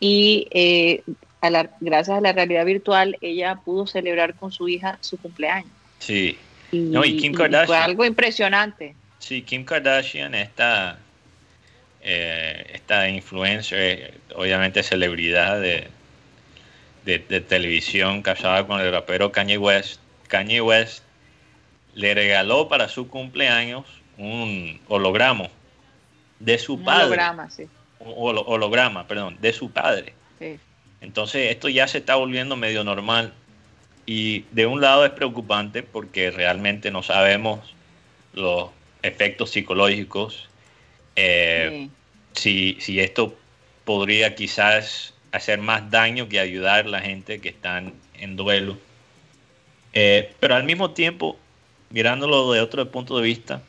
Y 0.00 0.46
eh, 0.50 1.02
a 1.40 1.50
la- 1.50 1.70
gracias 1.80 2.18
a 2.18 2.20
la 2.20 2.32
realidad 2.32 2.64
virtual, 2.64 3.16
ella 3.20 3.56
pudo 3.64 3.86
celebrar 3.86 4.34
con 4.34 4.52
su 4.52 4.68
hija 4.68 4.98
su 5.00 5.16
cumpleaños. 5.16 5.70
sí. 5.98 6.36
Y, 6.70 6.80
No, 6.80 7.02
y 7.04 7.16
Kim 7.16 7.32
y 7.32 7.36
fue 7.36 7.48
Kardashian. 7.48 7.82
algo 7.82 8.04
impresionante. 8.04 8.94
Sí, 9.20 9.40
Kim 9.42 9.64
Kardashian, 9.64 10.34
esta, 10.34 10.98
eh, 12.02 12.66
esta 12.74 13.08
influencer, 13.08 13.78
eh, 13.80 14.14
obviamente 14.34 14.82
celebridad 14.82 15.60
de, 15.60 15.88
de, 17.04 17.18
de 17.20 17.40
televisión, 17.40 18.20
casada 18.22 18.66
con 18.66 18.80
el 18.80 18.92
rapero 18.92 19.32
Kanye 19.32 19.56
West. 19.58 20.00
Kanye 20.28 20.60
West 20.60 21.02
le 21.94 22.14
regaló 22.14 22.68
para 22.68 22.88
su 22.88 23.08
cumpleaños 23.08 23.84
un 24.16 24.80
holograma 24.88 25.48
de 26.38 26.58
su 26.58 26.74
Un 26.74 26.84
padre. 26.84 27.04
holograma, 27.06 27.50
sí. 27.50 27.66
Holograma, 28.00 29.06
perdón, 29.08 29.36
de 29.40 29.52
su 29.52 29.70
padre. 29.70 30.14
sí. 30.38 30.58
Entonces 31.00 31.52
esto 31.52 31.68
ya 31.68 31.86
se 31.86 31.98
está 31.98 32.16
volviendo 32.16 32.56
medio 32.56 32.82
normal 32.82 33.32
y 34.04 34.40
de 34.50 34.66
un 34.66 34.80
lado 34.80 35.04
es 35.04 35.12
preocupante 35.12 35.84
porque 35.84 36.30
realmente 36.32 36.90
no 36.90 37.04
sabemos 37.04 37.74
los 38.32 38.70
efectos 39.02 39.50
psicológicos, 39.50 40.48
eh, 41.14 41.88
sí. 42.34 42.74
si, 42.74 42.80
si 42.80 42.98
esto 43.00 43.36
podría 43.84 44.34
quizás 44.34 45.14
hacer 45.30 45.60
más 45.60 45.88
daño 45.88 46.28
que 46.28 46.40
ayudar 46.40 46.86
a 46.86 46.88
la 46.88 47.00
gente 47.00 47.40
que 47.40 47.48
están 47.50 47.94
en 48.14 48.34
duelo. 48.34 48.76
Eh, 49.92 50.34
pero 50.40 50.54
al 50.54 50.64
mismo 50.64 50.90
tiempo, 50.90 51.38
mirándolo 51.90 52.52
de 52.52 52.60
otro 52.60 52.90
punto 52.90 53.16
de 53.16 53.22
vista, 53.22 53.62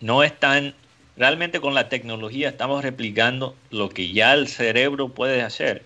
no 0.00 0.22
es 0.22 0.38
tan, 0.38 0.74
realmente 1.16 1.60
con 1.60 1.74
la 1.74 1.88
tecnología 1.88 2.48
estamos 2.48 2.82
replicando 2.82 3.56
lo 3.70 3.88
que 3.88 4.12
ya 4.12 4.34
el 4.34 4.48
cerebro 4.48 5.08
puede 5.08 5.42
hacer. 5.42 5.82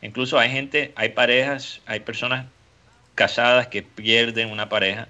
Incluso 0.00 0.38
hay 0.38 0.50
gente, 0.50 0.92
hay 0.96 1.10
parejas, 1.10 1.80
hay 1.86 2.00
personas 2.00 2.46
casadas 3.14 3.68
que 3.68 3.82
pierden 3.82 4.50
una 4.50 4.68
pareja 4.68 5.08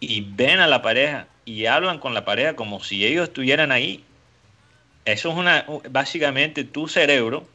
y 0.00 0.20
ven 0.20 0.60
a 0.60 0.66
la 0.66 0.82
pareja 0.82 1.26
y 1.44 1.66
hablan 1.66 1.98
con 1.98 2.12
la 2.12 2.24
pareja 2.24 2.54
como 2.54 2.82
si 2.82 3.06
ellos 3.06 3.28
estuvieran 3.28 3.72
ahí. 3.72 4.04
Eso 5.04 5.30
es 5.30 5.36
una, 5.36 5.64
básicamente 5.90 6.64
tu 6.64 6.88
cerebro 6.88 7.46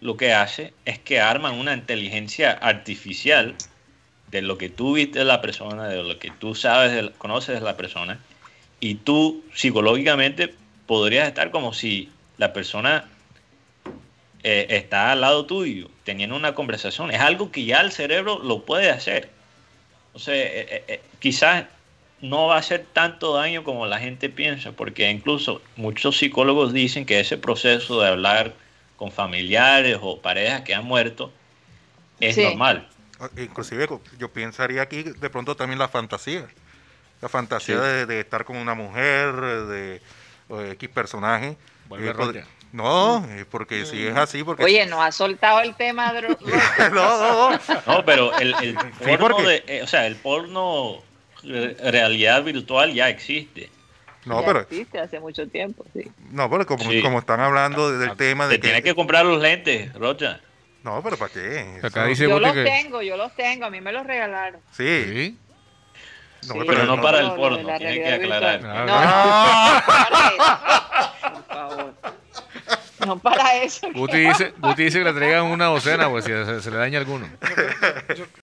lo 0.00 0.16
que 0.16 0.32
hace 0.32 0.72
es 0.84 0.98
que 0.98 1.20
arman 1.20 1.54
una 1.54 1.74
inteligencia 1.74 2.52
artificial 2.52 3.56
de 4.32 4.42
lo 4.42 4.58
que 4.58 4.68
tú 4.70 4.94
viste 4.94 5.20
de 5.20 5.24
la 5.26 5.40
persona, 5.40 5.86
de 5.88 6.02
lo 6.02 6.18
que 6.18 6.30
tú 6.32 6.54
sabes, 6.54 6.90
de 6.92 7.02
la- 7.02 7.12
conoces 7.12 7.54
de 7.54 7.60
la 7.60 7.76
persona, 7.76 8.18
y 8.80 8.96
tú 8.96 9.44
psicológicamente 9.54 10.52
podrías 10.86 11.28
estar 11.28 11.50
como 11.52 11.72
si 11.72 12.10
la 12.38 12.52
persona 12.52 13.04
eh, 14.42 14.66
está 14.70 15.12
al 15.12 15.20
lado 15.20 15.46
tuyo, 15.46 15.88
teniendo 16.02 16.34
una 16.34 16.54
conversación. 16.54 17.12
Es 17.12 17.20
algo 17.20 17.52
que 17.52 17.64
ya 17.64 17.80
el 17.80 17.92
cerebro 17.92 18.40
lo 18.42 18.64
puede 18.64 18.90
hacer. 18.90 19.30
O 20.14 20.18
sea, 20.18 20.34
eh, 20.34 20.66
eh, 20.68 20.84
eh, 20.88 21.00
quizás 21.20 21.66
no 22.20 22.46
va 22.48 22.56
a 22.56 22.58
hacer 22.58 22.84
tanto 22.92 23.34
daño 23.34 23.62
como 23.62 23.86
la 23.86 24.00
gente 24.00 24.28
piensa, 24.28 24.72
porque 24.72 25.08
incluso 25.10 25.62
muchos 25.76 26.16
psicólogos 26.16 26.72
dicen 26.72 27.06
que 27.06 27.20
ese 27.20 27.36
proceso 27.36 28.00
de 28.00 28.08
hablar 28.08 28.54
con 28.96 29.12
familiares 29.12 29.98
o 30.00 30.18
parejas 30.20 30.62
que 30.62 30.74
han 30.74 30.86
muerto 30.86 31.32
es 32.18 32.34
Sí. 32.34 32.42
normal. 32.42 32.88
Ah, 33.22 33.28
Inclusive 33.36 33.88
yo 34.18 34.28
pensaría 34.32 34.82
aquí 34.82 35.02
de 35.04 35.30
pronto 35.30 35.54
también 35.56 35.78
la 35.78 35.88
fantasía. 35.88 36.46
La 37.20 37.28
fantasía 37.28 37.76
Sí. 37.76 37.80
de, 37.82 38.06
de 38.06 38.20
estar 38.20 38.44
con 38.44 38.56
una 38.56 38.74
mujer, 38.74 39.32
de, 39.34 40.00
de 40.48 40.70
X 40.72 40.88
personaje. 40.90 41.56
Vuelve 41.88 42.10
Eh, 42.40 42.44
no, 42.72 43.24
eh, 43.28 43.44
porque 43.50 43.84
si 43.84 44.06
es 44.06 44.16
así, 44.16 44.42
porque... 44.42 44.64
Oye, 44.64 44.86
no 44.86 45.02
ha 45.02 45.12
soltado 45.12 45.60
el 45.60 45.74
tema 45.74 46.12
de... 46.14 46.22
no, 46.90 46.90
no, 46.90 47.50
no. 47.50 47.58
No, 47.86 48.04
pero 48.04 48.36
el, 48.38 48.54
el 48.62 48.74
porno, 49.18 49.18
porque- 49.36 49.42
de- 49.46 49.64
eh, 49.68 49.82
o 49.82 49.86
sea, 49.86 50.06
el 50.06 50.16
porno 50.16 51.02
realidad 51.44 52.42
virtual 52.44 52.92
ya 52.94 53.08
existe. 53.08 53.70
No, 54.24 54.40
Ya 54.40 54.46
pero, 54.46 54.60
existe 54.60 54.98
hace 55.00 55.18
mucho 55.20 55.46
tiempo, 55.48 55.84
sí. 55.92 56.10
no, 56.30 56.48
pero 56.48 56.64
como, 56.64 56.90
Sí. 56.90 57.02
como 57.02 57.18
están 57.18 57.40
hablando 57.40 57.90
de- 57.92 57.98
del 57.98 58.10
Ah, 58.10 58.14
tema 58.16 58.44
Te 58.46 58.52
de 58.54 58.58
tienes 58.58 58.82
que 58.82 58.94
comprar 58.94 59.24
los 59.26 59.42
lentes, 59.42 59.92
Rocha. 59.94 60.40
No, 60.82 61.02
pero 61.02 61.16
¿para 61.16 61.32
qué? 61.32 61.78
Acá 61.82 62.06
dice 62.06 62.28
Yo 62.28 62.40
los 62.40 62.52
que... 62.52 62.64
tengo, 62.64 63.02
yo 63.02 63.16
los 63.16 63.34
tengo, 63.36 63.66
a 63.66 63.70
mí 63.70 63.80
me 63.80 63.92
los 63.92 64.04
regalaron. 64.06 64.60
Sí. 64.72 65.04
Sí. 65.04 65.38
No, 66.48 66.54
Sí, 66.54 66.60
pero 66.66 66.84
no 66.86 67.00
para 67.00 67.20
el 67.20 67.32
porno, 67.34 67.62
la 67.62 67.78
tiene 67.78 67.94
que 68.02 68.12
aclarar. 68.14 68.60
virtual. 68.60 68.86
No, 68.86 68.86
no, 68.86 69.04
no 69.76 69.86
para 69.86 70.28
eso, 70.34 71.32
por 71.32 71.44
favor. 71.46 71.94
No 73.06 73.18
para 73.18 73.56
eso. 73.62 73.88
Guti 73.92 74.16
dice, 74.18 74.54
Guti 74.58 74.84
dice 74.84 74.98
que 74.98 75.04
le 75.04 75.12
traigan 75.12 75.44
una 75.46 75.66
docena, 75.66 76.08
pues 76.08 76.24
si 76.24 76.30
se, 76.32 76.60
se 76.62 76.70
le 76.70 76.76
daña 76.78 76.98
alguno. 76.98 77.28
Yo, 78.16 78.24